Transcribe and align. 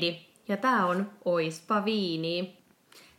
Heidi, 0.00 0.18
ja 0.48 0.56
tää 0.56 0.86
on 0.86 1.10
Oispa 1.24 1.84
Viini. 1.84 2.56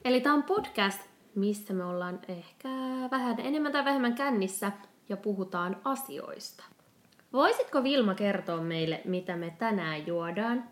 Eli 0.05 0.21
tää 0.21 0.34
on 0.34 0.43
podcast, 0.43 1.02
missä 1.36 1.73
me 1.73 1.84
ollaan 1.84 2.20
ehkä 2.28 2.70
vähän 3.11 3.39
enemmän 3.39 3.71
tai 3.71 3.86
vähemmän 3.86 4.16
kännissä 4.16 4.71
ja 5.10 5.18
puhutaan 5.18 5.78
asioista. 5.84 6.64
Voisitko 7.34 7.84
Vilma 7.84 8.15
kertoa 8.15 8.61
meille, 8.61 9.01
mitä 9.06 9.37
me 9.37 9.56
tänään 9.60 10.07
juodaan? 10.07 10.64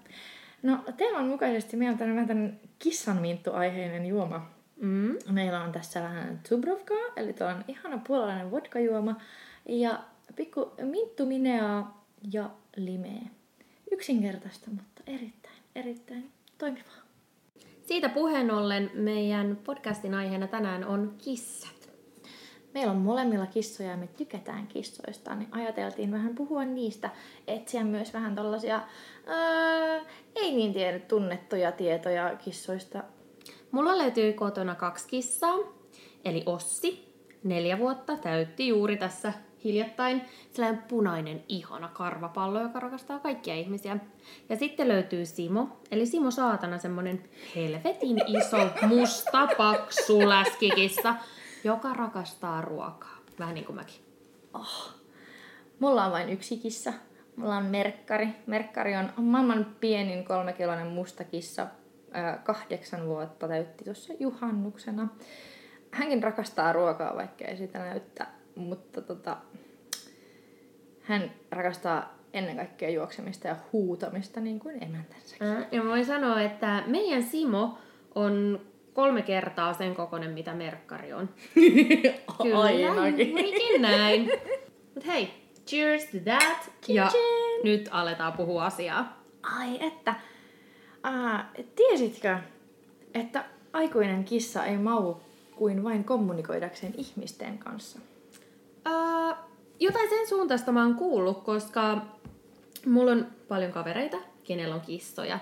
No 0.63 0.79
teeman 0.97 1.27
mukaisesti 1.27 1.77
meillä 1.77 1.91
on 1.91 1.97
tänään 1.97 2.27
vähän 2.27 2.59
kissanminttu-aiheinen 2.79 4.05
juoma. 4.05 4.49
Mm. 4.81 5.15
Meillä 5.31 5.63
on 5.63 5.71
tässä 5.71 6.01
vähän 6.01 6.39
Dubrovkaa, 6.49 7.13
eli 7.15 7.33
tuo 7.33 7.47
on 7.47 7.65
ihana 7.67 8.01
puolalainen 8.07 8.51
vodkajuoma. 8.51 9.15
Ja 9.69 9.99
pikku 10.35 10.73
minttumineaa 10.81 12.05
ja 12.33 12.49
limeä. 12.75 13.21
Yksinkertaista, 13.91 14.69
mutta 14.69 15.03
erittäin, 15.07 15.36
erittäin 15.77 16.31
toimivaa. 16.57 17.07
Siitä 17.81 18.09
puheen 18.09 18.51
ollen 18.51 18.91
meidän 18.93 19.59
podcastin 19.63 20.13
aiheena 20.13 20.47
tänään 20.47 20.85
on 20.85 21.15
kissat. 21.23 21.89
Meillä 22.73 22.91
on 22.91 22.97
molemmilla 22.97 23.45
kissoja 23.45 23.89
ja 23.89 23.97
me 23.97 24.07
tykätään 24.07 24.67
kissoista, 24.67 25.35
niin 25.35 25.49
ajateltiin 25.51 26.11
vähän 26.11 26.35
puhua 26.35 26.65
niistä, 26.65 27.09
etsiä 27.47 27.83
myös 27.83 28.13
vähän 28.13 28.35
tällaisia 28.35 28.81
öö, 29.27 29.99
ei 30.35 30.55
niin 30.55 30.73
tiedä 30.73 30.99
tunnettuja 30.99 31.71
tietoja 31.71 32.35
kissoista. 32.35 33.03
Mulla 33.71 33.97
löytyy 33.97 34.33
kotona 34.33 34.75
kaksi 34.75 35.07
kissaa, 35.07 35.57
eli 36.25 36.43
Ossi, 36.45 37.13
neljä 37.43 37.79
vuotta, 37.79 38.17
täytti 38.17 38.67
juuri 38.67 38.97
tässä 38.97 39.33
hiljattain 39.63 40.21
sellainen 40.51 40.83
punainen 40.83 41.43
ihana 41.47 41.87
karvapallo, 41.87 42.61
joka 42.61 42.79
rakastaa 42.79 43.19
kaikkia 43.19 43.55
ihmisiä. 43.55 43.97
Ja 44.49 44.55
sitten 44.55 44.87
löytyy 44.87 45.25
Simo, 45.25 45.79
eli 45.91 46.05
Simo 46.05 46.31
Saatana, 46.31 46.77
semmonen 46.77 47.23
helvetin 47.55 48.21
iso, 48.27 48.57
musta, 48.87 49.47
paksu 49.57 50.29
läskikissa, 50.29 51.15
joka 51.63 51.93
rakastaa 51.93 52.61
ruokaa. 52.61 53.17
Vähän 53.39 53.53
niin 53.53 53.65
kuin 53.65 53.75
mäkin. 53.75 54.01
Mulla 55.79 56.05
on 56.05 56.11
vain 56.11 56.29
yksi 56.29 56.57
kissa. 56.57 56.93
Mulla 57.35 57.57
on 57.57 57.65
Merkkari. 57.65 58.27
Merkkari 58.45 58.95
on 58.95 59.09
maailman 59.17 59.75
pienin 59.79 60.25
kolmekiloinen 60.25 60.87
musta 60.87 61.23
kissa. 61.23 61.67
Kahdeksan 62.43 63.07
vuotta 63.07 63.47
täytti 63.47 63.83
tuossa 63.83 64.13
juhannuksena. 64.19 65.07
Hänkin 65.91 66.23
rakastaa 66.23 66.73
ruokaa, 66.73 67.15
vaikka 67.15 67.45
ei 67.45 67.57
sitä 67.57 67.79
näyttä. 67.79 68.27
Mutta 68.57 69.01
tota, 69.01 69.37
hän 71.01 71.31
rakastaa 71.51 72.17
ennen 72.33 72.55
kaikkea 72.55 72.89
juoksemista 72.89 73.47
ja 73.47 73.55
huutamista 73.73 74.39
niin 74.39 74.59
kuin 74.59 74.83
emäntänsä. 74.83 75.35
Ää, 75.39 75.67
Ja 75.71 75.83
voin 75.85 76.05
sanoa, 76.05 76.41
että 76.41 76.83
meidän 76.87 77.23
Simo 77.23 77.77
on 78.15 78.61
kolme 78.93 79.21
kertaa 79.21 79.73
sen 79.73 79.95
kokoinen, 79.95 80.31
mitä 80.31 80.53
Merkkari 80.53 81.13
on. 81.13 81.29
Kyllä, 82.43 82.59
Ainakin. 82.59 83.35
näin. 83.81 84.31
Mut 84.95 85.05
hei, 85.07 85.29
cheers 85.67 86.05
to 86.05 86.17
that. 86.23 86.71
Ja 86.87 87.07
Chin-chin. 87.07 87.63
nyt 87.63 87.87
aletaan 87.91 88.33
puhua 88.33 88.65
asiaa. 88.65 89.23
Ai 89.57 89.77
että, 89.87 90.15
ää, 91.03 91.51
tiesitkö, 91.75 92.37
että 93.13 93.45
aikuinen 93.73 94.23
kissa 94.23 94.65
ei 94.65 94.77
mau 94.77 95.15
kuin 95.55 95.83
vain 95.83 96.03
kommunikoidakseen 96.03 96.93
ihmisten 96.97 97.57
kanssa? 97.57 97.99
Jotain 99.79 100.09
sen 100.09 100.27
suuntaista 100.27 100.71
mä 100.71 100.83
oon 100.83 100.95
kuullut, 100.95 101.43
koska 101.43 102.01
mulla 102.85 103.11
on 103.11 103.27
paljon 103.47 103.71
kavereita, 103.71 104.17
kenellä 104.43 104.75
on 104.75 104.81
kissoja. 104.81 105.39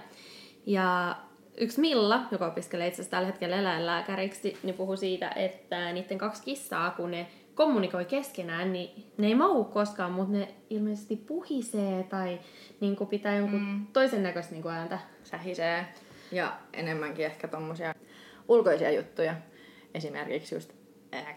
Ja 0.66 1.16
yksi 1.57 1.81
Milla, 1.81 2.22
joka 2.31 2.47
opiskelee 2.47 2.88
itse 2.88 2.95
asiassa 2.95 3.11
tällä 3.11 3.28
hetkellä 3.28 3.56
eläinlääkäriksi, 3.56 4.57
niin 4.63 4.75
puhui 4.75 4.97
siitä, 4.97 5.29
että 5.29 5.94
niiden 5.94 6.17
kaksi 6.17 6.44
kissaa, 6.44 6.91
kun 6.91 7.11
ne 7.11 7.28
kommunikoi 7.56 8.06
keskenään, 8.06 8.73
niin 8.73 9.06
ne 9.17 9.28
ei 9.28 9.35
mahu 9.35 9.63
koskaan, 9.63 10.12
mutta 10.12 10.33
ne 10.33 10.56
ilmeisesti 10.69 11.16
puhisee 11.16 12.03
tai 12.03 12.39
niin 12.79 12.95
kuin 12.95 13.07
pitää 13.07 13.35
jonkun 13.35 13.62
mm. 13.62 13.85
toisen 13.94 14.23
näköistä 14.23 14.51
niin 14.51 14.63
kuin 14.63 14.75
ääntä. 14.75 15.00
Sähisee 15.23 15.85
ja 16.31 16.53
enemmänkin 16.73 17.25
ehkä 17.25 17.47
tommosia 17.47 17.94
ulkoisia 18.47 18.91
juttuja. 18.91 19.35
Esimerkiksi 19.94 20.56
just 20.56 20.73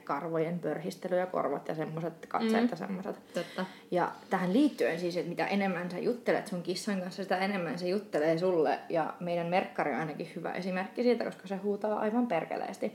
karvojen 0.05 0.59
pörhistely 0.59 1.17
ja 1.17 1.27
korvat 1.27 1.69
ja 1.69 1.75
semmoset 1.75 2.27
katseet 2.27 2.63
mm. 2.63 2.69
ja 2.71 2.77
semmoset. 2.77 3.17
Totta. 3.35 3.65
Ja 3.91 4.13
tähän 4.31 4.53
liittyen 4.53 5.01
siis, 5.01 5.17
että 5.17 5.29
mitä 5.29 5.47
enemmän 5.47 5.91
sä 5.91 5.99
juttelet 5.99 6.47
sun 6.47 6.63
kissan 6.63 7.01
kanssa, 7.01 7.23
sitä 7.23 7.39
enemmän 7.39 7.79
se 7.79 7.89
juttelee 7.89 8.39
sulle. 8.39 8.79
Ja 8.89 9.15
meidän 9.21 9.47
merkkari 9.47 9.95
on 9.95 10.01
ainakin 10.01 10.33
hyvä 10.37 10.53
esimerkki 10.53 11.03
siitä, 11.03 11.25
koska 11.25 11.49
se 11.49 11.57
huutaa 11.57 11.99
aivan 11.99 12.27
perkeleesti. 12.27 12.93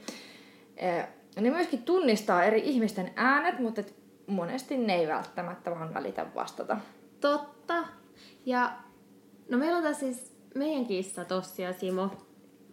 Eh, 0.77 1.07
Ne 1.41 1.49
myöskin 1.49 1.83
tunnistaa 1.83 2.43
eri 2.43 2.61
ihmisten 2.65 3.11
äänet, 3.15 3.59
mutta 3.59 3.81
monesti 4.27 4.77
ne 4.77 4.95
ei 4.95 5.07
välttämättä 5.07 5.71
vaan 5.71 5.93
välitä 5.93 6.25
vastata. 6.35 6.77
Totta. 7.19 7.83
Ja 8.45 8.71
no 9.49 9.57
meillä 9.57 9.77
on 9.77 9.83
tässä 9.83 9.99
siis 9.99 10.33
meidän 10.55 10.85
kissa 10.85 11.25
Tossi 11.25 11.61
ja 11.61 11.73
Simo. 11.73 12.09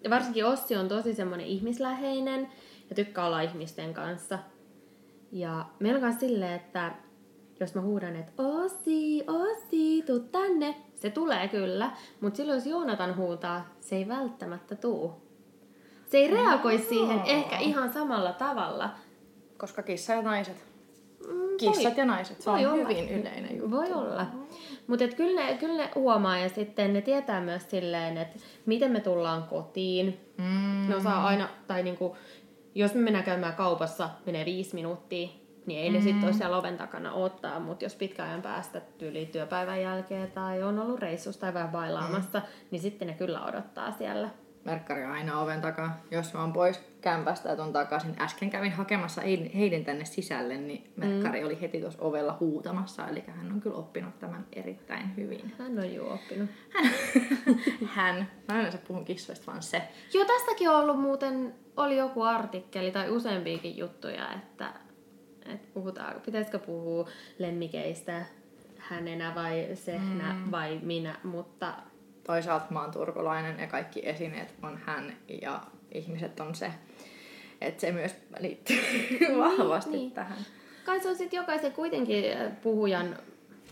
Ja 0.05 0.11
varsinkin 0.11 0.47
Ossi 0.47 0.77
on 0.77 0.89
tosi 0.89 1.15
semmoinen 1.15 1.47
ihmisläheinen 1.47 2.49
ja 2.91 2.97
tykkää 2.97 3.27
olla 3.27 3.41
ihmisten 3.41 3.95
kanssa. 3.95 4.39
Ja 5.33 5.65
meillä 5.79 6.07
on 6.07 6.13
silleen, 6.21 6.53
että 6.53 6.93
jos 7.61 7.75
mä 7.75 7.81
huudan, 7.81 8.17
että 8.17 8.33
Ossi, 8.39 9.25
Ossi, 9.27 10.03
tuu 10.07 10.21
tänne, 10.21 10.75
se 10.97 11.11
tulee 11.11 11.49
kyllä. 11.49 11.91
Mutta 12.21 12.37
silloin 12.37 12.57
jos 12.57 12.67
Joonatan 12.67 13.17
huutaa, 13.17 13.69
se 13.81 13.97
ei 13.97 14.09
välttämättä 14.09 14.75
tuu. 14.77 15.31
Se 16.07 16.19
ei 16.19 16.29
reagoi 16.31 16.79
siihen 16.79 17.21
ehkä 17.27 17.59
ihan 17.59 17.93
samalla 17.93 18.33
tavalla. 18.33 18.91
Koska 19.59 19.83
kissa 19.83 20.13
ja 20.13 20.23
naiset. 20.23 20.65
Mm, 21.29 21.57
Kissat 21.59 21.85
voi- 21.85 21.95
ja 21.97 22.05
naiset, 22.05 22.41
se 22.41 22.51
on 22.51 22.59
olla. 22.59 22.71
hyvin 22.75 23.09
yleinen 23.09 23.57
juttu. 23.57 23.71
Voi 23.71 23.93
olla. 23.93 24.27
Mutta 24.87 25.09
kyllä 25.09 25.41
ne, 25.47 25.57
kyllä 25.57 25.77
ne 25.77 25.91
huomaa 25.95 26.39
ja 26.39 26.49
sitten 26.49 26.93
ne 26.93 27.01
tietää 27.01 27.41
myös 27.41 27.71
silleen, 27.71 28.17
että 28.17 28.39
miten 28.67 28.93
me 28.93 29.01
tullaan 29.01 29.43
kotiin. 29.43 30.21
Mm. 30.39 30.89
Ne 30.89 30.97
osaa 30.97 31.27
aina, 31.27 31.49
tai 31.67 31.83
niinku, 31.83 32.17
jos 32.75 32.95
me 32.95 33.01
mennään 33.01 33.25
käymään 33.25 33.55
kaupassa, 33.55 34.11
menee 34.27 34.45
viisi 34.45 34.75
minuuttia, 34.75 35.29
niin 35.67 35.81
ei 35.81 35.91
ne 35.91 36.01
sitten 36.01 36.25
ole 36.25 36.33
siellä 36.33 36.57
oven 36.57 36.79
takana 36.79 37.13
ottaa. 37.13 37.61
Mutta 37.61 37.85
jos 37.85 37.95
pitkän 37.95 38.29
ajan 38.29 38.43
päästä 38.43 38.81
tyyli 38.81 39.27
työpäivän 39.27 39.83
jälkeen 39.83 40.31
tai 40.31 40.63
on 40.63 40.79
ollut 40.79 40.99
reissussa 40.99 41.41
tai 41.41 41.55
vähän 41.55 41.71
bailaamassa, 41.71 42.43
niin 42.71 42.81
sitten 42.81 43.09
ne 43.09 43.15
kyllä 43.15 43.45
odottaa 43.45 43.93
siellä. 43.93 44.29
Merkkari 44.65 45.05
on 45.05 45.11
aina 45.11 45.41
oven 45.41 45.61
takaa. 45.61 46.01
Jos 46.11 46.35
mä 46.35 46.41
oon 46.41 46.53
pois 46.53 46.81
kämpästä 47.01 47.49
ja 47.49 47.57
tuon 47.57 47.73
takaisin. 47.73 48.17
Äsken 48.21 48.51
kävin 48.51 48.73
hakemassa 48.73 49.21
Heidin 49.55 49.85
tänne 49.85 50.05
sisälle, 50.05 50.57
niin 50.57 50.93
Merkkari 50.97 51.41
mm. 51.41 51.47
oli 51.47 51.61
heti 51.61 51.81
tuossa 51.81 52.03
ovella 52.03 52.37
huutamassa. 52.41 53.09
Eli 53.09 53.25
hän 53.27 53.53
on 53.53 53.61
kyllä 53.61 53.77
oppinut 53.77 54.19
tämän 54.19 54.47
erittäin 54.53 55.17
hyvin. 55.17 55.55
Hän 55.59 55.79
on 55.79 55.95
jo 55.95 56.13
oppinut. 56.13 56.51
hän. 57.95 58.31
Mä 58.49 58.59
yleensä 58.59 58.79
puhun 58.89 59.05
kissoista 59.05 59.47
vaan 59.47 59.63
se. 59.63 59.83
Joo, 60.15 60.25
tästäkin 60.25 60.71
on 60.71 60.77
ollut 60.77 61.01
muuten, 61.01 61.55
oli 61.77 61.97
joku 61.97 62.23
artikkeli 62.23 62.91
tai 62.91 63.11
useampiakin 63.11 63.77
juttuja, 63.77 64.33
että, 64.33 64.73
että 65.47 65.69
puhutaan, 65.75 66.21
pitäisikö 66.21 66.59
puhua 66.59 67.09
lemmikeistä 67.39 68.25
hänenä 68.79 69.35
vai 69.35 69.69
sehnä 69.75 70.33
mm. 70.33 70.51
vai 70.51 70.81
minä, 70.83 71.17
mutta 71.25 71.75
Toisaalta 72.31 72.67
mä 72.71 72.81
oon 72.81 72.91
turkulainen 72.91 73.59
ja 73.61 73.67
kaikki 73.67 74.09
esineet 74.09 74.55
on 74.63 74.79
hän 74.87 75.17
ja 75.43 75.61
ihmiset 75.95 76.41
on 76.41 76.55
se. 76.55 76.73
Että 77.61 77.81
se 77.81 77.93
myös 77.93 78.17
liittyy 78.39 78.79
vahvasti 79.39 79.91
niin. 79.91 80.13
tähän. 80.13 80.39
kai 80.85 81.01
se 81.01 81.09
on 81.09 81.17
sitten 81.17 81.37
jokaisen 81.37 81.73
kuitenkin 81.73 82.37
äh, 82.37 82.53
puhujan 82.63 83.17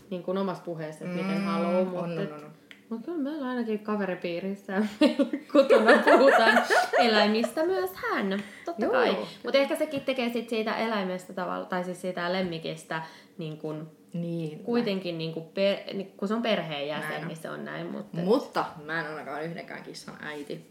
niin 0.09 0.23
kuin 0.23 0.37
omassa 0.37 0.63
puheessa, 0.63 1.05
että 1.05 1.17
miten 1.17 1.37
Mm, 1.37 1.43
haluaa, 1.43 1.83
mutta 1.85 1.99
on, 1.99 2.19
on, 2.19 2.33
on. 2.33 2.51
Mutta 2.89 3.05
kyllä 3.05 3.23
meillä 3.23 3.47
ainakin 3.47 3.79
kaveripiirissä 3.79 4.73
kotona 5.53 5.91
puhutaan 6.17 6.63
eläimistä 6.99 7.65
myös 7.65 7.91
hän, 7.93 8.43
totta 8.65 8.85
Joo. 8.85 8.91
kai. 8.91 9.17
Mutta 9.43 9.57
ehkä 9.57 9.75
sekin 9.75 10.01
tekee 10.01 10.29
sit 10.29 10.49
siitä 10.49 10.77
eläimestä 10.77 11.33
tavalla, 11.33 11.65
tai 11.65 11.83
siis 11.83 12.01
siitä 12.01 12.33
lemmikistä 12.33 13.01
niin 13.37 13.57
kun 13.57 13.91
Niin. 14.13 14.59
kuitenkin, 14.59 15.17
niin 15.17 15.33
kun 15.33 15.45
per, 15.53 15.77
niin 15.93 16.11
kun 16.17 16.27
se 16.27 16.33
on 16.33 16.41
perheenjäsen, 16.41 17.27
niin 17.27 17.37
se 17.37 17.49
on 17.49 17.65
näin. 17.65 17.85
Mutta... 17.85 18.17
Mutta 18.17 18.65
mä 18.85 18.99
en 18.99 19.07
ainakaan 19.07 19.43
yhdenkään 19.43 19.83
kissan 19.83 20.17
äiti. 20.21 20.69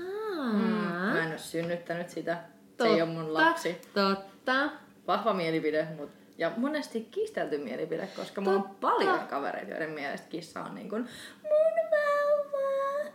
Aa, 0.00 0.52
Mm, 0.52 0.58
mä 0.58 1.22
en 1.24 1.30
ole 1.30 1.38
synnyttänyt 1.38 2.08
sitä. 2.10 2.38
Se 2.82 2.88
ei 2.88 3.02
ole 3.02 3.10
mun 3.10 3.34
lapsi. 3.34 3.80
Totta. 3.94 4.70
Vahva 5.06 5.32
mielipide, 5.34 5.88
mutta 5.96 6.24
ja 6.38 6.52
monesti 6.56 7.08
kiistelty 7.10 7.58
mielipide, 7.58 8.08
koska 8.16 8.40
mulla 8.40 8.56
on 8.56 8.62
Totta. 8.62 8.76
paljon 8.80 9.18
kavereita, 9.18 9.70
joiden 9.70 9.90
mielestä 9.90 10.28
kissa 10.28 10.62
on 10.62 10.74
niin 10.74 10.88
kuin 10.88 11.02
mun 11.42 11.90
vauva. 11.90 13.10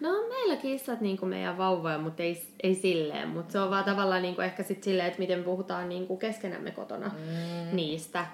No 0.00 0.08
on 0.10 0.28
meillä 0.28 0.56
kissat 0.56 1.00
niin 1.00 1.16
kuin 1.18 1.28
meidän 1.28 1.58
vauvoja, 1.58 1.98
mutta 1.98 2.22
ei, 2.22 2.42
ei 2.62 2.74
silleen. 2.74 3.28
Mutta 3.28 3.52
se 3.52 3.60
on 3.60 3.70
vaan 3.70 3.84
tavallaan 3.84 4.22
niin 4.22 4.34
kuin 4.34 4.44
ehkä 4.44 4.62
sit 4.62 4.82
silleen, 4.82 5.08
että 5.08 5.18
miten 5.18 5.44
puhutaan 5.44 5.88
niin 5.88 6.06
kuin 6.06 6.18
keskenämme 6.18 6.70
kotona 6.70 7.08
mm. 7.08 7.76
niistä. 7.76 8.26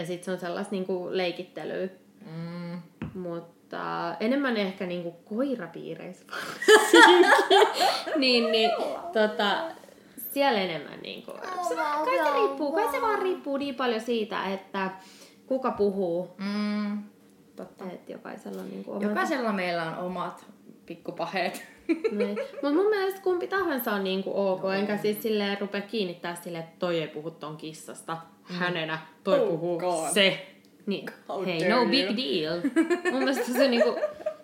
Ja 0.00 0.06
sitten 0.06 0.24
se 0.24 0.30
on 0.32 0.38
sellaista 0.38 0.70
niin 0.72 0.86
kuin 0.86 1.16
leikittelyä. 1.16 1.88
Mm. 2.36 2.82
Mutta 3.14 4.16
enemmän 4.20 4.56
ehkä 4.56 4.86
niinku 4.86 5.12
koirapiireissä 5.12 6.24
niin, 8.16 8.52
niin 8.52 8.70
tota, 9.12 9.56
siellä 10.30 10.60
enemmän 10.60 10.98
niinku, 11.02 11.32
se, 11.68 11.74
kai 11.74 12.18
se 12.24 12.32
riippuu, 12.34 12.72
kai 12.72 12.90
se 12.92 13.00
vaan 13.00 13.22
riippuu 13.22 13.56
niin 13.56 13.74
paljon 13.74 14.00
siitä, 14.00 14.44
että 14.44 14.90
kuka 15.46 15.70
puhuu, 15.70 16.30
Mm, 16.38 16.98
totta. 17.56 17.84
että 17.92 18.12
jokaisella 18.12 18.62
on 18.62 18.70
niinku 18.70 18.92
oma... 18.92 19.02
Jokaisella 19.02 19.52
meillä 19.52 19.82
on 19.96 20.06
omat 20.06 20.46
pikkupaheet. 20.86 21.64
Niin. 22.12 22.38
Mutta 22.52 22.72
mun 22.72 22.88
mielestä 22.88 23.20
kumpi 23.20 23.46
tahansa 23.46 23.92
on 23.92 24.04
niinku 24.04 24.30
ok, 24.34 24.62
enkä 24.78 24.96
siis 24.96 25.22
silleen 25.22 25.60
rupea 25.60 25.80
kiinnittää 25.80 26.34
silleen, 26.34 26.64
että 26.64 26.76
toi 26.78 27.00
ei 27.00 27.08
puhu 27.08 27.30
ton 27.30 27.56
kissasta 27.56 28.16
hänenä, 28.50 28.98
toi 29.24 29.40
Oh 29.40 29.48
puhuu 29.48 29.78
God. 29.78 30.10
se. 30.14 30.46
Niin, 30.86 31.06
How 31.28 31.44
hei, 31.44 31.68
no 31.68 31.76
you. 31.76 31.86
big 31.90 32.06
deal. 32.16 32.60
mun 33.10 33.18
mielestä 33.18 33.44
se 33.52 33.68
niinku, 33.68 33.96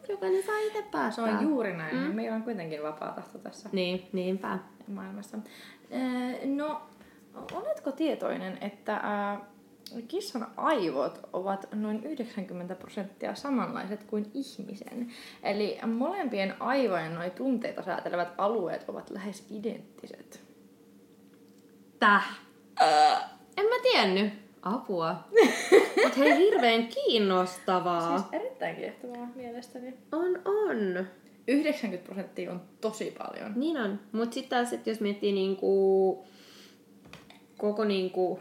jokainen 0.08 0.42
saa 0.42 0.58
itse 0.58 0.78
Se 0.78 0.84
päättää. 0.90 1.24
on 1.24 1.42
juuri 1.42 1.76
näin. 1.76 1.96
Mm. 1.96 2.14
Meillä 2.14 2.36
on 2.36 2.42
kuitenkin 2.42 2.82
vapaa 2.82 3.12
tahto 3.12 3.38
tässä 3.38 3.68
Niin, 3.72 4.08
niinpä. 4.12 4.58
maailmassa. 4.88 5.36
Äh, 5.94 6.44
No, 6.44 6.82
oletko 7.52 7.92
tietoinen, 7.92 8.58
että 8.60 8.96
äh, 8.96 9.40
kissan 10.08 10.46
aivot 10.56 11.20
ovat 11.32 11.68
noin 11.74 12.04
90 12.04 12.74
prosenttia 12.74 13.34
samanlaiset 13.34 14.04
kuin 14.04 14.30
ihmisen? 14.34 15.12
Eli 15.42 15.78
molempien 15.86 16.54
aivojen 16.62 17.14
noin 17.14 17.30
tunteita 17.30 17.82
säätelevät 17.82 18.28
alueet 18.38 18.84
ovat 18.88 19.10
lähes 19.10 19.46
identtiset. 19.50 20.42
Täh. 22.00 22.38
En 23.56 23.64
mä 23.64 23.74
tiennyt. 23.82 24.32
Apua. 24.62 25.24
Mut 26.04 26.16
hei, 26.16 26.36
hirveän 26.38 26.88
kiinnostavaa. 26.88 28.18
Siis 28.18 28.32
erittäin 28.32 28.76
kiehtovaa 28.76 29.28
mielestäni. 29.34 29.94
On, 30.12 30.38
on. 30.44 31.06
90 31.48 32.06
prosenttia 32.06 32.52
on 32.52 32.62
tosi 32.80 33.14
paljon. 33.18 33.52
Niin 33.56 33.76
on. 33.76 34.00
Mut 34.12 34.32
sitten 34.32 34.50
taas, 34.50 34.72
että 34.72 34.90
jos 34.90 35.00
miettii 35.00 35.32
niinku 35.32 36.24
koko 37.56 37.84
niinku 37.84 38.38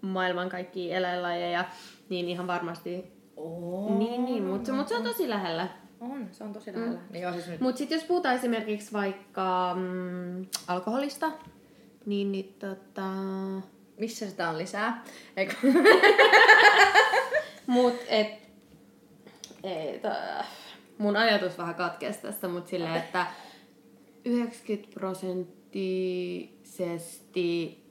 maailman 0.00 0.48
kaikkia 0.48 0.96
eläinlajeja, 0.96 1.64
niin 2.08 2.28
ihan 2.28 2.46
varmasti... 2.46 3.04
Oh. 3.36 3.98
Niin, 3.98 4.24
niin, 4.24 4.42
mutta 4.42 4.72
mut 4.72 4.88
se 4.88 4.96
on 4.96 5.02
tosi 5.02 5.28
lähellä. 5.30 5.68
On, 6.00 6.28
se 6.32 6.44
on 6.44 6.52
tosi 6.52 6.72
lähellä. 6.72 6.98
Mm. 6.98 7.12
Niin 7.12 7.32
siis 7.32 7.48
nyt 7.48 7.60
Mutta 7.60 7.78
sitten 7.78 7.96
jos 7.96 8.04
puhutaan 8.04 8.34
esimerkiksi 8.34 8.92
vaikka 8.92 9.76
mm, 9.78 10.46
alkoholista, 10.68 11.32
niin, 12.06 12.32
niin 12.32 12.56
tota... 12.58 13.02
missä 13.98 14.30
sitä 14.30 14.48
on 14.48 14.58
lisää? 14.58 15.04
Eikö? 15.36 15.54
Mut 17.66 17.94
et... 18.08 18.28
Ei, 19.62 20.00
mun 20.98 21.16
ajatus 21.16 21.58
vähän 21.58 21.74
katkesi 21.74 22.18
tässä, 22.18 22.48
mutta 22.48 22.70
silleen, 22.70 22.96
että 22.96 23.26
90 24.24 24.94
prosenttisesti 24.94 27.84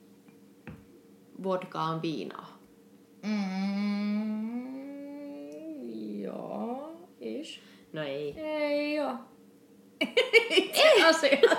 vodka 1.44 1.82
on 1.82 2.02
viinaa. 2.02 2.60
Mm, 3.24 4.64
joo, 6.22 6.92
ish. 7.20 7.60
No 7.94 8.04
ei. 8.04 8.40
Ei 8.40 9.00
oo. 9.00 9.16
Itse 10.50 11.06
asiassa. 11.06 11.56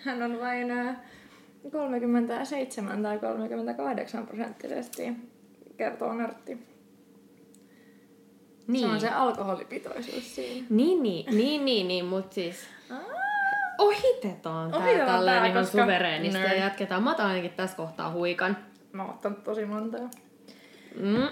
Hän 0.04 0.22
on 0.22 0.40
vain 0.40 0.70
ää, 0.70 1.04
37 1.72 3.02
tai 3.02 3.18
38 3.18 4.26
prosenttisesti, 4.26 5.12
kertoo 5.76 6.12
nörtti. 6.14 6.58
Niin. 8.66 8.86
Se 8.86 8.92
on 8.94 9.00
se 9.00 9.08
alkoholipitoisuus 9.08 10.34
siinä. 10.34 10.66
Niin, 10.70 11.02
niin, 11.02 11.36
niin, 11.36 11.64
niin, 11.64 11.88
niin 11.88 12.04
mutta 12.04 12.34
siis 12.34 12.56
ohitetaan 13.78 14.70
tää 14.70 14.80
Ohitetaan 14.80 15.08
tälleen 15.10 15.38
tää, 15.42 15.46
ihan 15.46 15.62
koska- 15.64 15.82
suvereenisti 15.82 16.40
ja 16.40 16.54
jatketaan. 16.54 17.02
Mä 17.02 17.10
otan 17.10 17.26
ainakin 17.26 17.50
tässä 17.50 17.76
kohtaa 17.76 18.12
huikan. 18.12 18.56
Mä 18.92 19.02
oon 19.02 19.10
ottanut 19.14 19.44
tosi 19.44 19.64
monta 19.64 19.98
jo. 19.98 20.08
Mm. 21.00 21.28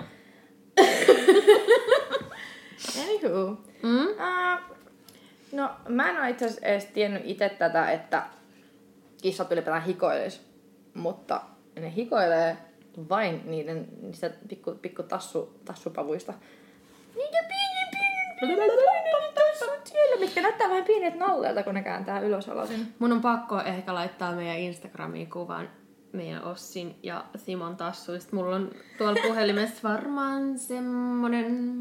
Anywho. 3.02 3.56
Mm. 3.82 4.06
Uh, 4.06 4.76
no, 5.52 5.70
mä 5.88 6.10
en 6.10 6.20
ole 6.20 6.30
itse 6.30 6.44
asiassa 6.44 6.66
edes 6.66 6.84
tiennyt 6.86 7.22
itse 7.24 7.48
tätä, 7.48 7.90
että 7.90 8.22
kissat 9.22 9.52
ylipäätään 9.52 9.86
hikoilis. 9.86 10.48
Mutta 10.94 11.40
ne 11.80 11.94
hikoilee 11.94 12.56
vain 13.08 13.42
niiden 13.44 13.88
niistä 14.02 14.30
pikku, 14.48 14.74
pikku 14.82 15.02
tassu, 15.02 15.60
tassupavuista. 15.64 16.34
Niitä 17.16 17.38
pieni, 17.48 17.90
pieni, 18.40 18.56
pieni 18.56 19.32
tassut 19.34 19.86
siellä, 19.86 20.20
mitkä 20.20 20.42
näyttää 20.42 20.68
vähän 20.68 20.84
pienet 20.84 21.18
nalleilta, 21.18 21.62
kun 21.62 21.74
ne 21.74 21.82
kääntää 21.82 22.20
ylös 22.20 22.48
alasin. 22.48 22.94
Mun 22.98 23.12
on 23.12 23.20
pakko 23.20 23.60
ehkä 23.60 23.94
laittaa 23.94 24.32
meidän 24.32 24.58
Instagramiin 24.58 25.30
kuvan 25.30 25.70
meidän 26.12 26.44
Ossin 26.44 26.96
ja 27.02 27.24
Simon 27.36 27.76
tassuista. 27.76 28.36
Mulla 28.36 28.56
on 28.56 28.70
tuolla 28.98 29.20
puhelimessa 29.22 29.88
varmaan 29.88 30.58
semmonen 30.58 31.78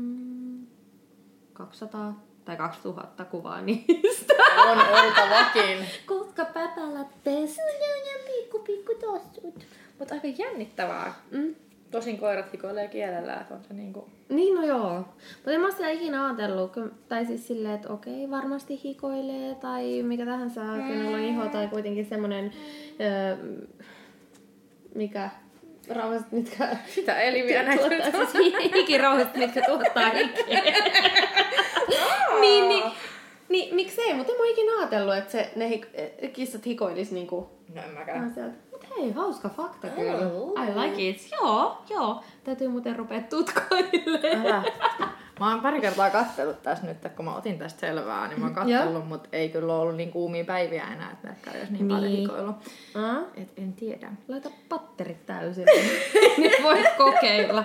200 1.54 2.27
tai 2.48 2.58
2000 2.58 3.26
kuvaa 3.26 3.62
niistä. 3.66 4.34
On 4.58 4.78
oltavakin. 4.78 5.78
Koska 6.06 6.46
päpälät 6.46 7.08
best. 7.24 7.58
Ja 7.58 8.26
pikku, 8.26 8.60
pikku 8.60 8.94
tassut. 8.94 9.66
Mutta 10.00 10.14
aika 10.14 10.28
jännittävää. 10.28 11.14
Mm. 11.32 11.56
Tosin 11.92 12.18
koirat 12.18 12.52
hikoilee 12.54 12.88
kielellä, 12.88 13.36
että 13.36 13.54
on 13.54 13.64
se 13.68 13.74
niinku... 13.74 14.10
Niin, 14.30 14.56
no 14.56 14.66
joo. 14.66 14.96
Mutta 15.36 15.52
en 15.52 15.62
mä 15.62 15.72
sitä 15.72 15.90
ikinä 15.90 16.26
ajatellut. 16.26 16.74
Tai 17.08 17.26
siis 17.26 17.48
silleen, 17.48 17.76
että 17.76 17.94
okei, 17.94 18.30
varmasti 18.30 18.82
hikoilee 18.84 19.56
tai 19.56 20.04
mikä 20.04 20.26
tahansa, 20.26 20.62
kenellä 20.62 21.18
on 21.18 21.24
iho 21.24 21.46
tai 21.46 21.68
kuitenkin 21.68 22.06
semmonen, 22.06 22.52
öö, 23.02 23.38
mikä 24.96 25.30
rauhaset, 25.90 26.32
mitkä 26.32 26.68
Sitä 26.88 27.20
elimiä 27.20 27.64
tuottaa, 27.64 28.26
siis 28.32 28.54
hi- 28.54 28.72
hikirauhaset, 28.74 29.36
mitkä 29.36 29.62
tuottaa 29.62 30.10
hikeä. 30.10 30.62
niin, 32.40 32.70
niin, 32.70 32.84
niin, 33.50 33.76
miksei, 33.76 34.14
mutta 34.14 34.32
en 34.34 34.38
mä 34.40 34.46
ikinä 34.48 34.78
ajatellut, 34.80 35.16
että 35.16 35.32
se, 35.32 35.52
ne 35.56 35.70
hik- 35.70 36.28
kissat 36.34 36.66
hikoilis 36.66 37.12
niinku 37.12 37.50
No 37.76 37.82
en 37.82 37.90
mäkään. 37.94 38.32
asiat. 38.32 38.52
Mut 38.72 38.86
hei, 38.98 39.12
hauska 39.12 39.50
fakta 39.50 39.88
kyllä. 39.88 40.14
Oh. 40.14 40.54
I 40.64 40.80
like 40.80 41.10
it. 41.10 41.28
Joo, 41.32 41.78
joo. 41.90 42.24
Täytyy 42.44 42.68
muuten 42.68 42.96
rupea 42.96 43.22
tutkoilemaan. 43.22 44.46
Älä. 44.46 44.64
Mä 45.40 45.52
oon 45.52 45.62
pari 45.62 45.82
kertaa 45.82 46.10
katsellut 46.10 46.64
tässä 46.64 46.86
nyt, 46.88 46.98
kun 47.16 47.26
mä 47.26 47.36
otin 47.36 47.60
tästä 47.60 47.80
selvää, 47.80 48.28
niin 48.28 48.40
mä 48.40 48.46
oon 48.46 48.56
katsellut, 48.56 49.08
mutta 49.08 49.30
ei 49.32 49.50
kyllä 49.50 49.76
ollut 49.76 49.96
niin 49.96 50.12
kuumia 50.12 50.46
päiviä 50.46 50.84
enää, 50.94 51.12
että 51.12 51.28
näkään 51.28 51.58
olisi 51.58 51.74
niin, 51.74 51.88
paljon 51.88 52.04
Niin. 52.12 52.20
hikoillut. 52.20 52.56
Ah, 52.96 53.24
Et 53.36 53.50
en 53.58 53.74
tiedä. 53.74 54.12
laita 54.28 54.50
patterit 54.70 55.26
täysin. 55.26 55.66
Nyt 56.38 56.52
voit 56.64 56.86
kokeilla. 56.98 57.64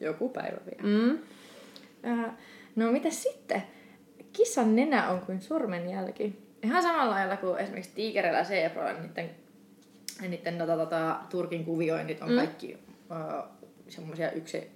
Joku 0.00 0.28
päivä 0.28 0.56
vielä. 0.66 0.82
Mm. 1.08 1.18
No 2.76 2.92
mitä 2.92 3.10
sitten? 3.10 3.62
Kissan 4.32 4.76
nenä 4.76 5.08
on 5.10 5.20
kuin 5.20 5.40
sormenjälki. 5.40 6.48
Ihan 6.62 6.82
samalla 6.82 7.10
lailla 7.14 7.36
kuin 7.36 7.58
esimerkiksi 7.58 7.90
tiikerillä 7.94 8.38
ja 8.38 8.44
zeebroilla, 8.44 9.00
niiden, 9.00 9.30
niiden 10.28 10.58
tota, 10.58 10.76
tota, 10.76 11.16
Turkin 11.30 11.64
kuvioinnit 11.64 12.22
on 12.22 12.28
Mm. 12.30 12.36
kaikki 12.36 12.78
uh, 13.10 13.44
semmoisia 13.88 14.30
yksi, 14.30 14.70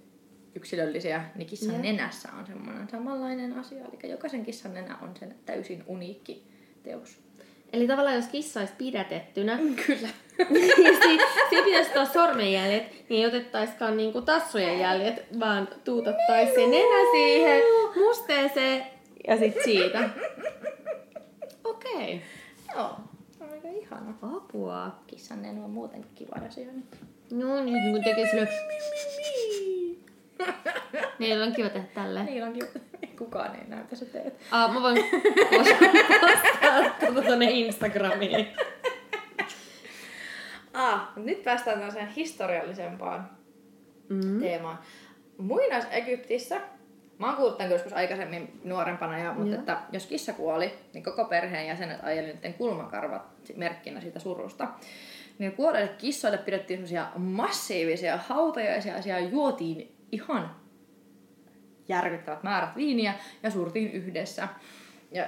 yksilöllisiä, 0.55 1.23
niin 1.35 1.47
kissan 1.47 1.73
Jep. 1.75 1.81
nenässä 1.83 2.29
on 2.39 2.45
semmoinen 2.47 2.89
samanlainen 2.89 3.53
asia. 3.59 3.85
Eli 4.03 4.11
jokaisen 4.11 4.45
kissan 4.45 4.73
nenä 4.73 4.97
on 5.01 5.11
sen 5.19 5.35
täysin 5.45 5.83
uniikki 5.87 6.43
teos. 6.83 7.17
Eli 7.73 7.87
tavallaan 7.87 8.15
jos 8.15 8.27
kissa 8.27 8.59
olisi 8.59 8.73
pidätettynä, 8.77 9.59
Kyllä. 9.85 10.09
niin 10.49 10.95
si- 11.03 11.19
siinä 11.49 11.65
pitäisi 11.65 11.87
ottaa 11.89 12.05
sormenjäljet, 12.05 12.83
niin 13.09 13.19
ei 13.21 13.25
otettaiskaan 13.25 13.97
niinku 13.97 14.21
tassujen 14.21 14.79
jäljet, 14.79 15.25
vaan 15.39 15.67
tuutettaisiin 15.83 16.55
se 16.55 16.67
nenä 16.67 17.11
siihen 17.11 17.61
musteeseen 17.95 18.85
ja 19.27 19.37
sit 19.37 19.53
siitä. 19.63 20.09
Okei. 21.63 22.21
Joo, 22.75 22.89
se 23.37 23.43
on 23.43 23.49
aika 23.51 23.67
ihana. 23.67 24.13
Apua. 24.21 24.91
Kissan 25.07 25.41
nenä 25.41 25.63
on 25.63 25.69
muutenkin 25.69 26.11
kiva 26.15 26.35
asia. 26.47 26.67
No 27.31 27.63
niin, 27.63 27.91
kun 27.91 28.03
tekee 28.03 28.29
sille... 28.29 28.47
Niin, 31.19 31.41
on 31.41 31.53
kiva 31.53 31.69
tehdä 31.69 31.87
tälleen. 31.93 32.25
Niillä 32.25 32.47
on 32.47 32.53
kiva. 32.53 32.65
Kukaan 33.17 33.55
ei 33.55 33.61
näytä, 33.67 33.95
sä 33.95 34.05
teet. 34.05 34.39
Ah, 34.51 34.73
mä 34.73 34.81
voin 34.81 34.97
postaa 35.51 37.23
tonne 37.27 37.51
Instagramiin. 37.51 38.47
Ah, 40.73 41.09
nyt 41.15 41.43
päästään 41.43 41.77
tällaiseen 41.77 42.07
historiallisempaan 42.07 43.29
Mm. 44.09 44.39
teemaan. 44.39 44.79
Muinais-Egyptissä, 45.37 46.61
mä 47.17 47.27
oon 47.27 47.35
kuullut 47.35 47.57
tämän 47.57 47.71
joskus 47.71 47.93
aikaisemmin 47.93 48.59
nuorempana, 48.63 49.17
ja, 49.19 49.33
mutta 49.33 49.49
Joo. 49.51 49.59
että 49.59 49.77
jos 49.91 50.05
kissa 50.05 50.33
kuoli, 50.33 50.73
niin 50.93 51.03
koko 51.03 51.25
perheen 51.25 51.67
jäsenet 51.67 51.99
ajeli 52.03 52.27
niiden 52.27 52.53
kulmakarvat 52.53 53.21
merkkinä 53.55 54.01
siitä 54.01 54.19
surusta. 54.19 54.67
Niin 55.39 55.51
kuolleille 55.51 55.93
kissoille 55.97 56.37
pidettiin 56.37 56.77
semmosia 56.77 57.07
massiivisia 57.15 58.17
hautajaisia 58.17 58.95
ja 58.95 59.01
siellä 59.01 59.29
juotiin 59.29 59.92
ihan 60.13 60.55
järkyttävät 61.87 62.43
määrät 62.43 62.75
viiniä 62.75 63.13
ja 63.43 63.51
surtiin 63.51 63.91
yhdessä. 63.91 64.47
Ja 65.11 65.27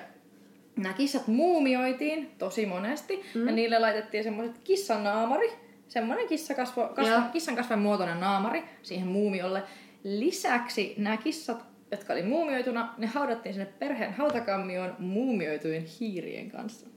nämä 0.75 0.94
kissat 0.94 1.27
muumioitiin 1.27 2.32
tosi 2.38 2.65
monesti 2.65 3.24
mm. 3.36 3.48
ja 3.48 3.54
niille 3.54 3.80
laitettiin 3.80 4.24
semmoiset 4.24 4.58
kissanaamari, 4.63 5.51
semmoinen 5.88 6.27
kissakasvo, 6.27 6.88
kasva, 6.88 7.22
kissan 7.22 7.56
kasvan 7.56 7.80
muotoinen 7.80 8.20
naamari 8.20 8.63
siihen 8.84 9.08
muumiolle. 9.08 9.63
Lisäksi 10.04 10.96
nämä 10.98 11.18
kissat, 11.18 11.65
jotka 11.92 12.13
oli 12.13 12.24
muumioituna, 12.24 12.94
ne 12.98 13.08
haudattiin 13.08 13.54
sinne 13.54 13.74
perheen 13.80 14.13
hautakammioon 14.13 14.96
muumioitujen 15.00 15.86
hiirien 16.00 16.51
kanssa. 16.51 16.88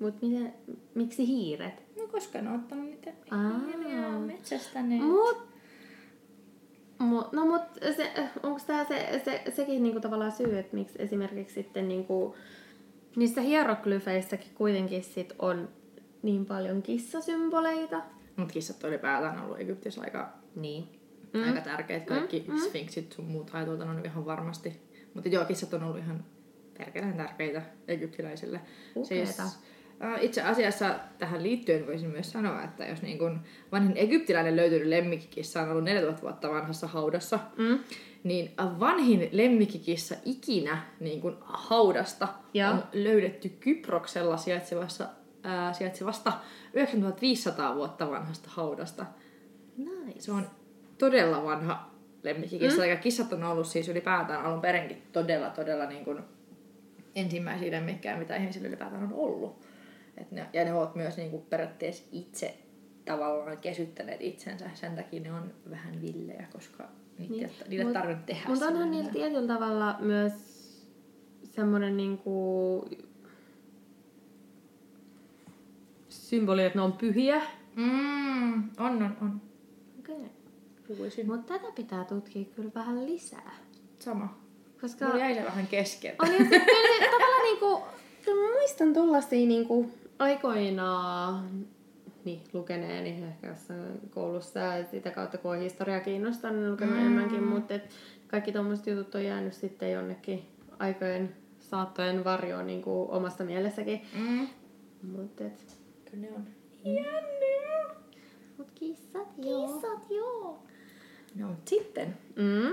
Mut 0.00 0.22
miten, 0.22 0.54
miksi 0.94 1.26
hiiret? 1.26 1.82
No 1.96 2.06
koska 2.06 2.40
ne 2.40 2.50
on 2.50 2.56
ottanut 2.56 2.84
niitä 2.84 3.12
hiiriä 3.30 4.08
metsästäneet. 4.08 5.02
Mut, 5.02 5.51
mut, 7.02 7.32
no 7.32 7.46
mut 7.46 7.62
se, 7.96 8.12
onko 8.42 8.60
tämä 8.66 8.84
se, 8.84 9.22
se, 9.24 9.42
sekin 9.56 9.82
niinku 9.82 10.00
tavallaan 10.00 10.32
syy, 10.32 10.58
että 10.58 10.76
miksi 10.76 11.02
esimerkiksi 11.02 11.54
sitten 11.54 11.88
niinku, 11.88 12.36
niissä 13.16 13.40
hieroglyfeissäkin 13.40 14.50
kuitenkin 14.54 15.04
sit 15.04 15.32
on 15.38 15.68
niin 16.22 16.46
paljon 16.46 16.82
kissasymboleita? 16.82 18.02
Mut 18.36 18.52
kissat 18.52 18.84
oli 18.84 18.92
ylipäätään 18.92 19.44
ollut 19.44 19.60
Egyptissä 19.60 20.00
aika, 20.00 20.32
Niin. 20.54 20.88
mm. 21.32 21.42
aika 21.42 21.60
tärkeät. 21.60 22.06
Kaikki 22.06 22.44
mm. 22.48 22.58
sfinksit 22.58 23.12
sun 23.12 23.24
muut 23.24 23.50
haituutan 23.50 23.88
on 23.90 24.04
ihan 24.04 24.26
varmasti. 24.26 24.80
Mutta 25.14 25.28
joo, 25.28 25.44
kissat 25.44 25.74
on 25.74 25.82
ollut 25.84 25.98
ihan 25.98 26.24
perkeleen 26.78 27.16
tärkeitä 27.16 27.62
egyptiläisille. 27.88 28.60
Upeeta. 28.96 29.42
äh, 29.42 29.52
itse 30.20 30.42
asiassa 30.42 30.94
tähän 31.18 31.42
liittyen 31.42 31.86
voisin 31.86 32.10
myös 32.10 32.30
sanoa, 32.30 32.62
että 32.62 32.84
jos 32.86 33.02
niin 33.02 33.18
kun 33.18 33.40
vanhin 33.72 33.96
egyptiläinen 33.96 34.56
löytynyt 34.56 34.88
lemmikkikissa 34.88 35.62
on 35.62 35.70
ollut 35.70 35.84
4000 35.84 36.22
vuotta 36.22 36.50
vanhassa 36.50 36.86
haudassa, 36.86 37.38
Mm. 37.56 37.78
niin 38.24 38.52
vanhin 38.58 39.28
lemmikkikissa 39.32 40.14
ikinä 40.24 40.78
niin 41.00 41.20
kun 41.20 41.36
haudasta 41.40 42.28
Joo. 42.54 42.70
on 42.70 42.84
löydetty 42.92 43.48
Kyproksella 43.48 44.36
sijaitsevassa, 44.36 45.06
ää, 45.42 45.72
sijaitsevasta 45.72 46.32
9500 46.72 47.74
vuotta 47.74 48.10
vanhasta 48.10 48.48
haudasta. 48.52 49.06
Nice. 49.76 50.20
Se 50.20 50.32
on 50.32 50.46
todella 50.98 51.44
vanha 51.44 51.90
lemmikkikissa, 52.22 52.82
mm. 52.82 52.88
ja 52.88 52.96
kissat 52.96 53.32
on 53.32 53.44
ollut 53.44 53.66
siis 53.66 53.88
ylipäätään 53.88 54.44
alun 54.44 54.60
perinkin 54.60 55.02
todella, 55.12 55.50
todella 55.50 55.86
niin 55.86 56.04
kuin 56.04 56.18
ensimmäisiä 57.14 57.70
lemmikkejä, 57.70 58.16
mitä 58.16 58.36
ihmisillä 58.36 58.68
ylipäätään 58.68 59.02
on 59.02 59.12
ollut. 59.12 59.71
Et 60.16 60.30
ne, 60.32 60.46
ja 60.52 60.64
ne 60.64 60.74
ovat 60.74 60.94
myös 60.94 61.16
niin 61.16 61.30
kuin 61.30 61.42
periaatteessa 61.42 62.04
itse 62.12 62.58
tavallaan 63.04 63.58
kesyttäneet 63.58 64.20
itsensä, 64.22 64.70
sen 64.74 64.96
takia 64.96 65.20
ne 65.20 65.32
on 65.32 65.52
vähän 65.70 66.02
villejä, 66.02 66.46
koska 66.52 66.88
niitä, 67.18 67.34
Niin. 67.34 67.46
niin. 67.46 67.68
niille 67.68 67.84
Mut- 67.84 67.92
tarvinnut 67.92 68.26
tehdä 68.26 68.48
Mutta 68.48 68.66
onhan 68.66 68.90
niillä 68.90 69.10
tietyllä 69.10 69.54
tavalla 69.54 69.96
myös 70.00 70.32
semmoinen 71.44 71.96
niinku 71.96 72.84
symboli, 76.08 76.64
että 76.64 76.78
ne 76.78 76.82
on 76.82 76.92
pyhiä. 76.92 77.42
Mm, 77.76 78.54
on, 78.62 79.02
on, 79.02 79.16
on. 79.22 79.40
Okay. 79.98 80.24
Puhuisin. 80.88 81.26
Mutta 81.26 81.54
tätä 81.58 81.72
pitää 81.74 82.04
tutkia 82.04 82.44
kyllä 82.44 82.70
vähän 82.74 83.06
lisää. 83.06 83.54
Sama. 83.98 84.38
Koska 84.80 85.04
Mulla 85.04 85.18
jäi 85.18 85.34
se 85.34 85.44
vähän 85.44 85.66
kesken. 85.66 86.14
on 86.18 86.32
ja 86.32 86.38
kyllä 86.38 86.64
tavallaan 87.10 87.42
niinku, 87.42 87.78
mä 88.26 88.52
muistan 88.58 88.92
tollasia 88.94 89.46
niinku 89.48 89.90
aikoinaan 90.22 91.66
niin, 92.24 92.40
lukeneeni 92.52 93.24
ehkä 93.24 93.46
jossain 93.46 94.00
koulussa 94.10 94.58
ja 94.58 94.84
sitä 94.84 95.10
kautta 95.10 95.38
kun 95.38 95.50
on 95.50 95.58
historia 95.58 96.00
kiinnostanut, 96.00 96.58
niin 96.60 96.72
lukenut 96.72 96.94
mm. 96.94 97.00
enemmänkin, 97.00 97.42
mutta 97.42 97.74
et 97.74 97.88
kaikki 98.26 98.52
tommoset 98.52 98.86
jutut 98.86 99.14
on 99.14 99.24
jäänyt 99.24 99.52
sitten 99.54 99.92
jonnekin 99.92 100.46
aikojen 100.78 101.36
saattojen 101.60 102.24
varjoon 102.24 102.66
niin 102.66 102.82
kuin 102.82 103.10
omasta 103.10 103.44
mielessäkin. 103.44 104.02
Mm. 104.18 104.48
Mutta 105.02 105.44
et, 105.44 105.76
Kyllä 106.10 106.26
ne 106.26 106.32
on. 106.36 106.46
Jänniä. 106.84 107.84
mut 108.58 108.68
kissat 108.74 109.28
joo. 109.38 109.66
Kissat, 109.66 110.10
joo. 110.10 110.62
No, 111.34 111.48
mut 111.48 111.68
sitten 111.68 112.16
Mm. 112.36 112.72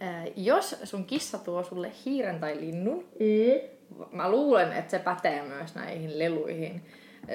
Ää, 0.00 0.26
jos 0.36 0.76
sun 0.84 1.04
kissa 1.04 1.38
tuo 1.38 1.64
sulle 1.64 1.92
hiiren 2.04 2.40
tai 2.40 2.60
linnun, 2.60 2.98
Mm. 2.98 3.75
Mä 4.12 4.30
luulen, 4.30 4.72
että 4.72 4.90
se 4.90 4.98
pätee 4.98 5.42
myös 5.42 5.74
näihin 5.74 6.18
leluihin. 6.18 6.82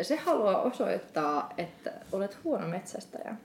Se 0.01 0.15
haluaa 0.15 0.61
osoittaa, 0.61 1.53
että 1.57 1.91
olet 2.11 2.37
huono 2.43 2.67
metsästäjä. 2.67 3.35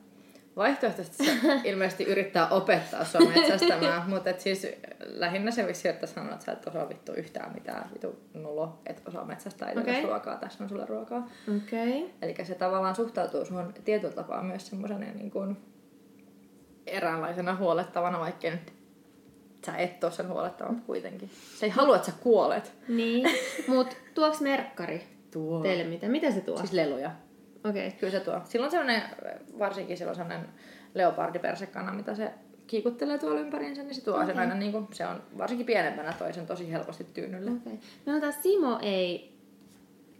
Vaihtoehtoisesti 0.56 1.24
se 1.24 1.32
ilmeisesti 1.70 2.04
yrittää 2.04 2.48
opettaa 2.48 3.04
sua 3.04 3.20
metsästämään, 3.20 4.10
mutta 4.10 4.30
et 4.30 4.40
siis 4.40 4.66
lähinnä 5.04 5.50
se 5.50 5.66
vissi, 5.66 5.88
että 5.88 6.06
sanoo, 6.06 6.32
että 6.32 6.44
sä 6.44 6.52
et 6.52 6.66
osaa 6.66 6.88
vittu 6.88 7.12
yhtään 7.12 7.54
mitään, 7.54 7.90
vitu 7.94 8.18
nulo, 8.34 8.78
et 8.86 9.02
osaa 9.06 9.24
metsästää, 9.24 9.72
okay. 9.80 10.02
ruokaa, 10.02 10.36
tässä 10.36 10.64
on 10.64 10.68
sulle 10.70 10.86
ruokaa. 10.86 11.28
Okay. 11.48 12.10
Eli 12.22 12.34
se 12.44 12.54
tavallaan 12.54 12.96
suhtautuu 12.96 13.44
sun 13.44 13.74
tietyllä 13.84 14.14
tapaa 14.14 14.42
myös 14.42 14.66
semmoisena 14.66 15.06
niin 15.14 15.30
kuin 15.30 15.56
eräänlaisena 16.86 17.56
huolettavana, 17.56 18.20
vaikka 18.20 18.50
nyt 18.50 18.72
sä 19.66 19.76
et 19.76 20.04
ole 20.04 20.12
sen 20.12 20.28
huolettava, 20.28 20.70
mutta 20.70 20.86
kuitenkin. 20.86 21.30
Se 21.58 21.66
ei 21.66 21.70
halua, 21.70 21.96
että 21.96 22.10
sä 22.10 22.16
kuolet. 22.20 22.72
Niin. 22.88 23.28
Mut 23.68 23.96
tuoks 24.14 24.40
merkkari 24.40 25.02
Tuo. 25.30 25.62
teille 25.62 25.84
mitä? 25.84 26.08
Mitä 26.08 26.30
se 26.30 26.40
tuo? 26.40 26.56
Siis 26.56 26.72
leluja. 26.72 27.10
Okei. 27.64 27.86
Okay. 27.86 27.98
Kyllä 27.98 28.10
se 28.10 28.20
tuo. 28.20 28.40
Silloin 28.44 28.70
sellainen, 28.70 29.02
varsinkin 29.58 29.96
silloin 29.96 30.16
sellainen 30.16 30.48
leopardipersekana, 30.94 31.92
mitä 31.92 32.14
se 32.14 32.30
kiikuttelee 32.66 33.18
tuolla 33.18 33.40
ympäriinsä, 33.40 33.82
niin 33.82 33.94
se 33.94 34.04
tuo 34.04 34.14
okay. 34.14 34.26
sen 34.26 34.38
aina 34.38 34.54
niin 34.54 34.72
kuin, 34.72 34.88
se 34.92 35.06
on 35.06 35.22
varsinkin 35.38 35.66
pienempänä 35.66 36.12
toi 36.12 36.32
sen 36.32 36.46
tosi 36.46 36.72
helposti 36.72 37.06
tyynylle. 37.14 37.50
Okei. 37.50 37.72
Okay. 37.72 38.14
No 38.14 38.20
taas 38.20 38.42
Simo 38.42 38.78
ei 38.82 39.36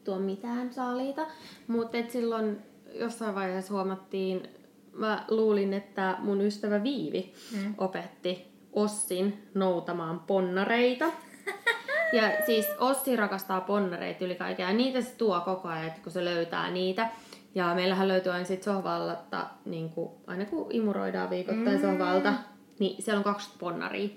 tuo 0.05 0.19
mitään 0.19 0.73
saaliita, 0.73 1.27
mutta 1.67 1.99
et 1.99 2.11
silloin 2.11 2.59
jossain 2.93 3.35
vaiheessa 3.35 3.75
huomattiin, 3.75 4.49
mä 4.93 5.25
luulin, 5.29 5.73
että 5.73 6.17
mun 6.19 6.41
ystävä 6.41 6.83
Viivi 6.83 7.33
Mm. 7.53 7.75
opetti 7.79 8.56
Ossin 8.77 9.49
noutamaan 9.55 10.21
ponnareita. 10.21 11.05
Ja 12.13 12.23
siis 12.47 12.67
Ossi 12.79 13.17
rakastaa 13.17 13.61
ponnareita 13.61 14.25
yli 14.25 14.35
kaikkea. 14.35 14.69
Ja 14.71 14.77
niitä 14.77 15.01
se 15.01 15.15
tuo 15.19 15.41
koko 15.41 15.69
ajan, 15.69 15.87
että 15.87 16.01
kun 16.03 16.13
se 16.13 16.25
löytää 16.25 16.71
niitä. 16.71 17.09
Ja 17.55 17.75
meillähän 17.75 18.09
löytyy 18.09 18.33
aina 18.33 18.45
sit 18.45 18.63
sohvalta, 18.63 19.47
niin 19.65 19.91
kuin, 19.91 20.11
aina 20.27 20.45
kun 20.45 20.67
imuroidaan 20.71 21.31
viikoittain 21.31 21.77
mm. 21.77 21.83
sohvalta, 21.83 22.33
niin 22.79 23.03
siellä 23.03 23.19
on 23.19 23.25
20 23.25 23.61
ponnaria. 23.61 24.09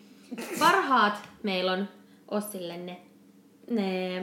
Parhaat 0.59 1.13
meillä 1.43 1.71
on 1.71 1.87
Ossille 2.31 2.77
ne, 2.77 3.01
ne 3.69 4.17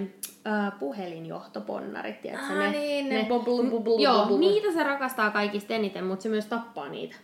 äh, 0.47 0.79
puhelinjohtoponnarit. 0.79 2.23
tiedätkö, 2.23 2.47
Ah, 2.47 2.71
niin, 2.73 3.09
ne 3.09 3.27
bubble, 3.29 3.71
bubble, 3.71 4.03
Joo, 4.03 4.19
bubble. 4.27 4.39
niitä 4.39 4.73
se 4.73 4.83
rakastaa 4.83 5.31
kaikista 5.31 5.75
eniten, 5.75 6.05
mutta 6.05 6.23
se 6.23 6.29
myös 6.29 6.47
tappaa 6.47 6.89
niitä. 6.89 7.17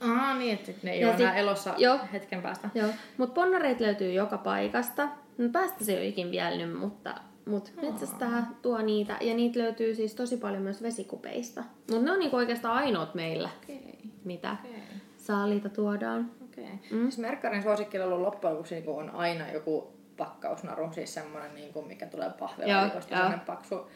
Ah, 0.00 0.38
niin, 0.38 0.54
että 0.54 0.72
ne 0.82 0.90
ei 0.90 1.00
Ja 1.00 1.08
ole 1.08 1.16
enää 1.16 1.30
sit- 1.32 1.38
elossa 1.40 1.74
joo. 1.78 1.98
hetken 2.12 2.42
päästä. 2.42 2.70
Joo, 2.74 2.88
mutta 3.16 3.34
ponnareita 3.34 3.84
löytyy 3.84 4.12
joka 4.12 4.38
paikasta. 4.38 5.08
No 5.38 5.48
päästä 5.52 5.84
se 5.84 5.92
ei 5.92 5.98
ole 5.98 6.06
ikin 6.06 6.30
vielnyt, 6.30 6.78
mutta 6.78 7.14
mut 7.46 7.72
metsästää 7.82 8.46
tuo 8.62 8.78
niitä. 8.82 9.16
Ja 9.20 9.34
niitä 9.34 9.58
löytyy 9.58 9.94
siis 9.94 10.14
tosi 10.14 10.36
paljon 10.36 10.62
myös 10.62 10.82
vesikupeista. 10.82 11.64
Mutta 11.90 12.04
ne 12.04 12.12
on 12.12 12.18
niinku 12.18 12.36
oikeastaan 12.36 12.74
ainoat 12.76 13.14
meillä, 13.14 13.50
Okei, 13.64 13.98
mitä 14.24 14.56
okei. 14.64 14.82
saaliita 15.16 15.68
tuodaan. 15.68 16.30
okei. 16.44 16.64
Mm. 16.90 17.00
Siis 17.02 17.18
Merkkarin 17.18 17.62
suosikkilelu 17.62 18.22
loppujen 18.22 18.54
lopuksi 18.54 18.74
niin 18.74 18.88
on 18.88 19.10
aina 19.10 19.50
joku 19.52 19.92
pakkausnaru, 20.16 20.92
siis 20.92 21.14
semmoinen, 21.14 21.54
niin 21.54 21.72
kuin, 21.72 21.86
mikä 21.86 22.06
tulee 22.06 22.30
pahvelaalikosta, 22.38 23.08
semmoinen 23.10 23.40
paksu, 23.40 23.90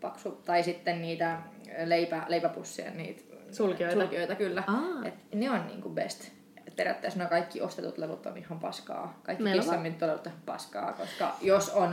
paksu, 0.00 0.30
tai 0.30 0.62
sitten 0.62 1.02
niitä 1.02 1.38
leipä, 1.84 2.22
leipäpussien 2.28 2.96
niitä 2.96 3.22
Sulkioita. 3.52 4.00
sulkioita 4.00 4.34
kyllä. 4.34 4.62
Aa. 4.66 5.04
Et 5.04 5.14
ne 5.34 5.50
on 5.50 5.66
niin 5.66 5.82
kuin 5.82 5.94
best. 5.94 6.28
Et 6.66 6.76
periaatteessa 6.76 7.18
nämä 7.18 7.30
kaikki 7.30 7.60
ostetut 7.60 7.98
lelut 7.98 8.26
on 8.26 8.36
ihan 8.36 8.58
paskaa. 8.58 9.20
Kaikki 9.22 9.44
Meillä 9.44 9.60
on- 9.60 9.64
kissanminttolelut 9.64 10.26
on 10.26 10.32
ihan 10.32 10.42
paskaa, 10.46 10.92
koska 10.92 11.34
jos 11.40 11.68
on... 11.68 11.90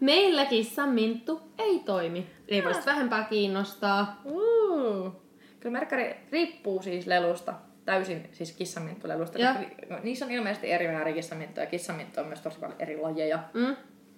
Meillä 0.00 0.44
kissan 0.46 0.88
minttu 0.88 1.40
ei 1.58 1.78
toimi. 1.84 2.30
Ei 2.48 2.64
voi 2.64 2.74
sit 2.74 2.86
vähempää 2.86 3.24
kiinnostaa. 3.24 4.20
Uh. 4.24 5.12
Kyllä 5.60 5.72
merkkari 5.78 6.16
riippuu 6.32 6.82
siis 6.82 7.06
lelusta, 7.06 7.54
täysin 7.84 8.28
siis 8.32 8.52
kissaminttulelusta. 8.52 9.38
Joo. 9.38 9.54
koska 9.54 9.68
ni- 9.68 9.76
no, 9.90 9.98
niissä 10.02 10.24
on 10.24 10.30
ilmeisesti 10.30 10.72
eri 10.72 10.88
määrä 10.88 11.12
kissaminttuja 11.12 11.64
ja 11.64 11.70
kissaminttu 11.70 12.20
on 12.20 12.26
myös 12.26 12.40
tosi 12.40 12.58
paljon 12.58 12.76
eri 12.80 12.96
lajeja. 12.96 13.38
Mm. 13.54 13.76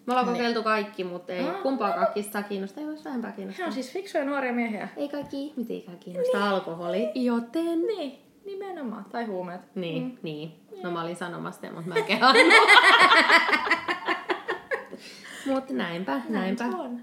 Me 0.08 0.12
ollaan 0.12 0.26
kokeiltu 0.26 0.62
kaikki, 0.62 1.04
mutta 1.04 1.32
ei 1.32 1.48
Aa. 1.48 1.62
kumpaakaan 1.62 2.06
kissaa 2.14 2.42
kiinnosta. 2.42 2.80
Ei 2.80 2.86
voisi 2.86 3.04
vähempää 3.04 3.30
He 3.30 3.36
kiinnostaa. 3.36 3.66
on 3.66 3.72
siis 3.72 3.92
fiksuja 3.92 4.24
nuoria 4.24 4.52
miehiä. 4.52 4.88
Ei 4.96 5.08
kaikki 5.08 5.46
ihmisiäkään 5.46 5.98
kiinnosta 5.98 6.50
alkoholi, 6.50 7.10
joten... 7.14 7.80
Niin, 7.86 8.18
nimenomaan. 8.44 9.04
Tai 9.04 9.24
huumeet. 9.24 9.60
Niin, 9.74 10.02
mm. 10.04 10.18
niin. 10.22 10.52
No 10.82 10.90
mä 10.90 11.02
olin 11.02 11.16
sanomassa, 11.16 11.60
sen, 11.60 11.74
mutta 11.74 11.88
mä 11.88 12.02
kehannut. 12.12 12.42
Mutta 15.46 15.74
näinpä, 15.74 16.20
näinpä. 16.28 16.64
se 16.70 16.76
on. 16.76 17.00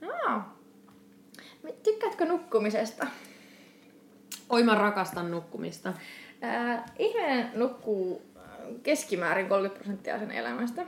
No. 0.00 0.40
Tykkäätkö 1.82 2.24
nukkumisesta? 2.24 3.06
Oi 4.50 4.62
mä 4.62 4.74
rakastan 4.74 5.30
nukkumista. 5.30 5.92
Ää, 6.42 6.84
ihminen 6.98 7.50
nukkuu 7.54 8.22
äh, 8.36 8.42
keskimäärin 8.82 9.48
30 9.48 9.78
prosenttia 9.78 10.18
sen 10.18 10.30
elämästä. 10.30 10.86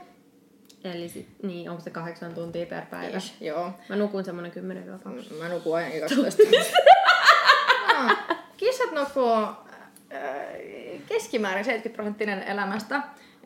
Eli 0.85 1.09
sit, 1.09 1.27
niin, 1.43 1.69
onko 1.69 1.81
se 1.81 1.89
kahdeksan 1.89 2.33
tuntia 2.33 2.65
per 2.65 2.85
päivä? 2.85 3.17
Ish, 3.17 3.41
joo. 3.41 3.71
Mä 3.89 3.95
nukun 3.95 4.23
semmonen 4.23 4.51
10 4.51 4.99
2 5.03 5.33
Mä 5.39 5.49
nukun 5.49 5.75
aina 5.75 5.99
12 5.99 6.43
tuntia. 6.43 6.61
No, 7.93 8.15
Kissat 8.57 8.91
nukkuu 8.91 9.33
äh, 9.33 9.55
keskimäärin 11.07 11.65
70 11.65 11.95
prosenttinen 11.95 12.43
elämästä. 12.43 13.03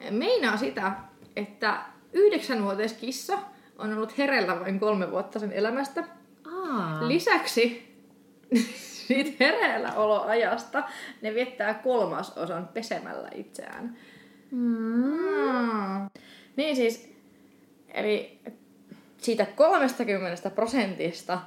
Meinaa 0.09 0.57
sitä, 0.57 0.91
että 1.35 1.81
yhdeksänvuotias 2.13 2.93
kissa 2.93 3.39
on 3.77 3.93
ollut 3.93 4.17
hereillä 4.17 4.59
vain 4.59 4.79
kolme 4.79 5.11
vuotta 5.11 5.39
sen 5.39 5.51
elämästä. 5.51 6.03
Aa. 6.45 7.07
Lisäksi 7.07 7.95
siitä 9.07 9.31
hereillä 9.39 9.93
oloajasta 9.93 10.83
ne 11.21 11.33
viettää 11.33 11.73
kolmasosan 11.73 12.69
pesemällä 12.73 13.29
itseään. 13.35 13.97
Mm. 14.51 16.09
Niin 16.55 16.75
siis, 16.75 17.08
eli 17.93 18.39
siitä 19.17 19.45
30 19.55 20.49
prosentista, 20.49 21.39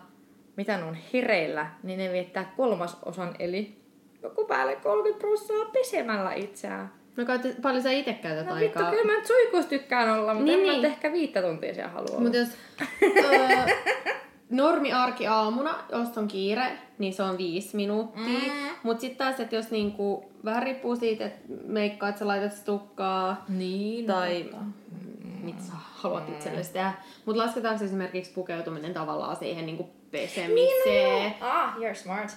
mitä 0.57 0.77
ne 0.77 0.85
on 0.85 0.97
hereillä, 1.13 1.67
niin 1.83 1.99
ne 1.99 2.13
viettää 2.13 2.53
kolmasosan, 2.57 3.35
eli 3.39 3.77
joku 4.23 4.45
päälle 4.45 4.77
30 4.77 5.21
prosenttia 5.21 5.65
pesemällä 5.73 6.35
itseään. 6.35 6.93
No 7.17 7.25
kai 7.25 7.39
paljon 7.63 7.83
sä 7.83 7.91
itse 7.91 8.13
käytät 8.13 8.47
No 8.47 8.55
vittu, 8.55 8.79
aikaa. 8.79 8.91
kyllä 8.91 9.13
mä 9.19 9.27
suikuus 9.27 9.67
tykkään 9.67 10.19
olla, 10.19 10.35
mutta 10.35 10.47
Niin, 10.47 10.59
niin, 10.59 10.69
en 10.69 10.73
niin. 10.73 10.83
mä 10.83 10.89
nyt 10.89 10.93
ehkä 10.97 11.13
viittä 11.13 11.43
tuntia 11.43 11.75
siellä 11.75 11.91
halua 11.91 12.09
olla. 12.11 12.21
Mutta 12.21 12.39
jos 12.39 12.49
öö, 13.03 13.75
normi 14.51 14.93
arki 14.93 15.27
aamuna, 15.27 15.75
jos 15.93 16.19
on 16.19 16.29
kiire, 16.29 16.65
niin 16.99 17.13
se 17.13 17.23
on 17.23 17.39
viisi 17.39 17.77
minuuttia. 17.77 18.25
Mm. 18.25 18.71
Mutta 18.83 19.01
sitten 19.01 19.19
taas, 19.19 19.41
että 19.41 19.57
jos 19.57 19.71
niinku 19.71 20.33
vähän 20.45 20.63
riippuu 20.63 20.97
siitä, 20.97 21.27
että 21.27 21.41
meikkaat, 21.67 22.19
sä 22.19 22.27
laitat 22.27 22.53
stukkaa 22.53 23.45
niin, 23.49 24.07
tai 24.07 24.51
mitä 25.43 25.63
sä 25.63 25.73
haluat 25.77 26.29
itsellesi 26.29 26.73
tehdä. 26.73 26.93
Mutta 27.27 27.43
lasketaanko 27.43 27.85
esimerkiksi 27.85 28.33
pukeutuminen 28.33 28.95
tavallaan 28.95 29.37
siihen 29.37 29.67
niinku 29.67 29.91
pesemiseen? 30.11 31.35
Ah, 31.41 31.75
you're 31.77 31.95
smart. 31.95 32.31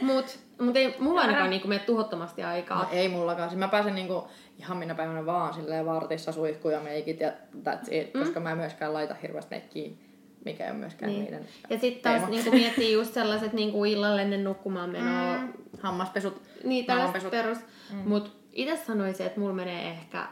Mut, 0.00 0.38
mut 0.60 0.76
ei 0.76 0.94
mulla 0.98 1.20
ainakaan 1.20 1.50
niinku 1.50 1.68
mene 1.68 1.80
tuhottomasti 1.80 2.42
aikaa. 2.42 2.82
No 2.82 2.88
ei 2.92 3.08
mullakaan. 3.08 3.48
Siis 3.48 3.58
mä 3.58 3.68
pääsen 3.68 3.94
niinku 3.94 4.28
ihan 4.58 4.76
minä 4.76 4.94
päivänä 4.94 5.26
vaan 5.26 5.54
silleen 5.54 5.86
vartissa 5.86 6.32
suihku 6.32 6.68
ja 6.68 6.80
meikit 6.80 7.20
ja 7.20 7.32
that's 7.56 7.94
it, 7.94 8.14
mm. 8.14 8.20
koska 8.20 8.40
mä 8.40 8.50
en 8.50 8.58
myöskään 8.58 8.92
laita 8.92 9.14
hirveästi 9.14 9.50
meikkiä, 9.50 9.90
mikä 10.44 10.64
ei 10.64 10.70
ole 10.70 10.78
myöskään 10.78 11.12
niin. 11.12 11.24
niiden 11.24 11.48
Ja 11.70 11.78
sitten 11.78 12.02
taas 12.02 12.14
teema. 12.14 12.30
niinku 12.30 12.50
miettii 12.50 12.92
just 12.92 13.14
sellaiset 13.14 13.52
niinku 13.52 13.84
illalle 13.84 14.22
ennen 14.22 14.44
nukkumaan 14.44 14.90
menoa. 14.90 15.38
Mm. 15.38 15.52
hammaspesut. 15.80 16.42
Niin, 16.64 16.86
tällaiset 16.86 17.30
perus. 17.30 17.58
Mm. 17.92 18.08
Mut 18.08 18.36
itse 18.52 18.76
sanoisin, 18.76 19.26
että 19.26 19.40
mulla 19.40 19.54
menee 19.54 19.90
ehkä 19.90 20.26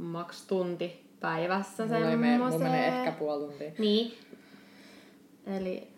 maks 0.00 0.46
tunti 0.46 1.04
päivässä 1.20 1.86
Mulla, 1.86 2.10
ei 2.10 2.16
mene, 2.16 2.38
mulla 2.38 2.58
menee 2.58 2.86
ehkä 2.88 3.12
puoli 3.12 3.44
tuntia. 3.46 3.70
Niin. 3.78 4.12
Eli 5.46 5.88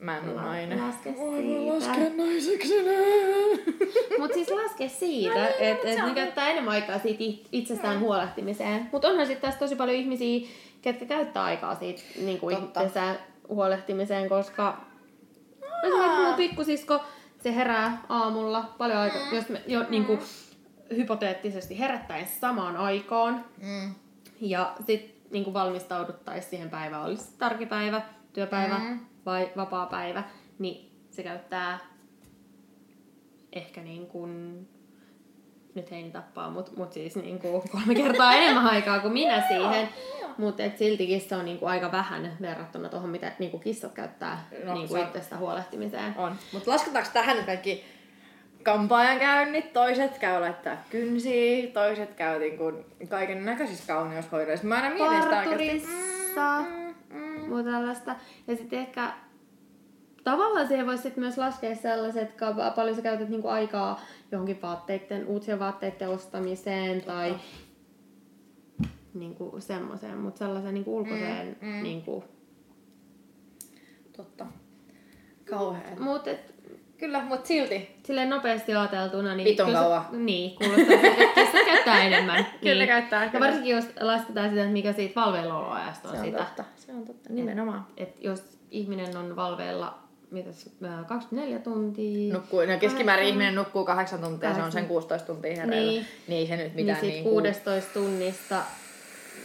Mä 0.00 0.18
en 0.18 0.24
ole 0.24 0.34
nainen. 0.42 0.80
laske 0.86 1.12
siitä. 1.12 1.74
laskea 1.74 2.10
naisekseni. 2.16 2.90
Mut 4.20 4.32
siis 4.34 4.50
laske 4.50 4.88
siitä, 4.88 5.34
No 5.34 5.40
niin, 5.40 5.52
että 5.58 5.88
mut 5.88 5.98
et 5.98 6.04
on- 6.04 6.14
käyttää 6.14 6.50
enemmän 6.50 6.74
aikaa 6.74 6.98
siitä 6.98 7.24
it- 7.24 7.48
itsestään 7.52 8.00
huolehtimiseen. 8.00 8.88
Mutta 8.92 9.08
onhan 9.08 9.26
sitten 9.26 9.42
tässä 9.42 9.58
tosi 9.60 9.76
paljon 9.76 9.96
ihmisiä, 9.96 10.48
ketkä 10.82 11.04
käyttää 11.06 11.44
aikaa 11.44 11.74
siitä 11.74 12.02
niin 12.24 12.40
kuin 12.40 12.56
itsestään 12.58 13.16
huolehtimiseen, 13.48 14.28
koska 14.28 14.80
esimerkiksi 15.84 16.22
mun 16.24 16.34
pikkusisko, 16.34 17.00
se 17.42 17.54
herää 17.54 18.02
aamulla 18.08 18.74
paljon 18.78 18.98
aikaa, 18.98 19.20
jos 19.32 19.48
me 19.48 19.62
jo 19.66 19.84
niin 19.88 20.04
kuin, 20.04 20.18
hypoteettisesti 20.96 21.78
herättäen 21.78 22.26
samaan 22.40 22.76
aikaan 22.76 23.44
Mm. 23.62 23.94
ja 24.40 24.74
sitten 24.86 25.10
niin 25.30 25.44
kuin 25.44 25.54
valmistauduttaisiin 25.54 26.50
siihen 26.50 26.70
päivään, 26.70 27.02
olisi 27.02 27.24
sitten 27.24 27.46
arkipäivä, 27.46 28.02
työpäivä 28.32 28.78
Mm. 28.78 29.00
vai 29.26 29.50
vapaa-päivä, 29.56 30.24
niin 30.58 30.90
se 31.10 31.22
käyttää 31.22 31.78
ehkä 33.52 33.80
niin 33.82 34.06
kuin, 34.06 34.68
nyt 35.74 35.90
heini 35.90 36.10
tappaa, 36.10 36.50
mutta 36.50 36.72
mut 36.76 36.92
siis 36.92 37.16
niin 37.16 37.38
kuin 37.38 37.68
kolme 37.70 37.94
kertaa 37.94 38.34
enemmän 38.42 38.66
aikaa 38.66 39.00
kuin 39.00 39.12
minä 39.12 39.48
siihen. 39.48 39.88
Mutta 40.38 40.62
siltikin 40.76 41.20
se 41.20 41.36
on 41.36 41.44
niin 41.44 41.58
kuin 41.58 41.70
aika 41.70 41.92
vähän 41.92 42.36
verrattuna 42.40 42.88
tuohon, 42.88 43.10
mitä 43.10 43.32
niin 43.38 43.50
kuin 43.50 43.62
kissat 43.62 43.92
käyttää 43.92 44.44
No, 44.64 44.74
niin 44.74 44.88
on- 44.92 45.00
itsestä 45.00 45.36
huolehtimiseen. 45.36 46.14
On. 46.18 46.36
Mutta 46.52 46.70
lasketaanko 46.70 47.10
tähän 47.12 47.44
kaikki 47.44 47.84
kampaajan 48.64 49.18
käynnit? 49.18 49.72
Toiset 49.72 50.18
käy 50.18 50.40
laittaa 50.40 50.76
kynsiä, 50.90 51.70
toiset 51.72 52.14
käy 52.14 52.38
niinku 52.38 52.72
kaiken 53.08 53.44
näköisissä 53.44 53.92
kauneushoidoissa. 53.92 54.66
Mä 54.66 54.74
aina 54.74 54.94
mietin 54.94 55.22
sitä 55.22 55.38
oikeesti. 55.38 55.88
Parturissa, 56.34 56.64
muuta 57.48 57.70
tällaista. 57.70 58.16
Ja 58.46 58.56
sitten 58.56 58.78
ehkä 58.78 59.12
tavallaan 60.24 60.68
siihen 60.68 60.86
voisi 60.86 61.02
sit 61.02 61.16
myös 61.16 61.38
laskea 61.38 61.74
sellaiset, 61.74 62.32
ka- 62.32 62.72
paljon 62.76 62.96
sä 62.96 63.02
käytät 63.02 63.28
niinku 63.28 63.48
aikaa 63.48 64.00
johonkin 64.32 64.62
vaatteiden, 64.62 65.26
uusien 65.26 65.58
vaatteiden 65.58 66.08
ostamiseen 66.08 67.02
tai 67.02 67.34
niinku 69.14 69.56
semmoiseen, 69.58 70.18
mutta 70.18 70.38
sellaiseen 70.38 70.74
niinku 70.74 70.96
ulkoiseen. 70.96 71.56
Mm, 71.60 71.68
mm. 71.68 71.82
Niinku. 71.82 72.24
Totta. 74.16 74.46
Kauhean. 75.50 76.02
Mutta 76.02 76.30
et, 76.30 76.53
Kyllä, 76.98 77.22
mutta 77.24 77.46
silti. 77.48 77.96
silleen 78.06 78.30
nopeasti 78.30 78.74
ajateltuna, 78.74 79.34
niin... 79.34 79.44
Vitun 79.44 79.72
kauan. 79.72 80.04
Niin, 80.12 80.56
kuulostaa 80.56 80.86
siltä, 81.00 81.40
että 81.40 81.64
käyttää 81.66 82.02
enemmän. 82.02 82.46
Kyllä 82.62 82.74
niin. 82.78 82.88
käyttää, 82.88 83.24
Ja 83.24 83.30
kyllä. 83.30 83.46
varsinkin 83.46 83.74
jos 83.74 83.84
lasketaan 84.00 84.48
sitä, 84.48 84.60
että 84.60 84.72
mikä 84.72 84.92
siitä 84.92 85.20
valveillaoloajasta 85.20 86.08
on 86.08 86.14
Se 86.14 86.20
on 86.20 86.26
sitä. 86.26 86.38
totta. 86.38 86.64
Se 86.76 86.92
on 86.92 87.04
totta. 87.04 87.32
Nimenomaan. 87.32 87.86
Et 87.96 88.16
jos 88.20 88.58
ihminen 88.70 89.16
on 89.16 89.36
valveilla 89.36 89.98
mitäs, 90.30 90.70
ää, 90.82 91.04
24 91.04 91.58
tuntia, 91.58 92.34
Nukkuu, 92.34 92.60
no 92.60 92.66
keskimäärin 92.66 93.06
Kahdeksan. 93.06 93.28
ihminen 93.28 93.54
nukkuu 93.54 93.84
kahdeksan 93.84 94.20
tuntia, 94.20 94.54
se 94.54 94.62
on 94.62 94.72
sen 94.72 94.86
16 94.86 95.26
tuntia 95.26 95.54
hereillä. 95.56 95.90
Niin. 95.90 96.06
Niin, 96.28 96.28
niin 96.28 96.48
se 96.48 96.56
nyt 96.56 96.66
niin 96.66 96.86
mitään 96.86 97.00
sit 97.00 97.08
niin, 97.10 97.22
kuin- 97.24 97.32
16 97.32 97.90
tunnista, 97.94 98.62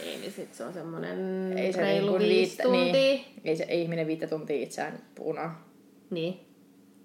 niin, 0.04 0.20
niin 0.20 0.32
sit 0.32 0.54
se 0.54 0.64
on 0.64 0.72
semmonen 0.72 1.52
ei 1.58 1.72
se 1.72 1.80
reilu 1.80 2.18
niin 2.18 2.28
viisi 2.28 2.62
tuntia. 2.62 2.92
niin, 2.92 3.24
ei 3.44 3.56
se 3.56 3.64
ei 3.68 3.82
ihminen 3.82 4.06
viittä 4.06 4.26
tuntia 4.26 4.56
itseään 4.62 4.98
puunaa. 5.14 5.64
Niin. 6.10 6.40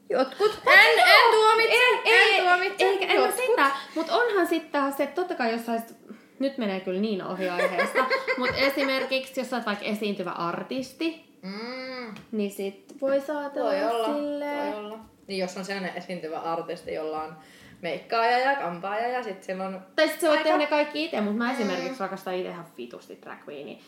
Jotkut. 0.09 0.51
En, 0.67 0.99
en 0.99 1.31
tuomitse, 1.31 1.75
Ei, 2.05 2.37
en 2.37 2.43
tuomitse. 2.43 2.85
eikä 2.85 3.05
en 3.05 3.15
Jotkut. 3.15 3.45
sitä, 3.45 3.71
mutta 3.95 4.13
onhan 4.15 4.47
sitten 4.47 4.71
taas 4.71 4.97
se, 4.97 5.03
että 5.03 5.15
totta 5.15 5.35
kai 5.35 5.51
jos 5.51 5.65
saisit, 5.65 5.97
nyt 6.39 6.57
menee 6.57 6.79
kyllä 6.79 6.99
niin 7.01 7.23
ohi 7.23 7.49
aiheesta, 7.49 8.05
mutta 8.37 8.55
esimerkiksi 8.55 9.39
jos 9.39 9.49
sä 9.49 9.55
oot 9.55 9.65
vaikka 9.65 9.85
esiintyvä 9.85 10.31
artisti, 10.31 11.25
Mm, 11.41 12.13
niin 12.31 12.51
sit 12.51 12.95
voi 13.01 13.21
saatella 13.21 13.69
voi 13.71 13.83
olla, 13.83 14.07
silleen. 14.07 14.73
voi 14.73 14.79
olla. 14.79 14.99
Niin 15.27 15.39
jos 15.39 15.57
on 15.57 15.65
sellainen 15.65 15.97
esiintyvä 15.97 16.39
artisti, 16.39 16.93
jolla 16.93 17.21
on 17.23 17.37
meikkaaja 17.81 18.37
ja 18.39 18.55
kampaaja 18.55 19.07
ja 19.07 19.23
sitten 19.23 19.43
sillä 19.45 19.65
on... 19.65 19.81
Tai 19.95 20.07
sit 20.07 20.19
sä 20.21 20.27
voit 20.27 20.37
Aika- 20.37 20.43
tehdä 20.43 20.57
ne 20.57 20.67
kaikki 20.67 21.05
itse, 21.05 21.21
mutta 21.21 21.37
mä 21.37 21.51
esimerkiksi 21.51 21.99
rakastan 21.99 22.35
itse 22.35 22.49
ihan 22.49 22.65
vitusti 22.77 23.19
drag 23.23 23.39
queeni. 23.49 23.79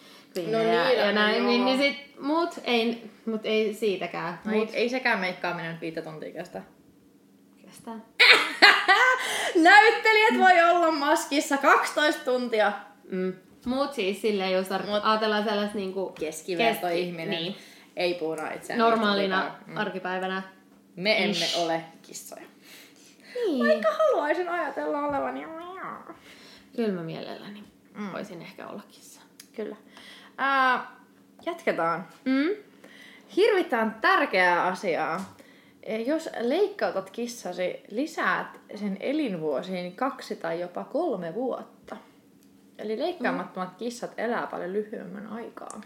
No 0.52 0.62
ja, 0.62 0.84
niin, 0.88 0.98
ja 1.00 1.06
no 1.06 1.12
näin, 1.12 1.38
joo. 1.38 1.48
niin, 1.48 1.66
niin 1.66 1.78
sit, 1.78 2.22
mut 2.22 2.50
ei, 2.64 3.10
mut 3.26 3.42
ei 3.44 3.74
siitäkään. 3.74 4.40
No 4.46 4.52
mut 4.52 4.70
ei, 4.70 4.76
ei 4.76 4.90
sekään 4.90 5.20
meikkaaminen 5.20 5.72
nyt 5.72 5.82
viittä 5.82 6.02
tuntia 6.02 6.32
kestä. 6.34 6.62
kestää. 7.66 7.94
Näyttelijät 9.56 10.38
voi 10.40 10.62
olla 10.72 10.92
maskissa 10.92 11.58
12 11.58 12.26
tuntia. 12.26 12.72
Mm. 13.12 13.34
Mut 13.66 13.94
siis 13.94 14.22
silleen, 14.22 14.52
jos 14.52 14.72
ar- 14.72 14.86
Mut- 14.86 15.02
ajatellaan 15.06 15.44
sellaista 15.44 15.78
niinku 15.78 16.10
Keskiverto 16.20 16.88
keski- 16.88 17.00
ihminen 17.02 17.30
Niin. 17.30 17.56
ei 17.96 18.14
puuna 18.14 18.52
itseään. 18.52 18.80
Normaalina 18.80 19.42
viittä 19.42 19.58
tuntia. 19.66 19.82
arkipäivänä. 19.82 20.42
Me 20.96 21.18
emme 21.24 21.30
Ish. 21.32 21.60
ole 21.60 21.82
kissoja. 22.02 22.42
Niin. 23.36 23.68
Vaikka 23.68 23.92
haluaisin 23.92 24.50
ajatella 24.50 25.00
olevani. 25.00 25.46
Kyllä 26.76 26.94
mä 26.94 27.04
mielelläni 27.04 27.64
mm. 27.98 28.12
voisin 28.14 28.42
ehkä 28.42 28.68
olla 28.68 28.82
kissa. 28.92 29.22
Kyllä. 29.56 29.76
Ää, 30.38 30.92
jatketaan. 31.46 32.08
Mm? 32.26 32.50
Hirvittävän 33.36 33.98
tärkeää 34.02 34.64
asiaa. 34.64 35.36
E, 35.84 36.02
Jos 36.02 36.30
leikkautat 36.40 37.10
kissasi, 37.10 37.84
lisäät 37.92 38.48
sen 38.76 38.98
elinvuosiin 39.00 39.96
kaksi 39.96 40.36
tai 40.36 40.60
jopa 40.62 40.84
kolme 40.84 41.34
vuotta. 41.36 41.98
Eli 42.78 43.00
leikkaamattomat 43.00 43.76
kissat 43.78 44.14
elää 44.18 44.48
paljon 44.48 44.74
lyhyemmän 44.74 45.28
aikaa. 45.28 45.82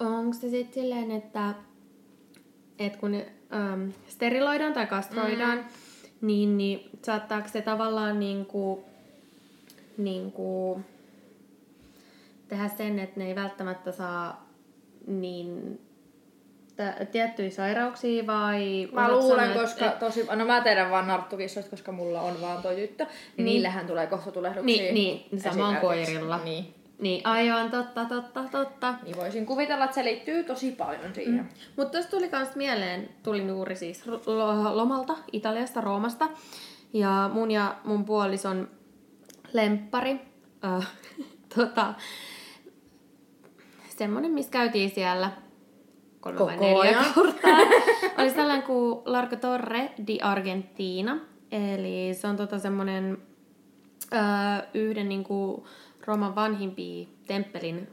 Onko 0.00 0.32
se 0.32 0.50
sitten 0.50 0.74
silleen, 0.74 1.10
että, 1.10 1.54
että 2.78 2.98
kun 2.98 3.10
ne 3.10 3.32
ähm, 3.54 3.88
steriloidaan 4.08 4.72
tai 4.72 4.86
kastroidaan, 4.86 5.58
mm. 5.58 5.64
Niin, 6.22 6.58
niin 6.58 6.90
saattaako 7.02 7.48
se 7.48 7.62
tavallaan 7.62 8.20
niinku, 8.20 8.84
niinku 9.98 10.80
tehdä 12.48 12.68
sen, 12.68 12.98
että 12.98 13.20
ne 13.20 13.26
ei 13.26 13.34
välttämättä 13.34 13.92
saa 13.92 14.48
niin 15.06 15.80
tiettyjä 17.12 17.50
sairauksia 17.50 18.26
vai... 18.26 18.88
Mä 18.92 19.12
luulen, 19.12 19.48
sanoa, 19.50 19.62
koska 19.62 19.86
että- 19.86 19.98
tosi... 20.06 20.26
No 20.36 20.44
mä 20.44 20.60
tiedän 20.60 20.90
vaan 20.90 21.06
narttukissoista, 21.08 21.70
koska 21.70 21.92
mulla 21.92 22.20
on 22.20 22.40
vaan 22.40 22.62
toi 22.62 22.74
tyttö. 22.76 23.04
Niin, 23.04 23.14
Niin. 23.36 23.44
niillähän 23.44 23.86
tulee 23.86 24.06
kohtutulehduksia. 24.06 24.92
Niin, 24.92 25.26
niin, 25.30 25.40
sama 25.40 25.68
on 25.68 25.76
koirilla. 25.76 26.40
Niin. 26.44 26.74
Niin, 27.02 27.26
aivan, 27.26 27.70
totta, 27.70 28.04
totta, 28.04 28.44
totta. 28.52 28.94
Niin 29.02 29.16
voisin 29.16 29.46
kuvitella, 29.46 29.84
että 29.84 29.94
se 29.94 30.04
liittyy 30.04 30.44
tosi 30.44 30.72
paljon 30.72 31.14
siihen. 31.14 31.34
Mm. 31.34 31.48
Mutta 31.76 31.92
tuossa 31.92 32.10
tuli 32.10 32.28
kans 32.28 32.56
mieleen, 32.56 33.08
tulin 33.22 33.48
juuri 33.48 33.76
siis 33.76 34.02
lomalta 34.72 35.16
Italiasta, 35.32 35.80
Roomasta. 35.80 36.28
Ja 36.92 37.30
mun 37.32 37.50
ja 37.50 37.76
mun 37.84 38.04
puolison 38.04 38.68
lemppari, 39.52 40.20
äh, 40.64 40.88
tota, 41.56 41.94
semmonen, 43.88 44.30
missä 44.30 44.50
käytiin 44.50 44.90
siellä 44.90 45.30
kolme 46.20 46.38
vai 46.38 46.56
neljä 46.56 47.04
kertaa. 47.14 47.58
Oli 48.18 48.30
sellainen 48.30 48.66
kuin 48.66 49.02
Largo 49.04 49.36
Torre 49.36 49.92
di 50.06 50.18
Argentina. 50.22 51.18
Eli 51.52 52.14
se 52.14 52.26
on 52.26 52.36
tota 52.36 52.58
semmonen 52.58 53.18
äh, 54.14 54.62
yhden 54.74 55.08
niinku 55.08 55.66
Rooman 56.06 56.34
vanhimpia 56.34 57.08
temppelin 57.26 57.88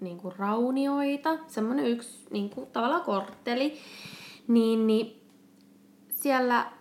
niinku 0.00 0.32
raunioita, 0.38 1.38
semmoinen 1.46 1.86
yksi 1.86 2.26
niinku, 2.30 2.66
tavallaan 2.72 3.02
kortteli, 3.02 3.78
niin, 4.48 4.86
niin 4.86 5.22
siellä 6.08 6.72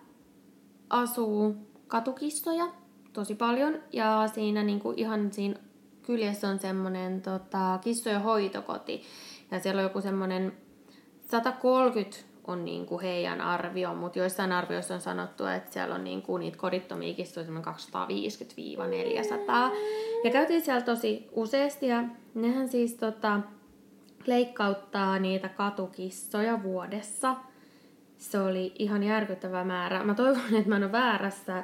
asuu 0.90 1.56
katukissoja 1.88 2.68
tosi 3.14 3.36
paljon. 3.36 3.80
Ja 3.94 4.28
siinä 4.34 4.64
niinku 4.64 4.94
ihan 4.98 5.34
siinä 5.34 5.60
kyljessä 6.02 6.48
on 6.50 6.60
semmoinen 6.60 7.22
tota, 7.22 7.80
kissojen 7.82 8.22
hoitokoti. 8.22 9.02
Ja 9.52 9.60
siellä 9.60 9.80
on 9.80 9.84
joku 9.84 10.02
semmoinen 10.02 10.54
130 11.32 12.18
on 12.48 12.66
niinku 12.66 13.00
heidän 13.00 13.42
arvio, 13.42 13.96
mutta 13.96 14.20
joissain 14.20 14.52
arvioissa 14.52 14.94
on 14.94 15.02
sanottu, 15.02 15.46
että 15.46 15.74
siellä 15.74 15.96
on 15.96 16.04
niinku 16.04 16.38
niitä 16.38 16.58
kodittomia 16.58 17.14
kissoja 17.14 17.46
semmoinen 17.46 17.74
250-400. 17.74 17.78
Ja 20.24 20.32
käytiin 20.32 20.62
siellä 20.62 20.82
tosi 20.82 21.28
useasti 21.32 21.88
ja 21.88 22.04
nehän 22.34 22.70
siis 22.70 22.94
tota, 22.94 23.40
leikkauttaa 24.26 25.20
niitä 25.20 25.50
katukissoja 25.50 26.64
vuodessa. 26.64 27.36
Se 28.18 28.40
oli 28.40 28.74
ihan 28.80 29.04
järkyttävä 29.04 29.64
määrä. 29.64 30.04
Mä 30.04 30.14
toivon, 30.14 30.56
että 30.56 30.70
mä 30.70 30.76
en 30.76 30.84
ole 30.84 30.92
väärässä 30.92 31.64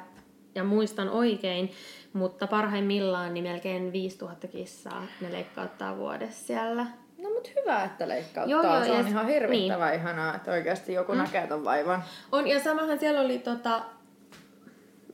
ja 0.54 0.64
muistan 0.64 1.08
oikein, 1.08 1.70
mutta 2.12 2.46
parhaimmillaan 2.46 3.34
niin 3.34 3.44
melkein 3.44 3.92
5000 3.92 4.46
kissaa 4.46 5.06
ne 5.20 5.32
leikkauttaa 5.32 5.96
vuodessa 5.96 6.46
siellä. 6.46 6.86
No 7.18 7.30
mut 7.30 7.52
hyvä, 7.60 7.84
että 7.84 8.08
leikkauttaa. 8.08 8.62
Joo, 8.62 8.74
joo, 8.74 8.84
se 8.84 8.90
on 8.90 8.98
ja- 8.98 9.08
ihan 9.08 9.26
hirvittävän 9.26 9.90
niin. 9.90 10.00
ihanaa, 10.00 10.34
että 10.34 10.50
oikeasti 10.50 10.92
joku 10.92 11.12
mm. 11.12 11.18
näkee 11.18 11.46
ton 11.46 11.64
vaivan. 11.64 12.04
On, 12.32 12.46
ja 12.46 12.60
samahan 12.60 12.98
siellä 12.98 13.20
oli 13.20 13.38
tota, 13.38 13.82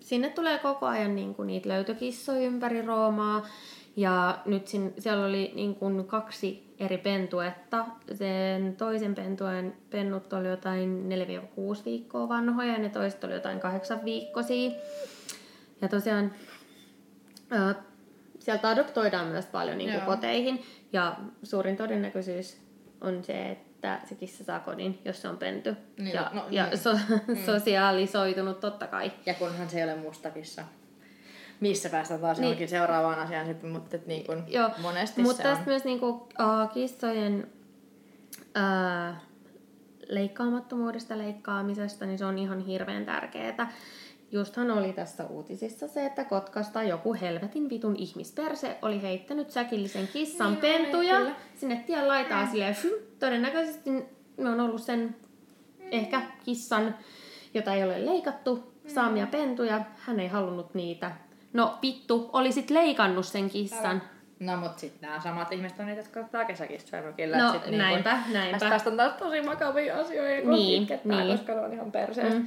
sinne 0.01 0.29
tulee 0.29 0.59
koko 0.59 0.87
ajan 0.87 1.15
niin 1.15 1.35
kuin, 1.35 1.47
niitä 1.47 1.69
löytökissoja 1.69 2.41
ympäri 2.41 2.83
Roomaa. 2.83 3.47
Ja 3.97 4.39
nyt 4.47 4.69
sin, 4.69 4.95
siellä 4.99 5.27
oli 5.27 5.53
niin 5.55 5.75
kuin, 5.75 6.05
kaksi 6.05 6.75
eri 6.79 6.99
pentuetta. 6.99 7.87
Sen 8.15 8.77
toisen 8.77 9.15
pentuen 9.15 9.77
pennut 9.91 10.33
oli 10.33 10.49
jotain 10.49 11.09
4-6 11.81 11.85
viikkoa 11.85 12.29
vanhoja 12.29 12.73
ja 12.73 12.79
ne 12.79 12.89
toiset 12.89 13.25
oli 13.25 13.33
jotain 13.33 13.61
8 13.61 14.05
viikkoisia. 14.05 14.71
Ja 15.81 15.89
tosiaan 15.89 16.33
sieltä 18.39 18.69
adoptoidaan 18.69 19.27
myös 19.27 19.47
paljon 19.47 19.79
niin 19.79 19.91
kuin, 19.91 19.99
Joo. 19.99 20.07
koteihin. 20.07 20.63
Ja 20.93 21.17
suurin 21.43 21.77
todennäköisyys 21.77 22.57
on 23.01 23.25
se, 23.25 23.51
että 23.51 24.01
se 24.05 24.15
kissa 24.15 24.45
saa 24.45 24.61
kodin, 24.61 24.99
jos 25.05 25.23
se 25.23 25.29
on 25.29 25.37
penty. 25.37 25.77
Niin, 25.99 26.15
ja 26.15 26.31
no, 26.35 26.47
ja 26.51 26.67
niin. 26.67 26.79
so, 26.79 26.99
sosiaalisoitunut 27.53 28.61
totta 28.61 28.87
kai. 28.87 29.13
Ja 29.27 29.35
kunhan 29.35 29.71
se 29.71 29.79
ei 29.79 29.85
ole 29.85 29.97
mustakissa. 29.97 30.63
Missä 31.61 31.89
päästään 31.89 32.21
taas 32.21 32.39
Niin. 32.39 32.45
johonkin 32.45 32.69
seuraavaan 32.69 33.19
asiaan 33.19 33.47
sitten, 33.47 33.71
mutta 33.71 33.97
et 33.97 34.07
niin 34.07 34.27
kun 34.27 34.45
Joo, 34.49 34.71
monesti 34.83 35.23
mutta 35.23 35.43
se 35.43 35.49
on. 35.49 35.55
tästä 35.55 35.71
myös 35.71 35.85
niinku, 35.85 36.09
uh, 36.09 36.29
kissojen 36.75 37.47
uh, 38.37 39.17
leikkaamattomuudesta 40.09 41.19
leikkaamisesta, 41.19 42.07
niin 42.07 42.19
se 42.19 42.25
on 42.25 42.39
ihan 42.39 42.61
hirveän 42.61 43.05
tärkeää. 43.05 43.73
Justhan 44.35 44.71
oli 44.71 44.93
tässä 44.93 45.25
uutisissa 45.25 45.89
se, 45.89 46.07
että 46.07 46.25
Kotkasta 46.25 46.83
joku 46.83 47.15
helvetin 47.21 47.71
vitun 47.71 47.97
ihmisperse 47.97 48.77
oli 48.83 49.03
heittänyt 49.03 49.51
säkillisen 49.51 50.09
kissan 50.09 50.53
Niin 50.53 50.63
niin 50.63 50.83
pentuja 50.83 51.17
kyllä. 51.17 51.35
sinne 51.57 51.85
tien 51.87 52.09
laitaa 52.09 52.47
silleen, 52.47 52.75
fy, 52.75 53.15
todennäköisesti 53.19 53.91
ne 54.37 54.51
on 54.51 54.61
ollut 54.61 54.83
sen 54.83 55.17
ehkä 55.91 56.23
kissan, 56.45 56.95
jota 57.55 57.75
ei 57.75 57.85
ole 57.85 58.07
leikattu, 58.07 58.73
saamia 58.87 59.27
pentuja. 59.27 59.81
Hän 59.99 60.21
ei 60.21 60.29
halunnut 60.29 60.75
niitä. 60.75 61.11
No 61.53 61.79
vittu, 61.83 62.31
olisit 62.33 62.71
leikannut 62.71 63.27
sen 63.27 63.51
kissan. 63.51 64.03
No 64.41 64.57
mut 64.57 64.79
sitten 64.79 65.09
nämä 65.09 65.21
samat 65.21 65.53
ihmiset 65.53 65.81
on 65.81 65.87
niitä, 65.87 66.01
jotka 66.01 66.21
ottaa 66.21 66.45
kesäkissoja 66.45 67.03
mökillä. 67.03 67.39
No, 67.39 67.53
sit 67.53 67.67
näinpä, 67.71 68.19
kun, 68.25 68.33
näinpä. 68.33 68.59
Tästä 68.71 68.91
on 68.91 68.97
taas 68.97 69.13
tosi 69.13 69.43
makavia 69.43 69.97
asioita, 70.01 70.43
kun 70.43 70.53
Niin, 70.53 70.83
itkettää, 70.83 71.25
niin. 71.25 71.39
koska 71.39 71.55
ne 71.55 71.61
on 71.61 71.73
ihan 71.73 71.93
perseestä. 71.93 72.39
Mm. 72.39 72.47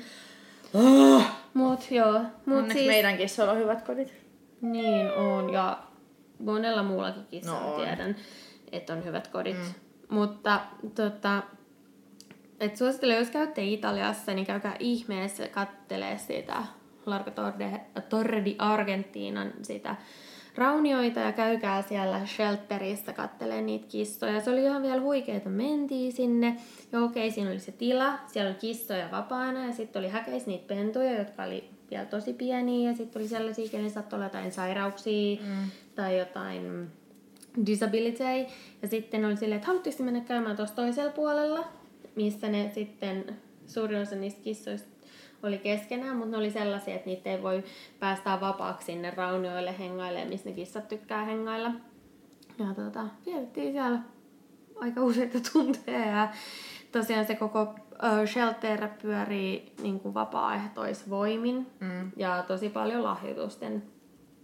Oh, 0.73 1.23
Mut 1.57 1.91
joo, 1.91 2.21
mut 2.45 2.57
onneksi 2.57 2.77
siis 2.77 2.87
meidän 2.87 3.17
kissoilla 3.17 3.53
on 3.53 3.59
hyvät 3.59 3.81
kodit. 3.81 4.13
niin 4.61 5.11
on 5.11 5.53
ja 5.53 5.79
monella 6.39 6.83
muullakin 6.83 7.25
kissalla 7.31 7.59
No 7.59 7.73
on. 7.75 7.81
tiedän, 7.81 8.15
että 8.71 8.93
on 8.93 9.05
hyvät 9.05 9.27
kodit. 9.27 9.57
Mm. 9.57 9.73
Mutta 10.09 10.61
tota, 10.95 11.43
et 12.59 12.77
suosittelen, 12.77 13.17
jos 13.17 13.29
käytte 13.29 13.63
Italiassa, 13.63 14.33
niin 14.33 14.45
käykää 14.47 14.75
ihmeessä 14.79 15.47
kattelee 15.47 16.17
sitä 16.17 16.63
Largo 17.05 17.31
Torre, 17.31 17.81
Torre 18.09 18.45
di 18.45 18.55
Argentinan 18.59 19.53
sitä 19.61 19.95
raunioita 20.57 21.19
ja 21.19 21.31
käykää 21.31 21.81
siellä 21.81 22.25
shelterissä 22.25 23.13
kattelee 23.13 23.61
niitä 23.61 23.87
kissoja. 23.87 24.41
Se 24.41 24.49
oli 24.49 24.63
ihan 24.63 24.81
vielä 24.81 25.01
huikeeta. 25.01 25.49
Mentiin 25.49 26.13
sinne 26.13 26.57
ja 26.91 27.01
okei, 27.01 27.31
siinä 27.31 27.49
oli 27.49 27.59
se 27.59 27.71
tila. 27.71 28.19
Siellä 28.27 28.49
oli 28.49 28.59
kissoja 28.59 29.11
vapaana 29.11 29.65
ja 29.65 29.73
sitten 29.73 29.99
oli 29.99 30.09
häkeis 30.09 30.45
niitä 30.45 30.67
pentuja, 30.67 31.17
jotka 31.17 31.43
oli 31.43 31.69
vielä 31.91 32.05
tosi 32.05 32.33
pieniä. 32.33 32.89
Ja 32.89 32.97
sitten 32.97 33.21
oli 33.21 33.29
sellaisia, 33.29 33.69
kenen 33.69 33.91
saattoi 33.91 34.17
olla 34.17 34.25
jotain 34.25 34.51
sairauksia 34.51 35.37
mm. 35.41 35.69
tai 35.95 36.19
jotain 36.19 36.87
disability. 37.65 38.23
Ja 38.81 38.87
sitten 38.87 39.25
oli 39.25 39.37
silleen, 39.37 39.57
että 39.57 39.67
haluatteko 39.67 39.97
te 39.97 40.03
mennä 40.03 40.21
käymään 40.21 40.55
tuossa 40.55 40.75
toisella 40.75 41.11
puolella, 41.11 41.67
missä 42.15 42.49
ne 42.49 42.71
sitten 42.73 43.37
suurin 43.67 44.01
osa 44.01 44.15
niistä 44.15 44.41
kissoista 44.43 44.96
oli 45.43 45.57
keskenään, 45.57 46.15
mutta 46.15 46.31
ne 46.31 46.37
oli 46.37 46.51
sellaisia, 46.51 46.95
että 46.95 47.09
niitä 47.09 47.29
ei 47.29 47.43
voi 47.43 47.63
päästää 47.99 48.41
vapaaksi 48.41 48.85
sinne 48.85 49.11
raunioille 49.11 49.79
hengailemaan, 49.79 50.29
missä 50.29 50.49
ne 50.49 50.55
kissat 50.55 50.87
tykkää 50.87 51.25
hengailla. 51.25 51.71
Ja 52.59 52.73
tota, 52.75 53.05
vietettiin 53.25 53.71
siellä 53.71 53.99
aika 54.75 55.01
useita 55.01 55.37
tunteja 55.53 56.05
ja 56.05 56.29
tosiaan 56.91 57.25
se 57.25 57.35
koko 57.35 57.75
shelter 58.25 58.87
pyörii 59.01 59.73
niin 59.81 59.99
kuin 59.99 60.13
vapaaehtoisvoimin 60.13 61.67
Mm. 61.79 62.11
ja 62.15 62.43
tosi 62.47 62.69
paljon 62.69 63.03
lahjoitusten 63.03 63.83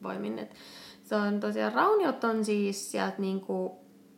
voimin. 0.04 0.40
Et 0.40 0.56
se 1.04 1.16
on 1.16 1.40
tosiaan, 1.40 1.74
rauniot 1.74 2.24
on 2.24 2.46
siis 2.46 2.92
sieltä 2.92 3.16
niin 3.18 3.42
kuin 3.42 3.74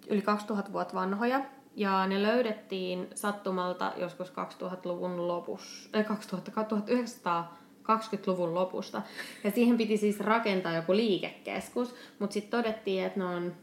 yli 0.09 0.21
2000 0.21 0.73
vuotta 0.73 0.93
vanhoja 0.95 1.41
ja 1.75 2.07
ne 2.07 2.23
löydettiin 2.23 3.07
sattumalta 3.15 3.93
joskus 3.97 4.31
2000-luvun 4.31 5.27
lopussa, 5.27 5.99
äh, 5.99 6.05
2000, 6.05 6.51
1920-luvun 6.51 8.53
lopusta. 8.53 9.01
Ja 9.43 9.51
siihen 9.51 9.77
piti 9.77 9.97
siis 9.97 10.19
rakentaa 10.19 10.73
joku 10.73 10.95
liikekeskus, 10.95 11.95
mutta 12.19 12.33
sitten 12.33 12.59
todettiin, 12.59 13.03
että 13.03 13.19
ne 13.19 13.25
on 13.25 13.53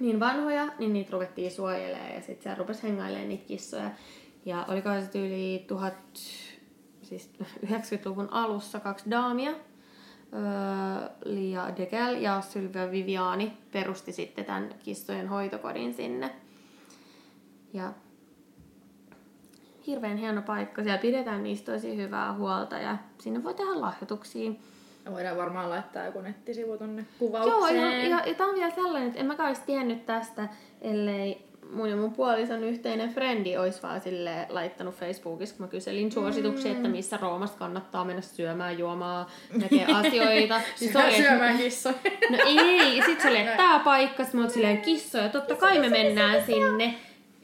niin 0.00 0.20
vanhoja, 0.20 0.68
niin 0.78 0.92
niitä 0.92 1.12
ruvettiin 1.12 1.50
suojelemaan 1.50 2.14
ja 2.14 2.20
sitten 2.20 2.42
siellä 2.42 2.58
rupesi 2.58 2.82
hengailemaan 2.82 3.28
niitä 3.28 3.46
kissoja. 3.46 3.90
Ja 4.44 4.64
oliko 4.68 4.88
se 5.12 5.26
yli 5.26 5.64
1000, 5.68 5.94
siis 7.02 7.30
90-luvun 7.66 8.28
alussa 8.30 8.80
kaksi 8.80 9.10
daamia, 9.10 9.50
öö, 9.50 9.58
Lia 11.24 11.76
Degel 11.76 12.14
ja 12.14 12.40
Sylvia 12.40 12.90
Viviani 12.90 13.52
perusti 13.72 14.12
sitten 14.12 14.44
tämän 14.44 14.74
kissojen 14.84 15.28
hoitokodin 15.28 15.94
sinne. 15.94 16.43
Ja 17.74 17.92
hirveän 19.86 20.16
hieno 20.16 20.42
paikka. 20.42 20.82
Siellä 20.82 20.98
pidetään 20.98 21.42
niistä 21.42 21.72
tosi 21.72 21.96
hyvää 21.96 22.32
huolta 22.34 22.78
ja 22.78 22.96
sinne 23.18 23.44
voi 23.44 23.54
tehdä 23.54 23.80
lahjoituksia. 23.80 24.52
Voidaan 25.10 25.36
varmaan 25.36 25.70
laittaa 25.70 26.04
joku 26.04 26.20
nettisivu 26.20 26.78
tonne 26.78 27.02
Joo, 27.02 27.08
kuvaukseen. 27.18 27.80
ja, 27.80 28.08
ja, 28.08 28.22
ja 28.26 28.34
tämä 28.34 28.50
on 28.50 28.54
vielä 28.54 28.70
sellainen, 28.70 29.08
että 29.08 29.20
en 29.20 29.26
mä 29.26 29.36
olisi 29.46 29.62
tiennyt 29.66 30.06
tästä, 30.06 30.48
ellei 30.80 31.48
mun 31.70 31.90
ja 31.90 31.96
mun 31.96 32.12
puolison 32.12 32.64
yhteinen 32.64 33.14
frendi 33.14 33.56
olisi 33.56 33.82
vaan 33.82 34.00
sille 34.00 34.46
laittanut 34.48 34.94
Facebookissa, 34.94 35.56
kun 35.56 35.66
mä 35.66 35.70
kyselin 35.70 36.12
suosituksia, 36.12 36.72
että 36.72 36.88
missä 36.88 37.16
Roomasta 37.16 37.58
kannattaa 37.58 38.04
mennä 38.04 38.22
syömään, 38.22 38.78
juomaan, 38.78 39.26
näkee 39.60 39.86
asioita. 40.00 40.60
Niin 40.80 40.92
se 40.92 41.04
oli, 41.04 41.16
syömään 41.16 41.58
kissoja. 41.58 41.94
No 42.30 42.38
ei, 42.46 43.02
sit 43.06 43.20
se 43.20 43.28
oli, 43.28 43.38
että 43.38 43.56
tää 43.56 43.78
paikka, 43.78 44.24
sit 44.24 44.34
mä 44.34 44.40
oon 44.40 44.50
silleen 44.50 44.80
kissoja, 44.80 45.28
totta 45.28 45.54
kai 45.54 45.78
me 45.78 45.88
mennään 45.88 46.42
sinne. 46.46 46.94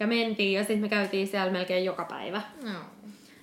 Ja 0.00 0.06
mentiin 0.06 0.52
ja 0.52 0.60
sitten 0.60 0.78
me 0.80 0.88
käytiin 0.88 1.26
siellä 1.26 1.52
melkein 1.52 1.84
joka 1.84 2.04
päivä. 2.04 2.42
No. 2.64 2.70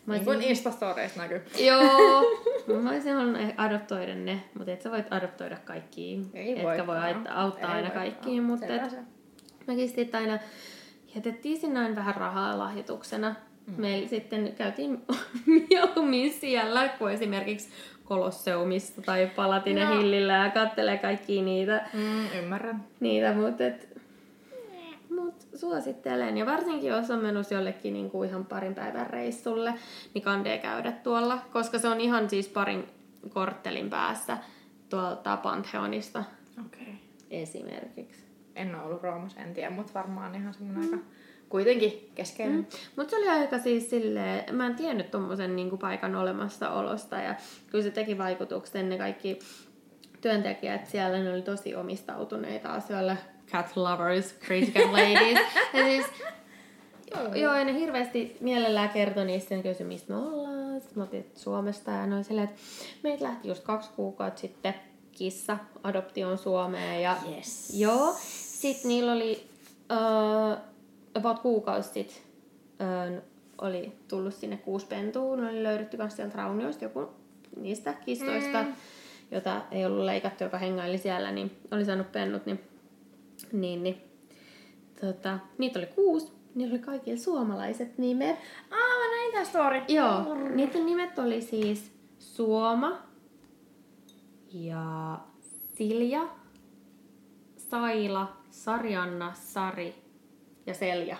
Mä 0.06 0.14
Niin 0.14 0.26
kuin 0.26 0.36
olisin- 0.36 0.50
Instastoreista 0.50 1.22
näkyy. 1.22 1.42
Joo, 1.60 2.24
mä 2.84 2.90
olisin 2.90 3.14
halunnut 3.14 3.42
adoptoida 3.58 4.16
ne, 4.16 4.44
mutta 4.58 4.72
et 4.72 4.82
sä 4.82 4.92
voit 4.92 5.14
adoptoida 5.14 5.58
kaikkiin. 5.66 6.26
Ei 6.34 6.52
Etkä 6.60 6.88
voi 6.88 6.98
auttaa, 6.98 7.42
auttaa 7.42 7.70
Ei 7.70 7.76
aina 7.76 7.88
voikaan. 7.88 8.12
kaikkiin, 8.12 8.44
mutta 8.44 8.66
et, 8.66 8.82
mäkin 9.68 9.90
sitten 9.90 10.22
aina 10.22 10.40
jätettiin 11.16 11.58
sinne 11.60 11.80
aina 11.80 11.96
vähän 11.96 12.16
rahaa 12.16 12.58
lahjoituksena. 12.58 13.36
Mm. 13.68 13.74
Meillä 13.82 14.08
sitten 14.08 14.54
käytiin 14.58 15.02
mieluummin 15.70 16.34
siellä, 16.34 16.88
kuin 17.00 17.14
esimerkiksi 17.14 17.70
Kolosseumista 18.04 19.02
tai 19.02 19.32
Palatinen 19.36 19.88
No. 19.88 19.98
Hillillä 19.98 20.34
ja 20.34 20.50
kattelee 20.52 20.98
kaikkia 20.98 21.42
niitä, 21.44 21.90
Mm, 21.94 22.40
ymmärrän. 22.40 22.84
niitä 23.00 23.34
mutta 23.34 23.64
et, 23.66 23.97
suosittelen. 25.58 26.38
Ja 26.38 26.46
varsinkin 26.46 26.90
jos 26.90 27.12
on 27.12 27.20
menossa 27.20 27.56
jollekin 27.56 27.94
niin 27.94 28.10
kuin 28.10 28.30
ihan 28.30 28.46
parin 28.46 28.76
päivän 28.76 29.08
reissulle, 29.08 29.74
niin 30.14 30.22
kandee 30.22 30.58
käydä 30.58 30.92
tuolla, 30.92 31.40
koska 31.54 31.80
se 31.80 31.88
on 31.88 32.02
ihan 32.02 32.30
siis 32.30 32.48
parin 32.48 32.88
korttelin 33.30 33.90
päässä 33.90 34.38
tuolta 34.90 35.38
Pantheonista 35.38 36.24
Okei. 36.66 36.82
Okay. 36.82 36.94
esimerkiksi. 37.32 38.24
En 38.56 38.76
ole 38.76 38.84
ollut 38.84 39.04
Roomassa, 39.04 39.40
en 39.40 39.54
tiedä, 39.54 39.70
mutta 39.70 39.94
varmaan 39.94 40.36
ihan 40.36 40.54
semmoinen 40.54 40.84
aika 40.84 41.06
kuitenkin 41.50 42.12
keskeinen. 42.16 42.58
Mm. 42.58 42.66
Mutta 42.96 43.12
se 43.12 43.18
oli 43.18 43.30
aika 43.30 43.60
siis 43.60 43.90
silleen, 43.90 44.56
mä 44.56 44.66
en 44.66 44.76
tiennyt 44.76 45.12
tommosen 45.12 45.56
niinku 45.56 45.78
paikan 45.78 46.16
olemassaolosta 46.16 47.16
ja 47.16 47.36
kyllä 47.68 47.84
se 47.84 47.92
teki 47.92 48.18
vaikutuksen, 48.18 48.90
ne 48.90 48.98
kaikki 48.98 49.40
työntekijät 50.22 50.86
siellä, 50.86 51.24
ne 51.24 51.34
oli 51.34 51.42
tosi 51.42 51.76
omistautuneita 51.76 52.70
asioille. 52.70 53.18
Cat 53.52 53.76
lovers, 53.76 54.36
crazy 54.46 54.72
cat 54.72 54.92
ladies. 54.92 55.40
ja 55.74 55.84
siis, 55.84 56.06
joo, 57.16 57.34
joo, 57.36 57.56
ja 57.56 57.66
ne 57.66 57.74
hirveästi 57.74 58.38
mielellään 58.40 58.90
kertoi 58.90 59.26
niistä, 59.26 59.56
ne 59.56 59.64
kysyi, 59.64 59.86
mistä 59.86 60.14
me 60.14 60.20
ollaan. 60.20 60.82
Sitten 60.82 60.98
mä 60.98 61.04
otin 61.04 61.20
että 61.20 61.40
Suomesta 61.40 61.92
ja 61.92 62.16
oli 62.16 62.24
silleen, 62.24 62.48
että 62.48 62.62
meitä 63.04 63.24
lähti 63.24 63.48
just 63.48 63.64
kaksi 63.64 63.90
kuukautta 63.96 64.42
sitten 64.42 64.74
kissa 65.12 65.58
adoptioon 65.84 66.38
Suomeen 66.38 67.04
ja 67.04 67.16
Yes. 67.36 67.80
Joo. 67.80 68.16
Sitten 68.20 68.90
niillä 68.90 69.12
oli 69.12 69.48
uh, 69.92 70.58
about 71.14 71.40
kuukausi 71.40 71.90
sitten 71.90 72.24
uh, 73.16 73.22
oli 73.62 73.92
tullut 74.08 74.34
sinne 74.34 74.58
kuusi 74.58 74.86
pentua. 74.86 75.36
Ne 75.36 75.50
oli 75.50 75.64
löydetty 75.64 75.98
myös 75.98 76.16
sieltä 76.16 76.38
raunioista 76.38 76.86
joku 76.86 77.10
niistä 77.56 77.94
kistoista, 77.94 78.64
mm. 78.64 78.74
jota 79.32 79.62
ei 79.72 79.86
ollut 79.86 80.06
leikattu, 80.06 80.44
joka 80.44 80.58
hengaili 80.58 80.98
siellä, 80.98 81.32
niin 81.32 81.58
oli 81.72 81.86
saanut 81.86 82.12
pennut. 82.12 82.46
Niin, 82.46 82.60
niin, 83.54 83.84
niin 83.84 84.02
tota, 85.02 85.40
niitä 85.58 85.80
oli 85.80 85.86
kuusi. 85.88 86.32
Niillä 86.56 86.74
oli 86.74 86.80
kaikilla 86.80 87.18
suomalaiset 87.20 87.98
nimet. 87.98 88.36
Aa, 88.72 88.78
mä 89.00 89.16
näin 89.16 89.32
tää 89.32 89.44
story. 89.44 89.82
Joo, 89.88 90.36
niiden 90.56 90.86
nimet 90.86 91.20
oli 91.20 91.42
siis 91.42 91.92
Suoma 92.20 92.98
ja 94.54 95.18
Silja, 95.76 96.28
Saila, 97.58 98.38
Sarjanna, 98.50 99.34
Sari 99.34 99.96
ja 100.66 100.74
Selja. 100.74 101.18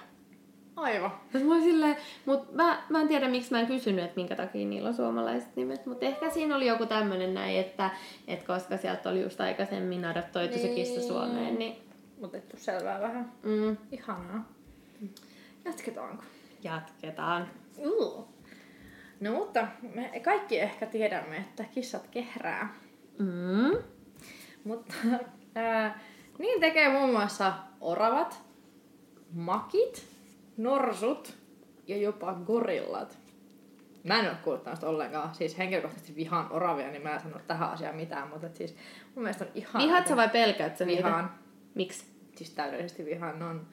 Aivan. 0.76 1.12
Ja 1.34 1.40
Mä, 1.40 1.60
silleen, 1.60 1.96
mut 2.26 2.54
mä, 2.54 2.84
mä 2.90 3.02
en 3.02 3.08
tiedä, 3.08 3.28
miksi 3.28 3.52
mä 3.52 3.60
en 3.60 3.68
kysynyt, 3.68 4.06
että 4.06 4.16
minkä 4.16 4.36
takia 4.36 4.68
niillä 4.68 4.90
on 4.90 4.96
suomalaiset 4.96 5.56
nimet, 5.56 5.86
mutta 5.86 6.06
ehkä 6.06 6.30
siinä 6.30 6.56
oli 6.56 6.68
joku 6.68 6.86
tämmönen 6.86 7.34
näin, 7.34 7.60
että, 7.60 7.90
että 8.28 8.46
koska 8.48 8.78
sieltä 8.78 9.10
oli 9.10 9.22
just 9.22 9.42
aikaisemmin 9.42 10.06
adoptoitu 10.06 10.60
se 10.60 10.68
kissa 10.68 11.00
Niin. 11.00 11.08
Suomeen, 11.08 11.60
niin 11.60 11.87
Otettu 12.22 12.58
selvää 12.58 13.02
vähän. 13.02 13.32
mm, 13.44 13.78
Ihanaa. 13.92 14.50
Jatketaanko? 15.66 16.24
jatketaan. 16.64 17.48
Uh. 17.78 18.28
No 19.20 19.32
mutta 19.32 19.68
me 19.96 20.12
kaikki 20.24 20.60
ehkä 20.60 20.86
tiedämme, 20.86 21.38
että 21.38 21.64
kissat 21.64 22.08
kehrää. 22.08 22.74
Mm. 23.20 23.78
Mutta 24.64 24.94
ää, 25.56 26.00
niin 26.40 26.60
tekee 26.60 26.90
muun 26.90 27.12
muassa 27.12 27.54
oravat, 27.82 28.42
makit, 29.32 30.08
norsut 30.58 31.38
ja 31.88 31.98
jopa 31.98 32.34
gorillat. 32.34 33.18
Mä 34.04 34.20
en 34.20 34.26
ole 34.26 34.38
kuullut 34.44 34.64
tästä 34.64 34.88
ollenkaan. 34.88 35.36
Siis 35.36 35.58
henkilökohtaisesti 35.58 36.16
vihaan 36.16 36.52
oravia, 36.52 36.92
niin 36.92 37.04
mä 37.04 37.10
en 37.10 37.22
sano 37.22 37.40
tähän 37.48 37.70
asiaan 37.70 37.96
mitään, 37.96 38.28
mutta 38.30 38.48
siis 38.54 38.76
mun 39.16 39.24
mielestä 39.24 39.46
on 39.46 39.52
ihan... 39.56 39.84
Vihaat 39.84 40.08
sä 40.08 40.16
vai 40.16 40.30
pelkäät 40.30 40.78
sä 40.78 40.86
niitä? 40.86 41.24
Miksi? 41.78 42.06
Siis 42.36 42.50
täydellisesti 42.50 43.06
vihaan. 43.06 43.40
Ne 43.40 43.46
on, 43.46 43.68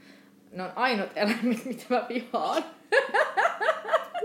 ne 0.53 0.63
on 0.63 0.73
ainut 0.77 1.11
eläimet, 1.17 1.65
mitä 1.65 1.85
mä 1.89 2.07
vihaan. 2.09 2.65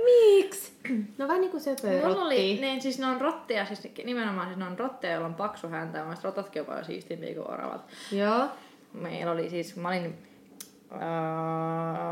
Miksi? 0.05 0.71
No 1.17 1.27
vähän 1.27 1.41
niinku 1.41 1.59
söpöä 1.59 2.07
Mulla 2.07 2.25
oli, 2.25 2.57
niin, 2.61 2.81
siis 2.81 2.99
ne 2.99 3.05
on 3.05 3.21
rotteja, 3.21 3.65
siis 3.65 3.87
nimenomaan 4.03 4.47
siis 4.47 4.57
ne 4.57 4.65
on 4.65 4.79
rotteja, 4.79 5.13
joilla 5.13 5.27
on 5.27 5.35
paksu 5.35 5.67
häntä. 5.67 6.01
Mielestä 6.01 6.27
rotatkin 6.27 6.61
on 6.61 6.65
paljon 6.65 6.85
siistimpiä 6.85 7.33
kuin 7.33 7.51
oravat. 7.51 7.81
Joo. 8.11 8.47
Meillä 8.93 9.31
oli 9.31 9.49
siis, 9.49 9.75
mä 9.75 9.87
olin 9.87 10.28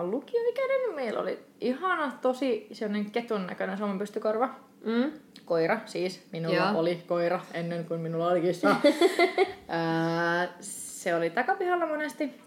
lukioikäinen, 0.01 0.95
meillä 0.95 1.19
oli 1.19 1.39
ihana, 1.61 2.11
tosi 2.21 2.67
sellainen 2.71 3.11
ketun 3.11 3.47
näköinen 3.47 3.77
Suomen 3.77 3.99
pystykorva. 3.99 4.49
Mm. 4.85 5.11
Koira 5.45 5.79
siis, 5.85 6.27
minulla 6.31 6.55
Joo. 6.55 6.79
oli 6.79 7.03
koira 7.07 7.39
ennen 7.53 7.85
kuin 7.85 7.99
minulla 8.01 8.27
oli 8.27 8.41
kissa. 8.41 8.75
Se 10.59 11.15
oli 11.15 11.29
takapihalla 11.29 11.85
monesti. 11.87 12.41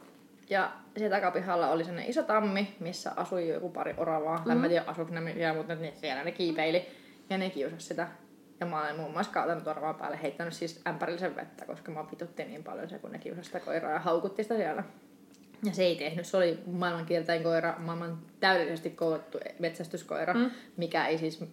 Ja 0.51 0.73
se 0.99 1.09
takapihalla 1.09 1.71
oli 1.71 1.85
sellainen 1.85 2.11
iso 2.11 2.23
tammi, 2.23 2.75
missä 2.81 3.13
asui 3.17 3.49
joku 3.49 3.71
pari 3.71 3.95
oravaa. 3.97 4.37
Mm-hmm. 4.37 4.65
En 4.65 4.71
tiedä 4.71 4.85
asuuko 4.87 5.15
ne 5.15 5.35
vielä, 5.35 5.55
mutta 5.55 5.75
ne, 5.75 5.93
siellä 5.97 6.25
ne 6.25 6.33
kiipeili. 6.33 6.87
Ja 7.31 7.39
ne 7.39 7.51
kiusasi 7.51 7.87
sitä. 7.87 8.09
Ja 8.61 8.67
mä 8.67 8.83
olen 8.83 8.97
muun 8.97 9.13
muassa 9.13 9.33
kaatanut 9.33 9.67
oravaa 9.67 9.95
päälle, 9.95 10.23
heittänyt 10.23 10.55
siis 10.55 10.81
ämpärillisen 10.87 11.37
vettä, 11.37 11.65
koska 11.65 11.93
mä 11.93 12.05
pitutti 12.05 12.45
niin 12.45 12.65
paljon 12.65 12.89
se, 12.89 12.99
kun 12.99 13.13
ne 13.13 13.19
kiusasi 13.19 13.47
sitä 13.47 13.61
koiraa 13.61 13.93
ja 13.93 13.99
haukutti 13.99 14.43
sitä 14.43 14.57
siellä. 14.57 14.85
Ja 15.65 15.73
se 15.73 15.83
ei 15.83 15.97
tehnyt, 15.97 16.27
se 16.27 16.37
oli 16.37 16.59
maailman 16.67 17.07
koira, 17.43 17.75
maailman 17.79 18.19
täydellisesti 18.41 18.91
kouluttu 18.91 19.39
metsästyskoira, 19.59 20.35
mm. 20.35 20.51
mikä 20.77 21.07
ei 21.07 21.19
siis 21.19 21.45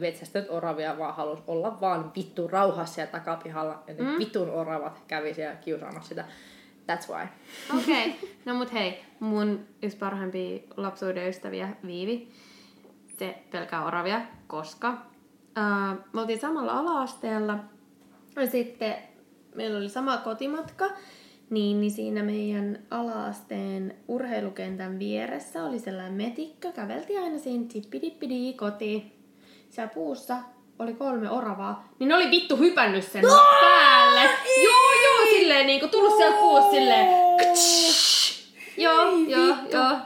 metsästänyt 0.00 0.50
oravia, 0.50 0.98
vaan 0.98 1.16
halusi 1.16 1.42
olla 1.46 1.80
vaan 1.80 2.12
vittu 2.16 2.48
rauhassa 2.48 2.94
siellä 2.94 3.12
takapihalla. 3.12 3.82
Ja 3.86 3.94
ne 3.94 4.02
mm. 4.02 4.18
vitun 4.18 4.50
oravat 4.50 5.02
kävi 5.06 5.34
siellä 5.34 5.56
kiusaamassa 5.56 6.08
sitä. 6.08 6.24
That's 6.92 7.12
why. 7.12 7.26
Okei. 7.78 8.08
Okay. 8.08 8.28
No 8.44 8.54
mut 8.54 8.72
hei, 8.72 9.04
mun 9.20 9.66
yksi 9.82 9.98
parhaimpia 9.98 10.60
lapsuuden 10.76 11.28
ystäviä, 11.28 11.68
Viivi, 11.86 12.28
se 13.18 13.38
pelkää 13.50 13.84
oravia, 13.84 14.20
koska 14.46 14.90
uh, 14.90 15.98
me 16.12 16.20
oltiin 16.20 16.40
samalla 16.40 16.72
ala-asteella 16.72 17.58
ja 18.36 18.46
sitten 18.46 18.94
meillä 19.54 19.78
oli 19.78 19.88
sama 19.88 20.16
kotimatka, 20.16 20.90
niin, 21.50 21.80
niin 21.80 21.90
siinä 21.90 22.22
meidän 22.22 22.78
ala-asteen 22.90 23.94
urheilukentän 24.08 24.98
vieressä 24.98 25.64
oli 25.64 25.78
sellainen 25.78 26.12
metikkö, 26.12 26.72
käveltiin 26.72 27.22
aina 27.22 27.38
siinä 27.38 27.64
tippidippidi 27.72 28.52
kotiin. 28.52 29.12
Siellä 29.70 29.94
puussa 29.94 30.36
oli 30.78 30.94
kolme 30.94 31.30
oravaa, 31.30 31.88
niin 31.98 32.08
ne 32.08 32.14
oli 32.14 32.30
vittu 32.30 32.56
hypännyt 32.56 33.04
sen 33.04 33.22
päälle. 33.60 34.30
Joo, 34.64 34.92
joo, 35.04 35.30
silleen 35.30 35.66
niinku 35.66 35.88
tullut 35.88 36.16
sieltä 36.16 36.36
puusta 36.36 36.70
silleen. 36.70 37.08
Joo, 38.76 39.10
joo, 39.26 39.56
joo. 39.72 39.96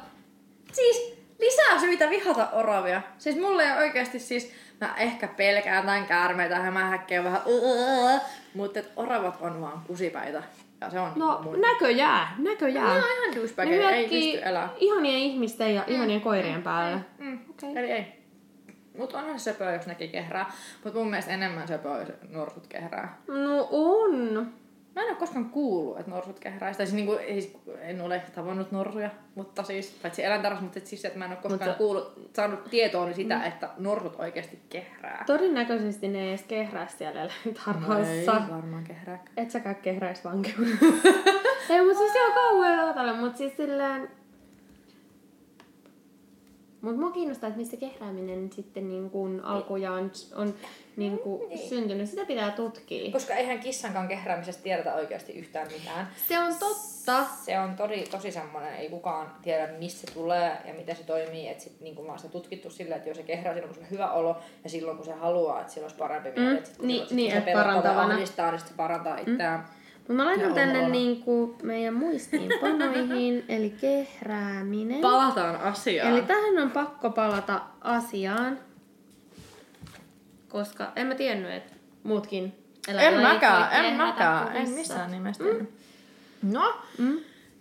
Siis 0.72 1.16
lisää 1.38 1.80
syitä 1.80 2.10
vihata 2.10 2.48
oravia. 2.52 3.02
Siis 3.18 3.36
mulle 3.36 3.64
ei 3.64 3.78
oikeasti 3.78 4.18
siis, 4.18 4.52
mä 4.80 4.94
ehkä 4.96 5.28
pelkään 5.28 5.84
tämän 5.84 6.06
käärmeitä, 6.06 6.58
hämähäkkejä 6.58 7.24
vähän, 7.24 7.40
mutta 8.54 8.80
oravat 8.96 9.36
on 9.40 9.60
vaan 9.60 9.82
kusipäitä. 9.86 10.42
Ja 10.82 10.90
se 10.90 11.00
on 11.00 11.12
No 11.16 11.40
mun... 11.44 11.60
näköjään, 11.60 12.28
näköjään. 12.38 12.86
Ne 12.88 12.92
on 12.92 12.98
ihan 12.98 13.30
ne 13.30 13.36
douchebageja, 13.36 13.90
ei 13.90 14.08
pysty 14.08 14.48
elää. 14.48 14.68
ihanien 14.78 15.18
ihmisten 15.18 15.74
ja 15.74 15.84
ihanien 15.86 16.20
koirien 16.20 16.62
päälle. 16.62 17.00
Mm. 17.18 17.38
Okei. 17.50 17.70
Eli 17.78 17.90
ei. 17.90 18.22
Mut 18.98 19.12
onhan 19.12 19.40
se 19.40 19.52
söpöä, 19.52 19.74
jos 19.74 19.86
nekin 19.86 20.10
kehrää. 20.10 20.52
Mut 20.84 20.94
mun 20.94 21.10
mielestä 21.10 21.32
enemmän 21.32 21.68
söpöä, 21.68 21.98
jos 21.98 22.08
norsut 22.30 22.66
kehrää. 22.66 23.18
No 23.28 23.68
on. 23.70 24.52
Mä 24.94 25.02
en 25.02 25.08
ole 25.08 25.16
koskaan 25.16 25.50
kuullut, 25.50 25.98
että 25.98 26.10
norsut 26.10 26.40
kehrää. 26.40 26.74
Tai 26.74 26.86
siis, 26.86 26.92
niinku, 26.94 27.18
siis 27.28 27.56
en 27.80 28.00
ole 28.00 28.22
tavannut 28.34 28.72
norsuja, 28.72 29.10
mutta 29.34 29.62
siis, 29.62 29.98
paitsi 30.02 30.24
eläintarhassa, 30.24 30.62
mutta 30.64 30.78
et 30.78 30.86
siis, 30.86 31.04
että 31.04 31.18
mä 31.18 31.24
en 31.24 31.30
ole 31.30 31.38
koskaan 31.42 31.60
Mut 31.60 31.72
sä- 31.72 31.78
kuullut, 31.78 32.28
saanut 32.36 32.64
tietoa 32.64 33.12
sitä, 33.12 33.38
mm. 33.38 33.44
että 33.44 33.68
norsut 33.78 34.16
oikeasti 34.18 34.58
kehrää. 34.68 35.24
Todennäköisesti 35.26 36.08
ne 36.08 36.22
ei 36.22 36.28
edes 36.28 36.42
kehrää 36.42 36.86
siellä 36.86 37.20
No 37.24 37.28
eläintarhassa. 37.44 38.10
ei 38.12 38.50
varmaan 38.50 38.84
kehrää. 38.84 39.24
Et 39.36 39.50
säkään 39.50 39.76
kehräis 39.76 40.24
vankeudessa. 40.24 40.86
ei, 41.70 41.82
mutta 41.84 41.98
siis 41.98 42.14
joo 42.14 42.30
kauhean 42.34 42.78
ajatella, 42.78 43.12
mutta 43.14 43.38
siis 43.38 43.56
silleen... 43.56 44.10
Mutta 46.82 47.00
mua 47.00 47.10
kiinnostaa, 47.10 47.48
että 47.48 47.58
mistä 47.60 47.76
kehrääminen 47.76 48.52
sitten 48.52 48.88
niin 48.88 49.10
kuin 49.10 49.44
alkujaan 49.44 50.10
on 50.36 50.54
niin 50.96 51.18
kuin 51.18 51.58
syntynyt. 51.68 52.08
Sitä 52.08 52.24
pitää 52.26 52.50
tutkia. 52.50 53.12
Koska 53.12 53.34
eihän 53.34 53.60
kissankaan 53.60 54.08
kehräämisestä 54.08 54.62
tiedetä 54.62 54.94
oikeasti 54.94 55.32
yhtään 55.32 55.68
mitään. 55.72 56.08
Se 56.28 56.38
on 56.38 56.54
totta. 56.58 57.24
Se 57.44 57.58
on 57.58 57.76
tosi, 57.76 58.04
tosi 58.10 58.30
semmoinen, 58.30 58.74
ei 58.74 58.88
kukaan 58.88 59.32
tiedä 59.42 59.72
mistä 59.78 60.06
se 60.06 60.14
tulee 60.14 60.52
ja 60.66 60.74
miten 60.74 60.96
se 60.96 61.04
toimii. 61.04 61.48
Että 61.48 61.64
sit 61.64 61.80
niinku 61.80 62.06
vaan 62.06 62.18
se 62.18 62.28
tutkittu 62.28 62.70
silleen, 62.70 62.96
että 62.96 63.10
jos 63.10 63.16
se 63.16 63.22
kehrää 63.22 63.54
silloin 63.54 63.74
kun 63.74 63.82
se 63.82 63.84
on 63.84 63.90
hyvä 63.90 64.12
olo 64.12 64.36
ja 64.64 64.70
silloin 64.70 64.96
kun 64.96 65.06
se 65.06 65.12
haluaa, 65.12 65.60
että 65.60 65.72
sillä 65.72 65.84
olisi 65.84 65.96
parempi 65.96 66.30
mieli. 66.30 66.50
Mm, 66.50 66.56
että 66.56 66.68
sit, 66.68 66.78
kun 66.78 66.86
niin- 66.86 67.08
se, 67.08 67.14
niin, 67.14 67.32
kun 67.32 67.42
se 67.44 67.52
parantavana. 67.52 68.14
ahdistaa, 68.14 68.50
niin 68.50 68.60
se 68.60 68.74
parantaa 68.76 69.18
itseään. 69.18 69.64
Mutta 70.02 70.12
mä 70.12 70.24
laitan 70.24 70.54
tänne 70.54 70.78
ololla. 70.78 70.92
niinku 70.92 71.56
meidän 71.62 71.94
muistiinpanoihin, 71.94 73.44
eli 73.48 73.70
kehrääminen. 73.80 75.00
Palataan 75.00 75.56
asiaan. 75.56 76.10
Eli 76.12 76.22
tähän 76.22 76.58
on 76.58 76.70
pakko 76.70 77.10
palata 77.10 77.60
asiaan, 77.80 78.58
koska 80.48 80.92
en 80.96 81.06
mä 81.06 81.14
tiennyt, 81.14 81.52
että 81.52 81.72
muutkin 82.02 82.44
En 82.88 82.94
eläinlajit 82.94 83.28
mäkään, 83.34 83.84
en 83.84 83.94
mäkään, 83.94 84.46
kuin 84.46 84.56
en 84.56 84.68
missään 84.70 85.10
nimessä. 85.10 85.44
Mm. 85.44 85.66
No, 86.42 86.74
Mm? 86.98 87.18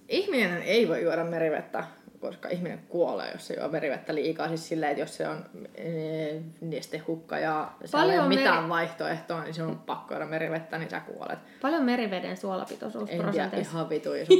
ihminen 0.09 0.61
ei 0.61 0.87
voi 0.87 1.01
juoda 1.03 1.23
merivettä, 1.23 1.83
koska 2.21 2.49
ihminen 2.49 2.79
kuolee, 2.89 3.31
jos 3.31 3.47
se 3.47 3.53
juo 3.53 3.67
merivettä 3.67 4.15
liikaa. 4.15 4.47
Siis 4.47 4.67
silleen, 4.67 4.91
että 4.91 5.01
jos 5.01 5.17
se 5.17 5.27
on 5.27 5.45
ee, 5.75 6.41
nestehukka 6.61 7.39
ja 7.39 7.71
se 7.85 7.97
ei 7.97 8.19
ole 8.19 8.27
mitään 8.27 8.57
meri- 8.57 8.69
vaihtoehtoa, 8.69 9.43
niin 9.43 9.53
se 9.53 9.63
on 9.63 9.79
pakko 9.79 10.13
juoda 10.13 10.25
merivettä, 10.25 10.77
niin 10.77 10.89
sä 10.89 10.99
kuolet. 10.99 11.39
Paljon 11.61 11.83
meriveden 11.83 12.37
suolapitoisuus 12.37 13.09
En 13.09 13.21
prosenteissa. 13.21 13.71
ihan 13.71 13.89
vituisu. 13.89 14.33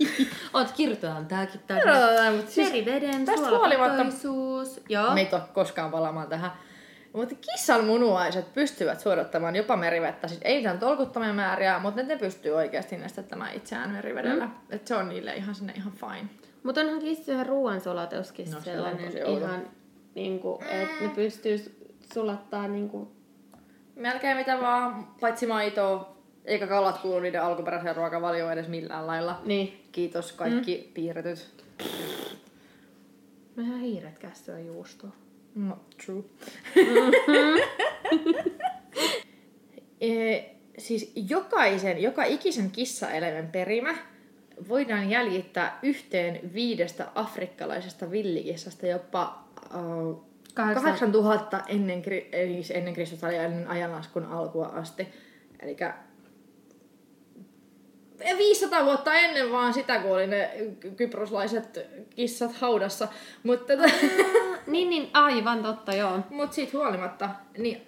Oot 0.54 0.72
kirjoitetaan 0.72 1.26
tääkin 1.26 1.60
mutta 2.36 2.50
siis 2.50 2.68
Meriveden 2.72 3.26
suolapitoisuus. 3.26 4.80
Joo. 4.88 5.14
me 5.14 5.20
ei 5.20 5.28
koskaan 5.52 5.90
palaamaan 5.90 6.28
tähän. 6.28 6.50
Mutta 7.12 7.34
kissan 7.34 7.84
munuaiset 7.84 8.54
pystyvät 8.54 9.00
suodattamaan 9.00 9.56
jopa 9.56 9.76
merivettä. 9.76 10.28
Siis 10.28 10.40
ei 10.44 10.62
tämän 10.62 10.78
tolkuttomia 10.78 11.32
määriä, 11.32 11.78
mutta 11.78 12.02
ne 12.02 12.16
pystyy 12.16 12.52
oikeasti 12.52 12.96
nestettämään 12.96 13.54
itseään 13.54 13.90
merivedellä. 13.90 14.46
Mm. 14.46 14.52
Et 14.70 14.86
se 14.86 14.94
on 14.94 15.08
niille 15.08 15.34
ihan 15.34 15.54
sinne 15.54 15.72
ihan 15.76 15.92
fine. 15.92 16.28
Mutta 16.64 16.80
onhan 16.80 16.98
kissojen 17.00 17.46
ruoansulatuskin 17.46 18.44
No, 18.44 18.50
se 18.50 18.56
on 18.56 18.62
sellainen 18.62 19.06
outo. 19.26 19.38
ihan, 19.38 19.68
niinku, 20.14 20.58
että 20.70 21.04
ne 21.04 21.08
pystyy 21.08 21.56
su- 21.56 21.70
sulattaa 22.14 22.68
niinku, 22.68 23.12
Melkein 23.96 24.36
mitä 24.36 24.60
vaan, 24.60 25.08
paitsi 25.20 25.46
maitoa, 25.46 26.16
eikä 26.44 26.66
kalat 26.66 26.98
kuulu 26.98 27.20
niiden 27.20 27.42
alkuperäiseen 27.42 27.96
ruokavalioon 27.96 28.52
edes 28.52 28.68
millään 28.68 29.06
lailla. 29.06 29.40
niin. 29.44 29.80
Kiitos 29.92 30.32
kaikki 30.32 30.84
mm. 30.86 30.94
piirretyt. 30.94 31.64
Mehän 33.56 33.80
hiiret 33.80 34.18
kästyä 34.18 34.58
juustoa. 34.58 35.10
No, 35.54 35.78
true. 36.04 36.24
e, 40.00 40.40
siis 40.78 41.12
jokaisen, 41.28 42.02
joka 42.02 42.24
ikisen 42.24 42.70
kissaeläimen 42.70 43.48
perimä 43.48 43.94
voidaan 44.68 45.10
jäljittää 45.10 45.78
yhteen 45.82 46.40
viidestä 46.54 47.06
afrikkalaisesta 47.14 48.10
villikissasta 48.10 48.86
jopa 48.86 49.44
uh, 49.74 50.24
Kahdeksan- 50.54 50.82
8000 50.82 51.60
ennen, 51.68 52.02
siis 52.32 52.70
ennen 52.70 52.94
Kristusta 52.94 53.32
ja 53.32 53.42
ennen 53.42 53.68
ajanlaskun 53.68 54.24
alkua 54.24 54.66
asti. 54.66 55.08
Eli 55.62 55.76
500 58.38 58.84
vuotta 58.84 59.14
ennen 59.14 59.52
vaan 59.52 59.74
sitä, 59.74 59.98
kun 59.98 60.10
oli 60.10 60.26
ne 60.26 60.50
kyproslaiset 60.96 61.78
kissat 62.10 62.52
haudassa. 62.52 63.08
Mutta 63.42 63.72
Niin, 64.66 64.90
niin, 64.90 65.10
aivan 65.12 65.62
totta, 65.62 65.94
joo. 65.94 66.20
Mut 66.30 66.52
siitä 66.52 66.78
huolimatta, 66.78 67.30
niin 67.58 67.82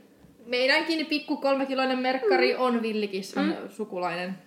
meidänkin 0.46 1.06
pikku 1.06 1.36
kolmekiloinen 1.36 1.98
merkkari 1.98 2.54
mm. 2.54 2.60
on 2.60 2.82
villikissan 2.82 3.44
mm. 3.44 3.68
sukulainen. 3.68 4.38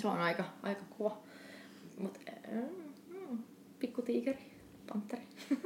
Se 0.00 0.08
on 0.08 0.18
aika, 0.18 0.44
aika 0.62 0.82
kova. 0.98 1.23
Mm, 2.52 3.38
pikku 3.78 4.02
tiikeri, 4.02 4.52
panteri. 4.86 5.22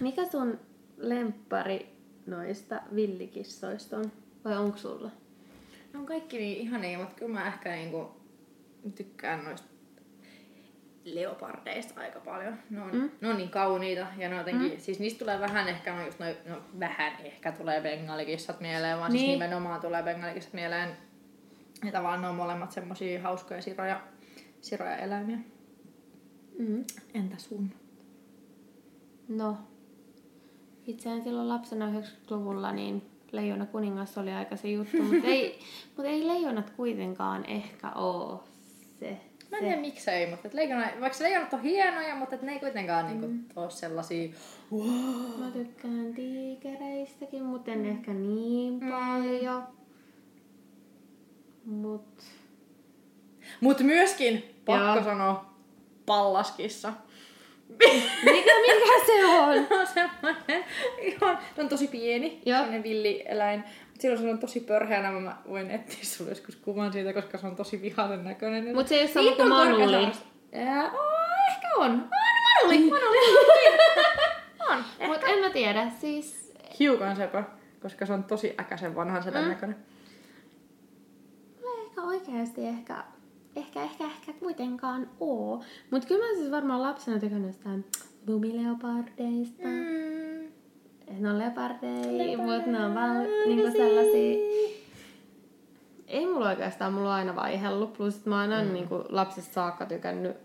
Mikä 0.00 0.24
sun 0.24 0.58
lemppari 0.96 1.96
noista 2.26 2.82
villikissoista 2.94 3.96
on? 3.96 4.12
Vai 4.44 4.56
onko 4.56 4.78
sulla? 4.78 5.10
Ne 5.92 5.98
on 5.98 6.06
kaikki 6.06 6.38
niin 6.38 6.58
ihania, 6.58 6.98
mutta 6.98 7.14
kyllä 7.14 7.32
mä 7.32 7.46
ehkä 7.46 7.70
niinku 7.70 8.20
tykkään 8.96 9.44
noista 9.44 9.68
leopardeista 11.04 12.00
aika 12.00 12.20
paljon. 12.20 12.54
Ne 12.70 12.82
on, 12.82 12.90
mm. 12.92 13.10
ne 13.20 13.28
on 13.28 13.36
niin 13.36 13.50
kauniita 13.50 14.06
ja 14.16 14.28
ne 14.28 14.36
jotenkin, 14.36 14.72
mm. 14.72 14.78
siis 14.78 15.00
niistä 15.00 15.18
tulee 15.18 15.40
vähän 15.40 15.68
ehkä, 15.68 15.96
no 15.96 16.04
just 16.04 16.18
noi, 16.18 16.36
no 16.46 16.56
vähän 16.80 17.12
ehkä 17.24 17.52
tulee 17.52 17.80
bengalikissat 17.80 18.60
mieleen, 18.60 18.98
vaan 18.98 19.12
niin. 19.12 19.18
siis 19.20 19.28
Niin. 19.28 19.40
nimenomaan 19.40 19.80
tulee 19.80 20.02
bengalikissat 20.02 20.52
mieleen. 20.52 20.96
Ja 21.84 21.92
tavallaan 21.92 22.22
ne 22.22 22.28
on 22.28 22.34
molemmat 22.34 22.72
semmosia 22.72 23.22
hauskoja 23.22 23.62
siroja, 23.62 24.00
siroja 24.60 24.96
eläimiä. 24.96 25.38
Mm. 26.58 26.84
Entä 27.14 27.38
sun? 27.38 27.70
No, 29.28 29.56
itseään 30.86 31.22
silloin 31.22 31.48
lapsena 31.48 32.00
90-luvulla 32.00 32.72
niin 32.72 33.02
Leijona 33.32 33.66
kuningas 33.66 34.18
oli 34.18 34.30
aika 34.30 34.56
se 34.56 34.68
juttu, 34.68 35.02
mutta 35.02 35.26
ei, 35.34 35.58
mut 35.96 36.06
ei 36.06 36.26
leijonat 36.26 36.70
kuitenkaan 36.70 37.44
ehkä 37.46 37.92
oo 37.92 38.44
se. 39.00 39.16
Mä 39.50 39.56
en 39.56 39.64
tiedä 39.64 39.80
miksei, 39.80 40.30
mutta 40.30 40.48
et 40.48 40.54
leijona, 40.54 40.86
vaikka 41.00 41.24
leijonat 41.24 41.52
on 41.52 41.62
hienoja, 41.62 42.16
mutta 42.16 42.34
et 42.34 42.42
ne 42.42 42.52
ei 42.52 42.60
kuitenkaan 42.60 43.04
mm. 43.04 43.20
niinku 43.20 43.60
ole 43.60 43.70
sellaisia 43.70 44.28
wow. 44.72 45.40
Mä 45.40 45.50
tykkään 45.50 46.14
tiikereistäkin, 46.14 47.44
mutta 47.44 47.72
en 47.72 47.86
ehkä 47.86 48.14
niin 48.14 48.80
paljon. 48.80 49.62
Mut 51.64 52.22
Mut 53.60 53.80
myöskin, 53.80 54.44
pakko 54.64 54.94
Joo. 54.94 55.04
sanoa, 55.04 55.54
pallaskissa. 56.06 56.92
mikä, 58.24 58.52
mikä 58.60 59.06
se 59.06 59.24
on? 59.26 59.66
on 59.80 59.86
semmoinen 59.86 60.64
ihan, 61.00 61.38
se 61.56 61.62
on 61.62 61.68
tosi 61.68 61.86
pieni, 61.88 62.42
Joo. 62.46 62.56
semmoinen 62.58 62.82
villieläin. 62.82 63.64
Silloin 63.98 64.22
se 64.22 64.30
on 64.30 64.38
tosi 64.38 64.60
pörheänä, 64.60 65.10
mä 65.10 65.36
voin 65.48 65.70
etsiä 65.70 66.04
sulle 66.04 66.30
joskus 66.30 66.56
kuvan 66.56 66.92
siitä, 66.92 67.12
koska 67.12 67.38
se 67.38 67.46
on 67.46 67.56
tosi 67.56 67.82
vihaisen 67.82 68.24
näköinen. 68.24 68.74
Mut 68.74 68.88
se 68.88 68.94
ei 68.94 69.02
oo 69.02 69.08
sama 69.08 69.24
Niin 69.24 69.36
kuin 69.36 69.48
Manuli. 69.48 70.12
Ehkä 70.52 71.68
on. 71.76 71.90
On 71.90 72.08
Manuli, 72.62 72.90
Manuli, 72.90 72.90
Manuli. 72.90 73.78
on. 74.70 74.84
Mut 75.08 75.20
en 75.26 75.38
mä 75.38 75.50
tiedä, 75.50 75.90
siis 76.00 76.40
Hiukan 76.80 77.16
sepä, 77.16 77.44
koska 77.82 78.06
se 78.06 78.12
on 78.12 78.24
tosi 78.24 78.54
äkäisen 78.60 78.94
vanhan 78.94 79.22
sedän 79.22 79.44
mm. 79.44 79.48
näköinen. 79.48 79.76
ei 81.64 81.86
ehkä 81.86 82.02
oikeasti 82.02 82.66
ehkä, 82.66 83.04
ehkä, 83.56 83.82
ehkä, 83.82 84.04
ehkä 84.04 84.32
kuitenkaan 84.32 85.10
oo. 85.20 85.62
Mut 85.90 86.04
kyllä 86.04 86.26
mä 86.26 86.34
siis 86.38 86.50
varmaan 86.50 86.82
lapsena 86.82 87.18
tykännyt 87.18 87.48
jostain 87.48 87.84
lumileopardeista. 88.26 89.62
Mm. 89.62 90.20
Mm. 91.10 91.22
Ne 91.22 91.30
on 91.30 91.38
leopardeja, 91.38 92.38
mutta 92.38 92.70
ne 92.70 92.84
on 92.84 92.94
vaan 92.94 93.16
niinku 93.46 93.72
sellaisia... 93.72 94.36
Ei 96.06 96.26
mulla 96.26 96.48
oikeastaan, 96.48 96.92
mulla 96.92 97.08
on 97.08 97.14
aina 97.14 97.36
vaihellut. 97.36 97.92
Plus 97.92 98.26
mä 98.26 98.40
oon 98.40 98.52
aina 98.52 98.64
mm. 98.68 98.72
niinku 98.72 99.04
lapsesta 99.08 99.52
saakka 99.52 99.86
tykännyt 99.86 100.36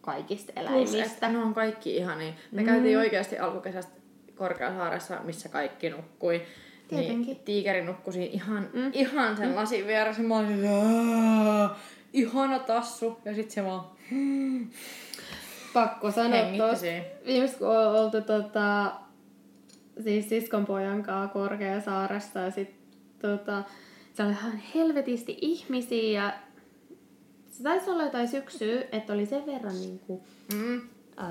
kaikista 0.00 0.52
Plus, 0.52 0.66
eläimistä. 0.66 1.04
että 1.04 1.28
ne 1.28 1.38
on 1.38 1.54
kaikki 1.54 1.96
ihania. 1.96 2.32
Me 2.52 2.60
mm. 2.60 2.66
käytiin 2.66 2.98
oikeasti 2.98 3.38
alkukesästä 3.38 3.92
Korkeasaaressa, 4.34 5.20
missä 5.24 5.48
kaikki 5.48 5.90
nukkui. 5.90 6.42
Tietenkin. 6.88 7.20
Niin 7.26 7.36
tiikeri 7.44 7.84
nukkui 7.84 8.12
siinä 8.12 8.32
ihan, 8.32 8.68
mm. 8.72 8.90
ihan 8.92 9.36
sen 9.36 9.56
lasin 9.56 9.86
vieressä. 9.86 10.22
Mä 10.22 10.38
olin, 10.38 10.68
"Aa, 10.68 11.78
ihana 12.12 12.58
tassu. 12.58 13.18
Ja 13.24 13.34
sit 13.34 13.50
se 13.50 13.64
vaan 13.64 13.84
Pakko 15.72 16.10
sanoa 16.10 16.74
siinä. 16.76 17.04
Viimeksi 17.26 17.56
kun 17.56 17.68
on 17.68 17.86
oltu 18.00 18.20
tota, 18.20 18.92
siis 20.04 20.28
siskon 20.28 20.66
pojan 20.66 21.02
kanssa 21.02 21.32
Korkeasaaressa 21.32 22.40
ja 22.40 22.50
sit 22.50 22.74
tota, 23.22 23.62
se 24.14 24.22
oli 24.22 24.30
ihan 24.30 24.60
helvetisti 24.74 25.38
ihmisiä 25.40 26.22
ja 26.22 26.32
se 27.50 27.62
taisi 27.62 27.90
olla 27.90 28.02
jotain 28.02 28.28
syksyä, 28.28 28.82
että 28.92 29.12
oli 29.12 29.26
sen 29.26 29.46
verran 29.46 29.80
niinku 29.80 30.22
Mm. 30.54 30.80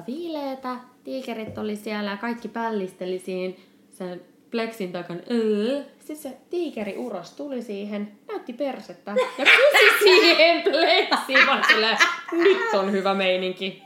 viileetä, 0.07 0.75
tiikerit 1.03 1.57
oli 1.57 1.75
siellä 1.75 2.11
ja 2.11 2.17
kaikki 2.17 2.47
pällisteli 2.47 3.19
siinä 3.19 3.53
sen 3.91 4.21
pleksin 4.51 4.91
takana. 4.91 5.19
Öö. 5.31 5.83
Sitten 6.09 6.31
se 6.31 6.37
tiikeri 6.49 6.97
uros 6.97 7.31
tuli 7.31 7.61
siihen, 7.61 8.11
näytti 8.27 8.53
persettä 8.53 9.11
ja 9.11 9.45
kusi 9.45 9.99
siihen 10.03 10.63
pleksiin. 10.63 11.45
Mä 11.45 11.61
silleen, 11.67 11.97
nyt 12.31 12.73
on 12.73 12.91
hyvä 12.91 13.13
meininki. 13.13 13.83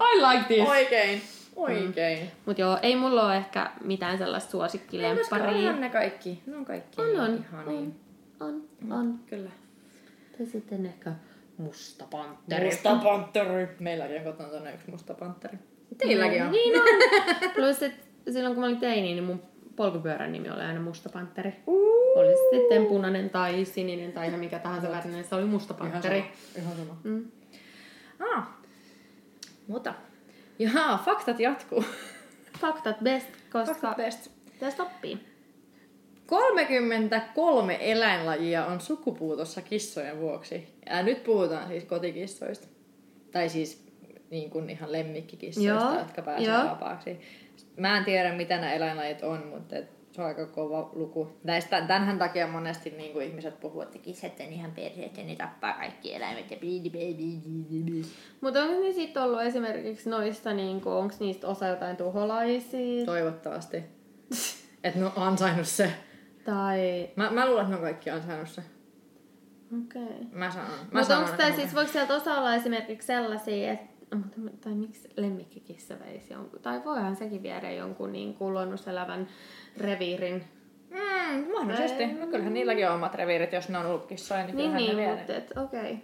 I 0.00 0.20
like 0.20 0.54
this. 0.54 0.68
Oikein. 0.68 1.22
Oikein. 1.56 2.30
Mut 2.46 2.58
joo, 2.58 2.78
ei 2.82 2.96
mulla 2.96 3.26
ole 3.26 3.36
ehkä 3.36 3.70
mitään 3.84 4.18
sellaista 4.18 4.48
Ei, 4.48 4.50
suosikkilempparia. 4.50 5.46
onhan 5.48 5.80
ne 5.80 5.90
kaikki. 5.90 6.42
Ne 6.46 6.56
on 6.56 6.64
kaikki 6.64 7.00
On, 7.00 7.20
on, 7.20 7.44
ihania. 7.50 7.80
on, 7.80 7.94
on, 8.40 8.62
on. 8.90 9.20
Kyllä. 9.26 9.50
Tai 10.38 10.46
sitten 10.46 10.86
ehkä 10.86 11.12
musta 11.58 12.04
pantteri. 12.10 12.64
Musta 12.64 12.96
pantteri. 13.02 13.68
Meilläkin 13.78 14.16
on 14.28 14.34
kotona 14.36 14.70
yksi 14.70 14.90
musta 14.90 15.14
pantteri. 15.14 15.58
Teilläkin 15.98 16.42
on. 16.42 16.52
Niin 16.52 16.80
on. 16.80 16.86
Plus, 17.54 17.82
että 17.82 18.06
silloin 18.32 18.54
kun 18.54 18.60
mä 18.60 18.66
olin 18.66 18.80
teini, 18.80 19.02
niin 19.02 19.24
mun 19.24 19.42
polkupyörän 19.80 20.32
nimi 20.32 20.50
oli 20.50 20.60
aina 20.60 20.80
Musta 20.80 21.08
Panteri. 21.08 21.52
Oli 22.16 22.30
se 22.36 22.58
sitten 22.58 22.86
punainen 22.86 23.30
tai 23.30 23.64
sininen 23.64 24.12
tai 24.12 24.28
ihan 24.28 24.40
mikä 24.40 24.58
tahansa 24.58 24.90
värinen, 24.90 25.24
se 25.24 25.34
oli 25.34 25.44
Musta 25.44 25.74
Panteri. 25.74 26.24
Ihan 26.58 26.76
sama. 26.76 26.96
Mm. 27.04 27.30
Ah. 28.34 28.48
Mutta. 29.66 29.94
Jaha, 30.58 30.98
faktat 31.04 31.40
jatkuu. 31.40 31.84
Faktat 32.60 32.96
best, 33.02 33.26
koska 33.52 33.74
Faktat 33.74 33.96
best. 33.96 34.30
tästä 34.58 34.82
oppii. 34.82 35.18
33 36.26 37.78
eläinlajia 37.80 38.66
on 38.66 38.80
sukupuutossa 38.80 39.62
kissojen 39.62 40.20
vuoksi. 40.20 40.74
Ja 40.90 41.02
nyt 41.02 41.24
puhutaan 41.24 41.68
siis 41.68 41.84
kotikissoista. 41.84 42.66
Tai 43.32 43.48
siis 43.48 43.84
niin 44.30 44.50
kuin 44.50 44.70
ihan 44.70 44.92
lemmikkikissoista, 44.92 45.84
Joo, 45.84 45.98
jotka 45.98 46.22
pääsee 46.22 46.48
joo. 46.48 46.64
vapaaksi. 46.64 47.20
Mä 47.76 47.98
en 47.98 48.04
tiedä, 48.04 48.32
mitä 48.32 48.56
nämä 48.56 48.72
eläinlajit 48.72 49.22
on, 49.22 49.46
mutta 49.46 49.76
et 49.76 50.00
se 50.12 50.22
on 50.22 50.26
aika 50.28 50.46
kova 50.46 50.90
luku. 50.92 51.28
Näistä, 51.44 51.80
tämänhän 51.80 52.18
takia 52.18 52.46
monesti 52.46 52.90
niin 52.90 53.12
kuin 53.12 53.26
ihmiset 53.26 53.60
puhuu, 53.60 53.82
että 53.82 53.98
kissat 53.98 54.40
on 54.40 54.52
ihan 54.52 54.72
perseet 54.72 55.16
ja 55.16 55.24
ne 55.24 55.36
tappaa 55.36 55.72
kaikki 55.72 56.14
eläimet 56.14 56.50
ja. 56.50 56.56
Mutta 58.40 58.62
onko 58.62 58.82
ne 58.82 58.92
sitten 58.92 59.22
ollut 59.22 59.42
esimerkiksi 59.42 60.10
noista, 60.10 60.52
niin 60.52 60.76
onko 60.84 61.14
niistä 61.20 61.46
osa 61.46 61.66
jotain 61.66 61.96
tuholaisia? 61.96 63.06
Toivottavasti. 63.06 63.84
Että 64.84 65.00
ne 65.00 65.06
on 65.06 65.12
ansainnut 65.16 65.66
se. 65.66 65.92
Tai... 66.44 67.10
Mä, 67.16 67.30
mä 67.30 67.46
luulen, 67.46 67.62
että 67.62 67.70
ne 67.70 67.76
on 67.76 67.82
kaikki 67.82 68.10
ansainnut 68.10 68.48
se. 68.48 68.62
Okei. 69.84 70.02
Okay. 70.02 70.16
Mä 70.32 70.50
sanon. 70.50 70.70
Mä 70.90 71.00
Mutta 71.00 71.18
onko 71.18 71.30
siis, 71.56 71.74
voiko 71.74 71.92
sieltä 71.92 72.14
osa 72.14 72.38
olla 72.38 72.54
esimerkiksi 72.54 73.06
sellaisia, 73.06 73.72
että 73.72 73.89
no, 74.10 74.18
mutta, 74.18 74.56
tai 74.60 74.74
miksi 74.74 75.08
lemmikkikissa 75.16 75.94
veisi 75.98 76.32
jonkun, 76.32 76.60
tai 76.60 76.84
voihan 76.84 77.16
sekin 77.16 77.42
viedä 77.42 77.70
jonkun 77.72 78.12
niin 78.12 78.34
kuin 78.34 78.52
luonnoselävän 78.52 79.28
reviirin. 79.76 80.44
Mm, 80.90 81.52
mahdollisesti. 81.52 82.06
No 82.06 82.26
kyllähän 82.26 82.54
niilläkin 82.54 82.88
on 82.88 82.94
omat 82.94 83.14
reviirit, 83.14 83.52
jos 83.52 83.68
ne 83.68 83.78
on 83.78 83.86
ollut 83.86 84.06
kissoja, 84.06 84.46
niin 84.46 84.56
Niin, 84.56 84.70
kyllähän 84.70 84.96
niin, 84.96 84.96
ne 84.96 85.02
vie 85.02 85.16
mutta 85.16 85.36
et, 85.36 85.52
okei. 85.58 85.80
Okay. 85.80 85.96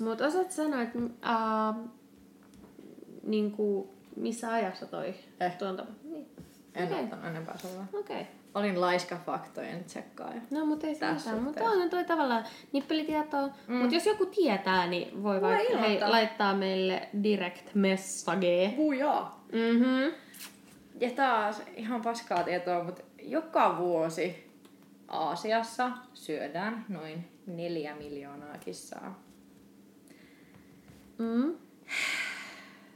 Mutta 0.00 0.26
osaat 0.26 0.50
sanoa, 0.50 0.82
että 0.82 0.98
uh, 0.98 1.88
niin 3.22 3.52
kuin, 3.52 3.88
missä 4.16 4.52
ajassa 4.52 4.86
toi 4.86 5.14
Eh. 5.40 5.56
tuon 5.58 5.76
tapahtuu? 5.76 6.10
Niin. 6.12 6.26
En 6.74 6.84
Okei. 6.86 7.04
ottanut 7.04 7.24
enempää 7.26 7.58
selvää. 7.58 7.86
Okei. 7.92 8.20
Okay. 8.20 8.32
Olin 8.54 8.80
laiska 8.80 9.16
faktojen 9.26 9.84
tsekkaaja. 9.84 10.40
No, 10.50 10.66
mutta 10.66 10.86
ei 10.86 10.94
se 10.94 11.12
mitään. 11.12 11.42
Mutta 11.42 11.64
on 11.64 11.90
toi 11.90 12.04
tavallaan 12.04 12.44
nippelitietoa. 12.72 13.48
Mm. 13.66 13.74
Mutta 13.74 13.94
jos 13.94 14.06
joku 14.06 14.26
tietää, 14.26 14.86
niin 14.86 15.22
voi, 15.22 15.42
vaikka 15.42 15.78
hei, 15.78 16.00
laittaa 16.00 16.54
meille 16.54 17.08
direct 17.22 17.74
message. 17.74 18.74
Hujaa! 18.76 19.44
Mhm. 19.52 20.14
Ja 21.00 21.10
taas 21.10 21.62
ihan 21.76 22.02
paskaa 22.02 22.42
tietoa, 22.42 22.84
mutta 22.84 23.02
joka 23.22 23.78
vuosi 23.78 24.52
Aasiassa 25.08 25.90
syödään 26.14 26.84
noin 26.88 27.28
neljä 27.46 27.94
miljoonaa 27.94 28.58
kissaa. 28.58 29.22
Mm. 31.18 31.54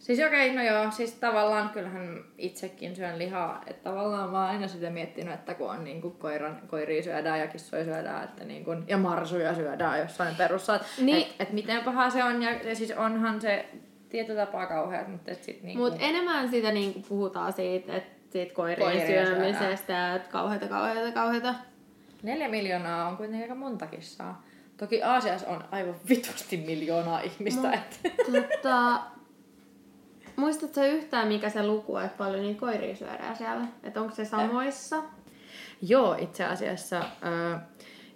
Siis 0.06 0.20
okei, 0.26 0.54
no 0.54 0.62
joo, 0.62 0.90
siis 0.90 1.12
tavallaan 1.12 1.68
kyllähän 1.68 2.24
itsekin 2.38 2.96
syön 2.96 3.18
lihaa, 3.18 3.62
että 3.66 3.90
tavallaan 3.90 4.30
mä 4.30 4.38
oon 4.40 4.50
aina 4.50 4.68
sitä 4.68 4.90
miettinyt, 4.90 5.34
että 5.34 5.54
kun 5.54 5.70
on 5.70 5.84
niinku 5.84 6.10
koiran, 6.10 6.60
koiria 6.66 7.02
syödään 7.02 7.40
ja 7.40 7.46
kissoja 7.46 7.84
syödään, 7.84 8.24
että 8.24 8.44
niinku, 8.44 8.70
ja 8.88 8.98
marsuja 8.98 9.54
syödään 9.54 9.98
jossain 9.98 10.34
perussa, 10.36 10.74
että 10.74 10.86
Niin. 10.98 11.26
et, 11.26 11.34
et 11.38 11.52
miten 11.52 11.84
paha 11.84 12.10
se 12.10 12.24
on, 12.24 12.42
ja, 12.42 12.50
ja 12.50 12.76
siis 12.76 12.90
onhan 12.90 13.40
se 13.40 13.66
tietyllä 14.08 14.46
tapaa 14.46 14.66
kauhea, 14.66 15.04
mutta 15.08 15.30
et 15.30 15.42
sit 15.42 15.62
niinku... 15.62 15.82
Mut 15.82 15.96
enemmän 15.98 16.48
sitä 16.50 16.72
niinku 16.72 17.00
puhutaan 17.08 17.52
siitä, 17.52 17.96
että 17.96 18.30
siitä 18.30 18.54
koirien 18.54 18.90
Koirien 18.90 19.26
syömisestä, 19.26 20.14
että 20.14 20.28
kauheita, 20.30 20.68
kauheita, 20.68 21.12
kauheita. 21.12 21.54
Neljä 22.22 22.48
miljoonaa 22.48 23.08
on 23.08 23.16
kuitenkin 23.16 23.42
aika 23.42 23.54
monta 23.54 23.86
kissaa. 23.86 24.44
Toki 24.76 25.02
Aasiassa 25.02 25.48
on 25.48 25.64
aivan 25.70 25.94
vitusti 26.08 26.56
miljoonaa 26.56 27.20
ihmistä, 27.20 27.70
Mu- 27.70 27.74
että... 27.74 28.36
Muistatko 30.36 30.84
yhtään, 30.84 31.28
mikä 31.28 31.50
se 31.50 31.66
luku 31.66 31.94
on, 31.94 32.04
että 32.04 32.18
paljon 32.18 32.42
niitä 32.42 32.60
koiria 32.60 32.96
syödään 32.96 33.36
siellä? 33.36 33.66
Että 33.82 34.00
onko 34.00 34.14
se 34.14 34.24
samoissa? 34.24 35.02
Joo, 35.82 36.14
itse 36.18 36.44
asiassa 36.44 36.98
ö, 36.98 37.58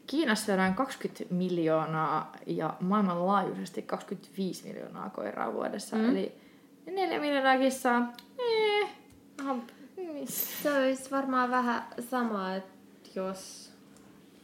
Kiinassa 0.07 0.47
syödään 0.47 0.75
20 0.75 1.25
miljoonaa 1.35 2.33
ja 2.47 2.75
maailmanlaajuisesti 2.81 3.83
25 3.83 4.69
miljoonaa 4.69 5.11
koiraa 5.11 5.53
vuodessa. 5.53 5.97
Mm. 5.97 6.11
Eli 6.11 6.35
4 6.87 7.21
miljoonaa 7.21 7.59
kissaa. 7.59 8.13
Eh. 8.39 8.89
Se 10.25 10.73
olisi 10.79 11.11
varmaan 11.11 11.51
vähän 11.51 11.83
sama, 12.11 12.55
että 12.55 12.71
jos 13.15 13.70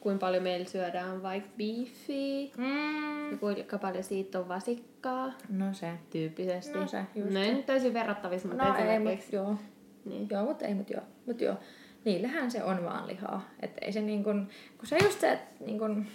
kuinka 0.07 0.27
paljon 0.27 0.43
meillä 0.43 0.67
syödään 0.67 1.23
vaikka 1.23 1.51
beefiä 1.57 2.51
Mm. 2.57 3.31
ja 3.31 3.37
kuinka 3.37 3.79
paljon 3.79 4.05
siitä 4.05 4.39
on 4.39 4.49
vasikkaa. 4.49 5.33
No 5.49 5.73
se, 5.73 5.93
tyyppisesti. 6.11 6.79
No 6.79 6.87
se, 6.87 7.05
just 7.15 7.31
No 7.33 7.41
ei 7.41 7.55
nyt 7.55 7.67
täysin 7.67 7.95
verrattavissa, 7.95 8.49
mutta 8.49 8.69
No 8.69 8.77
ei, 8.77 8.99
mut 8.99 9.33
joo. 9.33 9.57
Niin. 10.05 10.29
Joo, 10.31 10.45
mutta 10.45 10.65
ei, 10.65 10.75
mut 10.75 10.91
joo. 10.91 11.03
Mut 11.27 11.41
joo. 11.41 11.57
Niillähän 12.05 12.51
se 12.51 12.65
on 12.65 12.85
vaan 12.85 13.07
lihaa. 13.07 13.49
Että 13.61 13.79
ei 13.85 13.93
se 13.93 14.01
niin 14.01 14.25
kun, 14.25 14.49
kun 14.79 14.87
se 14.87 14.99
just 15.05 15.21
se, 15.21 15.33
että 15.33 15.65
niin 15.65 15.79
kun, 15.79 16.07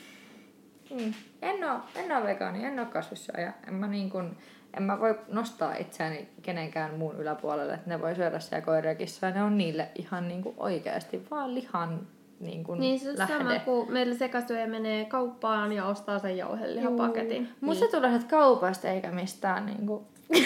mm, 0.91 1.13
en 1.41 1.63
oo, 1.63 1.79
en 1.95 2.11
oo 2.11 2.23
vegaani, 2.23 2.65
en 2.65 2.79
oo 2.79 2.85
kasvissyöjä. 2.85 3.53
En 3.67 3.73
mä 3.73 3.87
niin 3.87 4.09
kun, 4.09 4.37
en 4.77 4.83
mä 4.83 4.99
voi 4.99 5.19
nostaa 5.27 5.75
itseäni 5.75 6.27
kenenkään 6.41 6.93
muun 6.95 7.15
yläpuolelle, 7.15 7.73
että 7.73 7.89
ne 7.89 8.01
voi 8.01 8.15
syödä 8.15 8.39
siellä 8.39 8.65
koiria 8.65 8.91
ja 8.91 8.95
kissoja. 8.95 9.33
Ne 9.33 9.43
on 9.43 9.57
niille 9.57 9.87
ihan 9.95 10.27
niin 10.27 10.43
kuin 10.43 10.55
oikeasti 10.57 11.27
vaan 11.31 11.55
lihan 11.55 12.07
niin 12.41 12.63
kuin 12.63 12.79
Niin 12.79 12.99
se 12.99 13.09
on 13.09 13.17
lähde. 13.17 13.33
sama, 13.37 13.59
kun 13.59 13.91
meillä 13.91 14.15
sekasyöjä 14.15 14.67
menee 14.67 15.05
kauppaan 15.05 15.71
ja 15.73 15.85
ostaa 15.85 16.19
sen 16.19 16.37
jauhelihapaketin. 16.37 17.49
Musta 17.61 17.85
se 17.85 17.91
tulee 17.91 18.19
kaupasta 18.29 18.87
eikä 18.87 19.11
mistään 19.11 19.65
niin 19.65 19.85
kuin... 19.87 20.05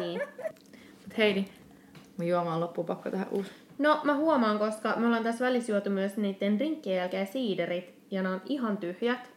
niin. 0.00 0.20
Mut 1.04 1.18
Heidi, 1.18 1.44
mun 2.18 2.28
juoma 2.28 2.54
on 2.54 2.60
loppuun 2.60 2.86
pakko 2.86 3.10
tehdä 3.10 3.26
uusi. 3.30 3.50
No 3.78 4.00
mä 4.04 4.14
huomaan, 4.16 4.58
koska 4.58 4.94
me 4.96 5.06
ollaan 5.06 5.22
tässä 5.22 5.44
välissä 5.44 5.72
juotu 5.72 5.90
myös 5.90 6.16
niiden 6.16 6.58
drinkkien 6.58 6.96
jälkeen 6.96 7.26
siiderit, 7.26 7.94
ja 8.10 8.22
ne 8.22 8.28
on 8.28 8.40
ihan 8.44 8.76
tyhjät. 8.76 9.30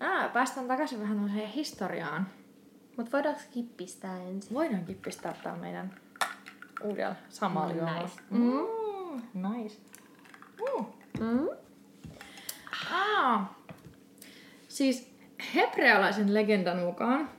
Ää, 0.00 0.28
päästään 0.28 0.68
takaisin 0.68 1.00
vähän 1.00 1.16
tämmöiseen 1.16 1.48
historiaan. 1.48 2.26
Mutta 2.96 3.12
voidaanko 3.12 3.40
kippistää 3.50 4.22
ensin? 4.22 4.54
Voidaan 4.54 4.84
kippistää 4.84 5.34
tää 5.42 5.56
meidän 5.56 5.94
uudella 6.84 7.14
samalla 7.28 7.72
Mm, 7.72 7.78
juomalla. 7.78 8.02
nice. 8.02 8.20
Mm, 9.10 9.48
nice. 9.48 9.76
Mm. 10.60 10.84
Mm? 11.20 11.48
Aa. 12.92 13.58
Siis 14.68 15.14
hebrealaisen 15.54 16.34
legendan 16.34 16.78
mukaan 16.78 17.30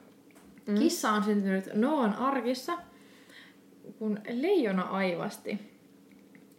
mm. 0.68 0.76
kissa 0.76 1.12
on 1.12 1.24
syntynyt 1.24 1.74
Noan 1.74 2.16
arkissa, 2.16 2.78
kun 4.00 4.20
leijona 4.30 4.84
aivasti. 4.84 5.60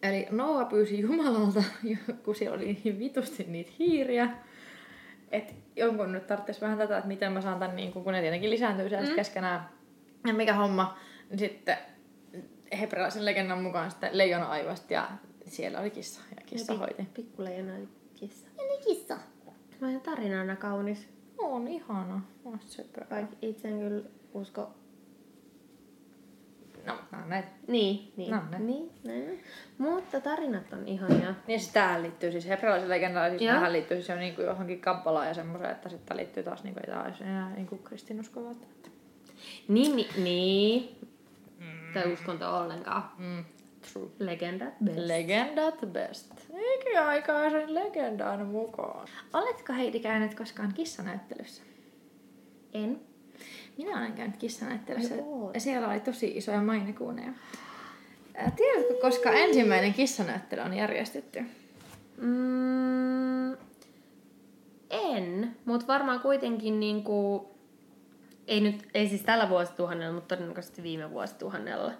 Eli 0.02 0.26
Noa 0.30 0.64
pyysi 0.64 1.00
Jumalalta, 1.00 1.62
kun 2.24 2.34
siellä 2.34 2.56
oli 2.56 2.80
niin 2.84 2.98
vitusti 2.98 3.44
niitä 3.48 3.70
hiiriä, 3.78 4.30
että 5.30 5.52
jonkun 5.76 6.12
nyt 6.12 6.26
tarvitsisi 6.26 6.60
vähän 6.60 6.78
tätä, 6.78 6.96
että 6.96 7.08
miten 7.08 7.32
mä 7.32 7.40
saan 7.40 7.58
tän, 7.58 7.76
niin 7.76 7.92
kun 7.92 8.12
ne 8.12 8.20
tietenkin 8.20 8.50
lisääntyy 8.50 8.88
siellä 8.88 9.08
mm. 9.08 9.14
keskenään, 9.14 9.68
ja 10.26 10.34
mikä 10.34 10.54
homma, 10.54 10.98
niin 11.30 11.38
sitten 11.38 11.76
hebrealaisen 12.78 13.24
legendan 13.24 13.62
mukaan 13.62 13.90
sitten 13.90 14.18
leijona 14.18 14.46
aivasti 14.46 14.94
ja 14.94 15.08
siellä 15.46 15.80
oli 15.80 15.90
kissa 15.90 16.20
ja 16.36 16.42
kissa 16.46 16.74
hoiti. 16.74 17.08
Pikkuleijona 17.14 17.74
oli 17.74 17.88
kissa. 18.14 18.46
Eli 18.58 18.78
kissa. 18.84 19.18
Mä 19.80 19.88
oon 19.88 20.00
tarinana 20.00 20.56
kaunis. 20.56 21.08
On 21.38 21.68
ihana. 21.68 22.20
On. 22.44 22.60
Vaikka 23.10 23.36
itse 23.42 23.68
en 23.68 23.78
kyllä 23.78 24.02
usko. 24.34 24.74
No, 26.86 26.98
nää 27.12 27.22
on 27.22 27.28
näitä. 27.28 27.48
Niin, 27.66 28.12
niin. 28.16 28.30
No, 28.30 28.42
ne. 28.50 28.58
niin, 28.58 28.90
niin. 29.04 29.42
Mutta 29.78 30.20
tarinat 30.20 30.72
on 30.72 30.88
ihania. 30.88 31.34
Niin 31.46 31.60
siis 31.60 31.72
tähän 31.72 32.02
liittyy 32.02 32.32
siis 32.32 32.48
hebrealaisen 32.48 32.88
legendaan, 32.88 33.30
siis 33.30 33.50
tähän 33.50 33.72
liittyy 33.72 33.96
siis 33.96 34.08
jo 34.08 34.16
niinku 34.16 34.42
johonkin 34.42 34.80
kabbalaan 34.80 35.28
ja 35.28 35.34
semmoiseen, 35.34 35.70
että 35.70 35.88
sitten 35.88 36.16
liittyy 36.16 36.42
taas 36.42 36.64
niinku 36.64 36.80
taas 36.86 37.20
enää 37.20 37.54
niinku 37.54 37.76
kristinuskoa 37.76 38.44
välttämättä. 38.44 38.90
Niin, 39.68 39.96
niin, 39.96 40.24
niin. 40.24 41.09
Mm. 41.90 41.94
Tai 41.94 42.12
uskonto 42.12 42.56
ollenkaan. 42.58 43.12
Mm, 43.18 43.44
true. 43.92 44.08
Legendat 44.18 44.74
best. 44.84 44.98
Legendat 44.98 45.80
best. 45.92 46.32
Ikiaikaisen 46.80 47.74
legendan 47.74 48.46
mukaan. 48.46 49.08
Oletko 49.32 49.72
Heidi 49.72 50.00
käynyt 50.00 50.34
koskaan 50.34 50.74
kissanäyttelyssä? 50.74 51.62
en. 52.74 53.00
Minä 53.78 53.98
olen 53.98 54.12
käynyt 54.12 54.36
kissanäyttelyssä. 54.36 55.14
Ja 55.54 55.60
siellä 55.60 55.88
oli 55.88 56.00
tosi 56.00 56.36
isoja 56.36 56.60
mainekuuneja. 56.60 57.32
Tiedätkö, 58.56 58.94
koska 59.00 59.30
ensimmäinen 59.30 59.94
kissanäyttely 59.94 60.62
on 60.62 60.74
järjestetty? 60.74 61.40
Mm, 62.16 63.52
en, 64.90 65.56
mutta 65.64 65.86
varmaan 65.86 66.20
kuitenkin 66.20 66.80
niinku 66.80 67.48
Ei 68.50 68.60
nyt, 68.60 68.88
ei 68.94 69.08
siis 69.08 69.22
tällä 69.22 69.48
vuosituhannella, 69.48 70.14
mutta 70.14 70.36
todennäköisesti 70.36 70.82
viime 70.82 71.10
vuosituhannella. 71.10 71.90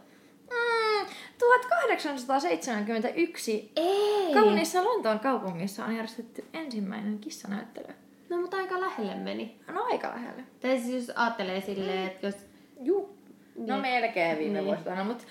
Mm, 0.51 1.07
1871 1.39 3.73
Ei! 3.77 4.35
kauniissa 4.35 4.85
Lontoon 4.85 5.21
kaupungissa 5.21 5.85
on 5.85 5.93
järjestetty 5.95 6.45
ensimmäinen 6.53 7.19
kissanäyttely. 7.19 7.95
No 8.29 8.37
mutta 8.41 8.57
aika 8.57 8.81
lähelle 8.81 9.15
meni. 9.15 9.61
No 9.73 9.85
aika 9.85 10.09
lähelle. 10.09 10.43
Tai 10.61 10.79
siis 10.81 11.09
jos 11.09 11.17
ajattelee 11.17 11.61
silleen, 11.61 12.07
että 12.07 12.27
jos... 12.27 12.35
Juu. 12.81 13.19
No 13.57 13.65
Niin. 13.67 13.81
melkein 13.81 14.39
viime 14.39 14.53
Niin. 14.55 14.65
vuosituhannella, 14.67 15.09
mutta 15.13 15.25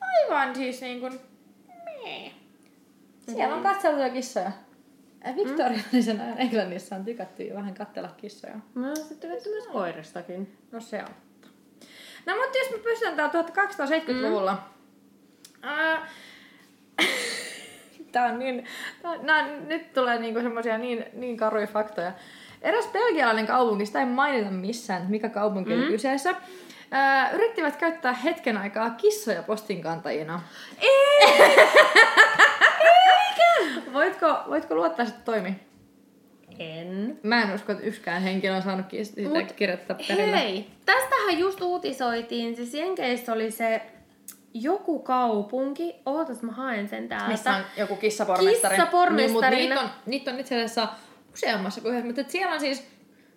aivan 0.00 0.54
siis 0.54 0.80
niin 0.80 1.00
kuin... 1.00 1.20
Meh. 2.04 2.32
Siellä 3.34 3.54
on 3.56 3.62
katseltuja 3.62 4.10
kissoja. 4.10 4.52
Ja 5.24 5.36
Victoriaalisena 5.36 6.24
Englannissa 6.36 6.96
on 6.96 7.04
tykätty 7.04 7.42
jo 7.42 7.54
vähän 7.54 7.74
katsella 7.74 8.08
kissoja. 8.16 8.54
Oon 8.76 8.96
sitten 8.96 9.18
tykätty 9.18 9.50
myös 9.50 9.66
koiristakin. 9.66 10.58
No 10.72 10.80
se 10.80 10.98
on. 10.98 11.14
No 12.26 12.36
mutta 12.36 12.58
jos 12.58 12.70
me 12.70 12.78
pysytään 12.78 13.16
täällä 13.16 13.42
1270-luvulla. 13.42 14.52
Mm. 14.52 15.68
Ää, 15.68 16.08
Tää 18.12 18.24
on 18.24 18.38
niin, 18.38 18.64
tää, 19.02 19.16
nää, 19.22 19.46
nyt 19.46 19.92
tulee 19.92 20.18
niinku 20.18 20.40
semmosia 20.40 20.78
niin, 20.78 21.04
niin 21.12 21.36
karuja 21.36 21.66
faktoja. 21.66 22.12
Eräs 22.62 22.88
belgialainen 22.92 23.46
kaupunki, 23.46 23.86
sitä 23.86 24.00
ei 24.00 24.06
mainita 24.06 24.50
missään, 24.50 25.06
mikä 25.08 25.28
kaupunki 25.28 25.74
mm. 25.74 25.80
oli 25.80 25.86
kyseessä, 25.86 26.34
ää, 26.90 27.30
yrittivät 27.30 27.76
käyttää 27.76 28.12
hetken 28.12 28.56
aikaa 28.58 28.90
kissoja 28.90 29.42
postinkantajina. 29.42 30.42
Eikä! 30.80 31.66
Voitko, 33.92 34.26
voitko 34.48 34.74
luottaa, 34.74 35.06
että 35.06 35.20
toimi? 35.24 35.56
En. 36.58 37.18
Mä 37.22 37.42
en 37.42 37.54
usko, 37.54 37.72
että 37.72 37.84
yksikään 37.84 38.22
henkilö 38.22 38.56
on 38.56 38.62
saanut 38.62 38.86
sitä 39.02 39.28
Mut 39.28 39.52
kirjoittaa 39.52 39.96
perille. 40.08 40.36
Hei, 40.36 40.66
tästähän 40.84 41.38
just 41.38 41.60
uutisoitiin. 41.60 42.56
Siis 42.56 42.74
Jenkeissä 42.74 43.32
oli 43.32 43.50
se 43.50 43.82
joku 44.54 44.98
kaupunki. 44.98 45.94
Ootas, 46.06 46.42
mä 46.42 46.52
haen 46.52 46.88
sen 46.88 47.08
täältä. 47.08 47.28
Missä 47.28 47.54
on 47.54 47.62
joku 47.76 47.96
kissapormestari. 47.96 48.76
Kissapormestarina. 48.76 49.50
Niin, 49.50 49.72
mutta 49.72 49.80
niitä 49.80 49.80
on, 49.80 49.90
niitä 50.06 50.30
on 50.30 50.40
itse 50.40 50.54
asiassa 50.54 50.88
useammassa 51.34 51.80
kuin 51.80 51.90
yhdessä. 51.90 52.06
Mutta 52.06 52.20
et 52.20 52.30
siellä 52.30 52.52
on 52.52 52.60
siis, 52.60 52.86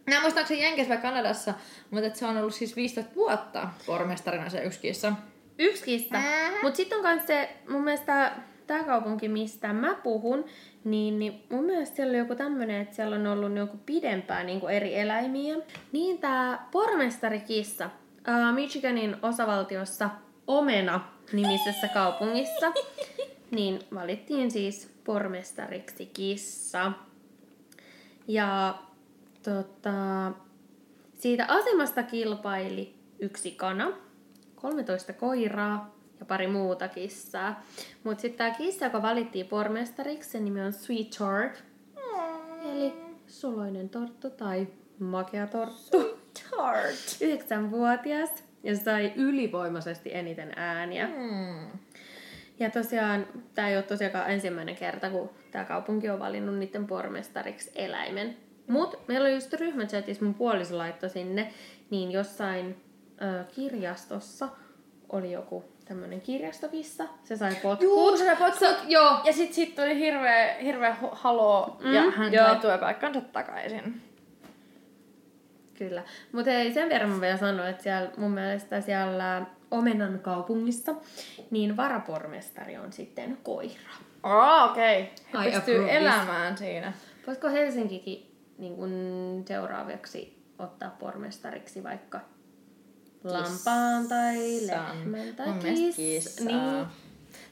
nämä 0.07 0.21
muistaakseni 0.21 0.63
Jenkeissä 0.63 0.93
vai 0.93 1.01
Kanadassa, 1.01 1.53
mutta 1.91 2.07
et 2.07 2.15
se 2.15 2.25
on 2.25 2.37
ollut 2.37 2.55
siis 2.55 2.75
15 2.75 3.15
vuotta 3.15 3.67
pormestarina 3.85 4.49
se 4.49 4.63
yksi 4.63 4.79
kissa. 4.79 5.13
Yksi 5.59 5.83
kissa. 5.83 6.15
Mutta 6.63 6.77
sitten 6.77 6.97
on 6.97 7.03
myös 7.03 7.27
se, 7.27 7.49
mun 7.69 7.83
mielestä 7.83 8.31
tämä 8.67 8.83
kaupunki, 8.83 9.27
mistä 9.27 9.73
mä 9.73 9.95
puhun, 10.03 10.45
niin, 10.83 11.19
niin 11.19 11.43
mun 11.49 11.63
mielestä 11.63 11.95
siellä 11.95 12.11
on 12.11 12.17
joku 12.17 12.35
tämmönen, 12.35 12.81
että 12.81 12.95
siellä 12.95 13.15
on 13.15 13.27
ollut 13.27 13.57
joku 13.57 13.77
pidempään 13.85 14.45
niin 14.45 14.69
eri 14.69 14.99
eläimiä. 14.99 15.55
Niin 15.91 16.17
tämä 16.17 16.67
pormestarikissa 16.71 17.89
ää, 18.25 18.51
Michiganin 18.51 19.17
osavaltiossa 19.21 20.09
Omena 20.47 21.01
nimisessä 21.33 21.87
kaupungissa, 21.87 22.71
niin 23.51 23.79
valittiin 23.93 24.51
siis 24.51 24.89
pormestariksi 25.03 26.05
kissa. 26.05 26.91
Ja 28.27 28.75
tota, 29.43 30.31
siitä 31.13 31.45
asemasta 31.47 32.03
kilpaili 32.03 32.95
yksi 33.19 33.51
kana, 33.51 33.91
13 34.55 35.13
koiraa 35.13 35.94
ja 36.25 36.27
pari 36.27 36.47
muuta 36.47 36.87
kissaa. 36.87 37.63
Mutta 38.03 38.21
sitten 38.21 38.37
tämä 38.37 38.57
kissa, 38.57 38.85
joka 38.85 39.01
valittiin 39.01 39.47
pormestariksi, 39.47 40.29
sen 40.29 40.45
nimi 40.45 40.61
on 40.61 40.73
Sweetheart. 40.73 41.63
Eli 42.65 42.93
suloinen 43.27 43.89
torttu 43.89 44.29
tai 44.29 44.67
makea 44.99 45.47
torttu. 45.47 46.19
Tart. 46.51 47.21
Yhdeksänvuotias 47.21 48.43
ja 48.63 48.75
sai 48.75 49.13
ylivoimaisesti 49.15 50.09
eniten 50.13 50.53
ääniä. 50.55 51.07
Hmm. 51.07 51.79
Ja 52.59 52.69
tosiaan, 52.69 53.27
tämä 53.55 53.69
ei 53.69 53.75
ole 53.75 53.83
tosiaan 53.83 54.31
ensimmäinen 54.31 54.75
kerta, 54.75 55.09
kun 55.09 55.29
tämä 55.51 55.65
kaupunki 55.65 56.09
on 56.09 56.19
valinnut 56.19 56.57
niiden 56.57 56.87
pormestariksi 56.87 57.71
eläimen. 57.75 58.37
Mut 58.67 59.07
meillä 59.07 59.25
oli 59.25 59.33
just 59.33 59.53
ryhmächatissa, 59.53 60.25
mun 60.25 60.33
puoliso 60.33 60.77
laittoi 60.77 61.09
sinne, 61.09 61.53
niin 61.89 62.11
jossain 62.11 62.75
ö, 63.21 63.43
kirjastossa 63.43 64.49
oli 65.09 65.31
joku 65.31 65.74
tämmönen 65.85 66.21
kirjastokissa. 66.21 67.03
Se 67.23 67.37
sai 67.37 67.55
potkut. 67.55 67.81
Juu, 67.81 68.17
se 68.17 68.35
potkut. 68.39 68.59
Se- 68.59 68.77
joo. 68.87 69.19
Ja 69.23 69.33
sit 69.33 69.53
siitä 69.53 69.81
tuli 69.81 69.99
hirveä, 69.99 70.53
hirveä 70.53 70.95
haloo 71.11 71.77
mm, 71.83 71.93
ja 71.93 72.01
hän 72.11 72.33
joo. 72.33 72.45
sai 72.45 72.55
työpaikkansa 72.55 73.21
takaisin. 73.21 74.01
Kyllä. 75.77 76.03
Mutta 76.31 76.51
ei 76.51 76.73
sen 76.73 76.89
verran 76.89 77.09
mä 77.09 77.21
vielä 77.21 77.37
sanoa, 77.37 77.67
että 77.67 77.83
siellä, 77.83 78.09
mun 78.17 78.31
mielestä 78.31 78.81
siellä 78.81 79.45
Omenan 79.71 80.19
kaupungissa, 80.19 80.95
niin 81.51 81.77
varapormestari 81.77 82.77
on 82.77 82.93
sitten 82.93 83.37
koira. 83.43 83.91
Oh, 84.23 84.71
okei. 84.71 85.13
Okay. 85.33 85.47
I 85.47 85.51
He 85.51 85.55
pystyy 85.55 85.75
approve 85.75 85.97
elämään 85.97 86.57
siinä. 86.57 86.93
Voisiko 87.27 87.49
Helsinkikin 87.49 88.35
niin 88.57 88.75
kun 88.75 89.43
seuraavaksi 89.47 90.43
ottaa 90.59 90.95
pormestariksi 90.99 91.83
vaikka 91.83 92.19
lampaan 93.25 94.07
tai 94.07 94.37
lehmän 94.67 95.35
tai 95.35 95.47
Mun 95.47 95.55
mielestä 95.63 95.85
kiss- 95.85 95.95
kissaa. 95.95 96.45
Niin. 96.73 96.85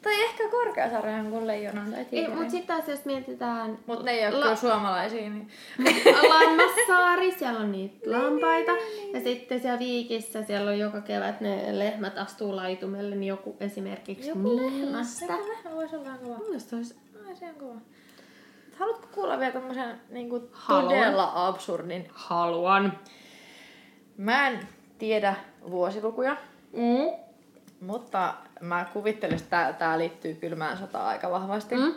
Tai 0.01 0.21
ehkä 0.23 0.49
korkeasarjan 0.51 1.29
kuin 1.29 1.47
leijonan 1.47 1.89
tai 1.91 1.99
Ei, 1.99 2.05
tiikerin. 2.05 2.37
mutta 2.37 2.51
sitten 2.51 2.75
taas 2.77 2.89
jos 2.89 3.05
mietitään 3.05 3.77
Mut 3.85 4.03
ne 4.03 4.11
ei 4.11 4.27
ole 4.27 4.45
La- 4.45 4.55
suomalaisia, 4.55 5.29
niin... 5.29 5.47
Lammassaari, 6.29 7.31
siellä 7.31 7.59
on 7.59 7.71
niitä 7.71 8.11
lampaita. 8.11 8.71
Ja 9.13 9.19
sitten 9.23 9.61
siellä 9.61 9.79
Viikissä, 9.79 10.43
siellä 10.43 10.71
on 10.71 10.79
joka 10.79 11.01
kevät 11.01 11.41
ne 11.41 11.79
lehmät 11.79 12.17
astuu 12.17 12.55
laitumelle, 12.55 13.15
niin 13.15 13.27
joku 13.27 13.55
esimerkiksi 13.59 14.29
Joku 14.29 14.59
niistä. 14.59 15.25
Joku 15.33 15.47
lehmä 15.47 15.71
voisi 15.75 15.95
olla 15.95 16.17
kova. 16.23 16.37
Mun 16.37 16.45
mielestä 16.47 16.75
olisi 16.75 16.95
Ai, 17.27 17.35
se 17.35 17.45
on 17.45 17.55
kova. 17.55 17.75
Haluatko 18.79 19.07
kuulla 19.11 19.39
vielä 19.39 19.53
tämmöisen 19.53 20.01
niin 20.09 20.29
todella 20.67 21.31
absurdin? 21.47 22.07
Haluan. 22.13 22.99
Mä 24.17 24.47
en 24.47 24.59
tiedä 24.97 25.35
vuosilukuja, 25.71 26.37
Mm. 26.73 27.11
mutta 27.81 28.33
mä 28.61 28.85
kuvittelen, 28.93 29.35
että 29.37 29.49
tää, 29.49 29.73
tää 29.73 29.97
liittyy 29.97 30.33
kylmään 30.35 30.77
sotaan 30.77 31.05
aika 31.07 31.31
vahvasti. 31.31 31.75
Mm. 31.75 31.93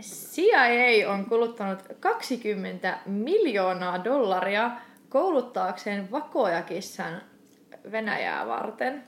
CIA 0.00 1.10
on 1.12 1.24
kuluttanut 1.26 1.78
20 2.00 2.98
miljoonaa 3.06 4.04
dollaria 4.04 4.70
kouluttaakseen 5.08 6.10
vakojakissan 6.10 7.22
Venäjää 7.92 8.46
varten. 8.46 9.02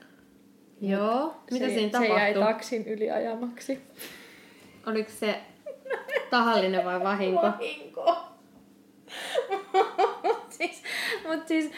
Joo. 0.81 1.35
Mitä 1.51 1.65
se, 1.65 1.73
siinä 1.73 1.99
Se 1.99 2.05
jäi 2.07 2.33
tapahtui? 2.33 2.53
taksin 2.53 2.87
yliajamaksi. 2.87 3.81
Oliko 4.87 5.09
se 5.11 5.39
tahallinen 6.29 6.85
vai 6.85 7.03
vahinko? 7.03 7.41
Vahinko. 7.47 8.17
Mut 10.23 10.51
siis, 10.51 10.83
mut 11.27 11.47
siis 11.47 11.71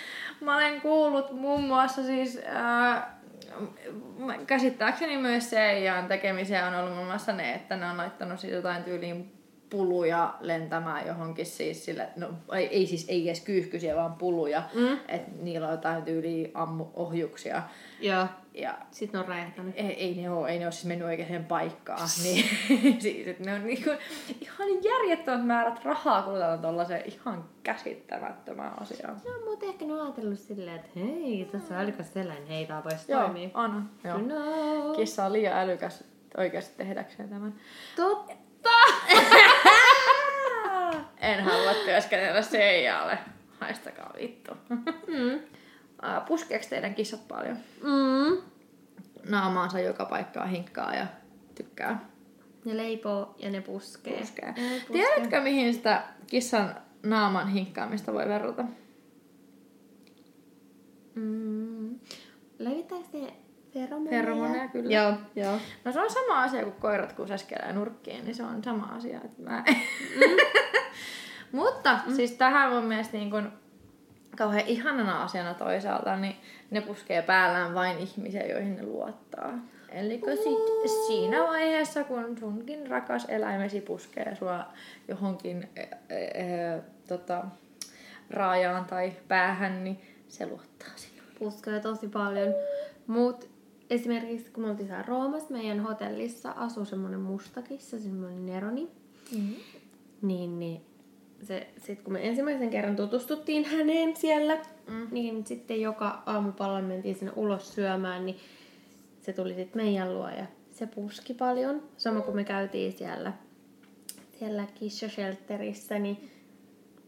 mä 0.44 0.56
olen 0.56 0.82
kuullut 0.82 1.32
muun 1.32 1.64
muassa 1.64 2.04
siis 2.04 2.41
ää, 2.46 3.20
käsittääkseni 4.48 5.18
myös 5.18 5.50
CIAn 5.50 6.08
tekemisiä 6.08 6.68
on 6.68 6.76
ollut 6.76 6.94
muun 6.96 7.08
muassa 7.08 7.34
ne, 7.34 7.54
että 7.54 7.76
ne 7.76 7.89
on 7.89 7.98
laittanut 7.98 8.39
siis 8.39 8.54
jotain 8.54 8.84
tyyliin 8.84 9.43
puluja 9.78 10.34
lentämään 10.41 11.07
johonkin 11.07 11.45
siis 11.45 11.86
sille, 11.86 12.07
no 12.15 12.28
ei, 12.55 12.67
ei 12.67 12.88
siis 12.88 13.05
ei 13.09 13.28
edes 13.30 13.41
kyyhkysiä, 13.41 13.95
vaan 13.95 14.13
puluja, 14.13 14.63
Mm. 14.74 14.97
että 15.07 15.32
niillä 15.41 15.67
on 15.67 15.74
jotain 15.74 16.03
tyyliin 16.03 16.51
ammu 16.53 16.86
ohjuksia 16.93 17.63
Joo. 17.99 18.26
ja 18.53 18.78
Sitten 18.91 19.21
on 19.21 19.28
räjähtänyt. 19.28 19.74
ei, 19.78 19.86
ei 19.86 20.15
ne 20.15 20.30
ole, 20.30 20.49
ei 20.49 20.59
ne 20.59 20.65
ole 20.65 20.71
siis 20.71 20.86
mennyt 20.86 21.07
oikeaan 21.07 21.45
paikkaan. 21.45 21.99
Niin, 22.24 22.45
siis, 23.01 23.28
että 23.28 23.43
ne 23.43 23.53
on 23.53 23.63
niinku 23.63 23.89
ihan 24.41 24.67
järjettömät 24.84 25.45
määrät 25.45 25.86
rahaa 25.86 26.21
kulutetaan 26.21 26.59
tuollaiseen 26.59 27.03
ihan 27.05 27.45
käsittämättömään 27.63 28.82
asiaan. 28.82 29.21
No, 29.26 29.32
mutta 29.51 29.65
ehkä 29.65 29.86
ne 29.86 29.93
on 29.93 30.01
ajatellut 30.01 30.39
silleen, 30.39 30.76
että 30.76 30.89
hei, 30.95 31.49
tässä 31.51 31.74
on 31.76 31.80
älykäs 31.82 32.17
eläin, 32.17 32.47
hei, 32.47 32.65
tää 32.65 32.84
voisi 32.84 33.11
Joo, 33.11 33.21
toimia. 33.21 33.49
anna. 33.53 33.84
Joo. 34.03 34.17
No. 34.17 34.93
Kissa 34.95 35.26
on 35.26 35.34
liian 35.34 35.57
älykäs 35.57 36.03
oikeasti 36.38 36.78
tehdäkseen 36.78 37.30
tämän. 37.30 37.53
Totta! 37.95 38.69
En 41.21 41.43
halua 41.43 41.74
työskennellä 41.94 42.41
Seijalle. 42.41 43.18
Haistakaa 43.60 44.14
vittu. 44.22 44.52
Mm. 45.08 45.39
Puskeeko 46.28 46.66
teidän 46.70 46.96
kissat 46.96 47.28
paljon? 47.28 47.58
Mm. 47.84 48.38
Naamaansa 49.30 49.80
joka 49.80 50.06
paikkaa 50.06 50.46
hinkkaa 50.46 50.96
ja 50.96 51.08
tykkää 51.56 52.10
Ne 52.66 52.78
leipoo 52.78 53.36
ja 53.38 53.50
ne 53.50 53.62
puskee. 53.62 54.20
puskea. 54.20 54.52
Ne 54.52 54.54
puskee. 54.54 54.84
Tiedätkö 54.91 55.41
mihin 55.41 55.74
sitä 55.74 56.04
kissan 56.28 56.76
naaman 57.04 57.48
hinkkaamista 57.48 58.14
voi 58.14 58.28
verrata? 58.28 58.64
Mm. 61.16 62.00
Levittääkö 62.60 63.08
ne 63.14 63.34
feromoneja? 63.74 64.22
Feromoneja, 64.22 64.68
kyllä. 64.68 64.91
Joo, 64.91 65.14
joo. 65.36 65.60
No 65.86 65.91
se 65.91 66.00
on 66.00 66.10
sama 66.10 66.44
asia 66.44 66.64
kuin 66.64 66.76
koirat, 66.76 67.14
kun 67.14 67.28
säskelee 67.28 67.74
nurkkiin, 67.74 68.26
niin 68.26 68.36
se 68.36 68.44
on 68.44 68.64
sama 68.64 68.86
asia. 68.86 69.22
Että 69.26 69.41
mä... 69.41 69.64
Mutta 71.54 71.99
mm. 72.06 72.16
siis 72.16 72.32
tähän 72.32 72.72
mun 72.72 72.84
mielestä 72.84 73.18
niin 73.18 73.32
kun, 73.32 73.51
kauhean 74.38 74.68
ihanana 74.68 75.24
asiana 75.24 75.54
toisaalta, 75.54 76.16
niin 76.16 76.36
ne 76.72 76.82
puskee 76.82 77.22
päällään 77.22 77.74
vain 77.76 77.97
ihmisiä, 77.97 78.45
joihin 78.45 78.76
ne 78.76 78.84
luottaa. 78.84 79.60
Eli 79.89 80.22
sit 80.43 80.91
siinä 81.08 81.43
vaiheessa, 81.43 82.04
kun 82.04 82.38
sunkin 82.39 82.88
rakas 82.88 83.26
eläimesi 83.28 83.82
puskee 83.82 84.36
sua 84.36 84.66
johonkin 85.08 85.70
e, 85.76 85.82
e, 86.10 86.18
e, 86.18 86.82
tota, 87.08 87.43
raajaan 88.30 88.86
tai 88.86 89.14
päähän, 89.28 89.84
niin 89.84 90.01
se 90.28 90.45
luottaa 90.45 90.89
sinuun. 90.95 91.28
Puskee 91.39 91.80
tosi 91.80 92.08
paljon. 92.08 92.54
Mut 93.08 93.49
esimerkiksi 93.89 94.51
kun 94.51 94.64
me 94.64 94.70
oltiin 94.70 94.88
siellä 94.88 95.04
Roomassa, 95.08 95.54
meidän 95.54 95.80
hotellissa 95.80 96.51
asui 96.51 96.86
semmoinen 96.86 97.20
mustakissa, 97.20 97.99
semmoinen 97.99 98.45
Neroni. 98.45 98.91
Mm-hmm. 99.32 99.56
Niin, 100.22 100.60
niin 100.60 100.93
se, 101.46 101.68
sit 101.78 102.02
kun 102.02 102.14
me 102.14 102.28
ensimmäisen 102.28 102.70
kerran 102.70 102.96
tutustuttiin 102.96 103.66
häneen 103.66 104.16
siellä, 104.16 104.58
mm. 104.88 105.08
niin 105.12 105.46
sitten 105.46 105.82
joka 105.82 106.24
aamupalla 106.26 106.82
mentiin 106.82 107.16
sinne 107.16 107.32
ulos 107.36 107.76
syömään, 107.76 108.26
niin 108.26 108.38
se 109.22 109.34
tuli 109.34 109.54
sitten 109.54 109.84
meidän 109.84 110.14
luo 110.14 110.30
ja 110.30 110.46
se 110.72 110.88
puski 110.88 111.34
paljon. 111.34 111.82
Sama 111.98 112.22
kuin 112.22 112.36
me 112.36 112.44
käytiin 112.44 112.94
siellä, 112.94 113.34
siellä 114.39 114.68
kissashelterissä, 114.76 116.00
niin 116.00 116.30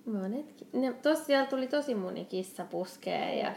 monet, 0.06 0.68
ne, 0.74 0.94
tos, 0.94 1.26
siellä 1.26 1.46
tuli 1.46 1.68
tosi 1.68 1.96
moni 1.96 2.26
kissa 2.26 2.66
puskee 2.66 3.40
ja 3.40 3.54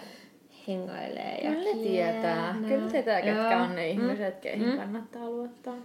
hengailee 0.68 1.38
ja 1.44 1.50
Kyllä 1.50 1.82
tietää. 1.82 2.56
Kyllä 2.68 2.90
tietää, 2.90 3.22
ketkä 3.22 3.52
Joo. 3.52 3.62
on 3.62 3.74
ne 3.74 3.82
mm. 3.82 3.90
ihmiset, 3.90 4.34
mm. 4.34 4.40
keihin 4.40 4.68
mm. 4.68 4.76
kannattaa 4.76 5.30
luottaa. 5.30 5.76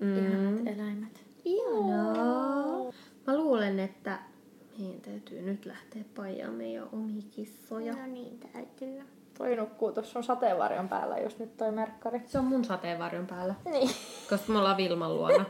Mm. 0.00 0.18
Ihanat 0.18 0.66
eläimet. 0.66 1.24
Ihanaa. 1.44 2.92
Mä 3.26 3.36
luulen, 3.36 3.80
että 3.80 4.18
meidän 4.78 5.00
täytyy 5.00 5.42
nyt 5.54 5.66
lähteä 5.66 6.04
pajaan 6.16 6.54
meidän 6.54 6.88
omia 6.92 7.22
kissoja. 7.30 7.92
No 7.92 8.06
niin, 8.06 8.40
täytyy. 8.52 9.02
Toi 9.38 9.56
nukkuu 9.56 9.92
tuossa 9.92 10.18
on 10.18 10.24
sateenvarjon 10.24 10.88
päällä, 10.88 11.18
jos 11.18 11.38
nyt 11.38 11.56
toi 11.56 11.72
merkkari. 11.72 12.22
Se 12.26 12.38
on 12.38 12.44
mun 12.44 12.64
sateenvarjon 12.64 13.26
päällä. 13.26 13.54
Niin. 13.64 13.90
Koska 14.30 14.52
me 14.52 14.58
ollaan 14.58 14.76
Vilman 14.76 15.14
luona. 15.14 15.44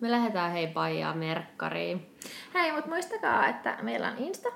me 0.00 0.10
lähdetään 0.10 0.52
hei 0.52 0.66
pajaa 0.66 1.14
merkkariin. 1.14 2.16
Hei, 2.54 2.72
mutta 2.72 2.90
muistakaa, 2.90 3.48
että 3.48 3.78
meillä 3.82 4.08
on 4.10 4.18
Insta, 4.18 4.48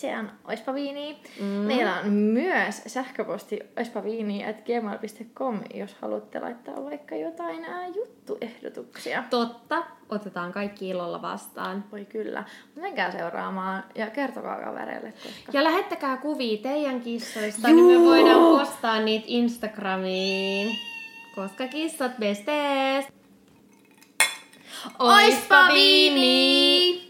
se 0.00 0.18
on 0.18 0.30
oispaviini. 0.44 1.22
Mm. 1.40 1.46
Meillä 1.46 2.00
on 2.00 2.08
myös 2.08 2.82
sähköposti 2.86 3.58
oispaviini.gmail.com, 3.76 5.60
jos 5.74 5.94
haluatte 5.94 6.40
laittaa 6.40 6.84
vaikka 6.84 7.16
jotain 7.16 7.64
ää, 7.64 7.86
juttuehdotuksia. 7.86 9.24
Totta, 9.30 9.86
otetaan 10.08 10.52
kaikki 10.52 10.88
ilolla 10.88 11.22
vastaan. 11.22 11.84
Voi 11.92 12.04
kyllä. 12.04 12.44
Menkää 12.76 13.10
seuraamaan 13.10 13.84
ja 13.94 14.10
kertokaa 14.10 14.60
kavereille. 14.60 15.12
Koska... 15.12 15.52
Ja 15.52 15.64
lähettäkää 15.64 16.16
kuvia 16.16 16.58
teidän 16.62 17.00
kissoista, 17.00 17.68
Juu! 17.68 17.88
niin 17.88 18.00
me 18.00 18.06
voidaan 18.06 18.58
postaa 18.58 19.00
niitä 19.00 19.26
Instagramiin. 19.28 20.76
Koska 21.34 21.68
kissat 21.68 22.12
bestes! 22.18 23.06
Oispa 24.98 25.68
viini! 25.72 27.07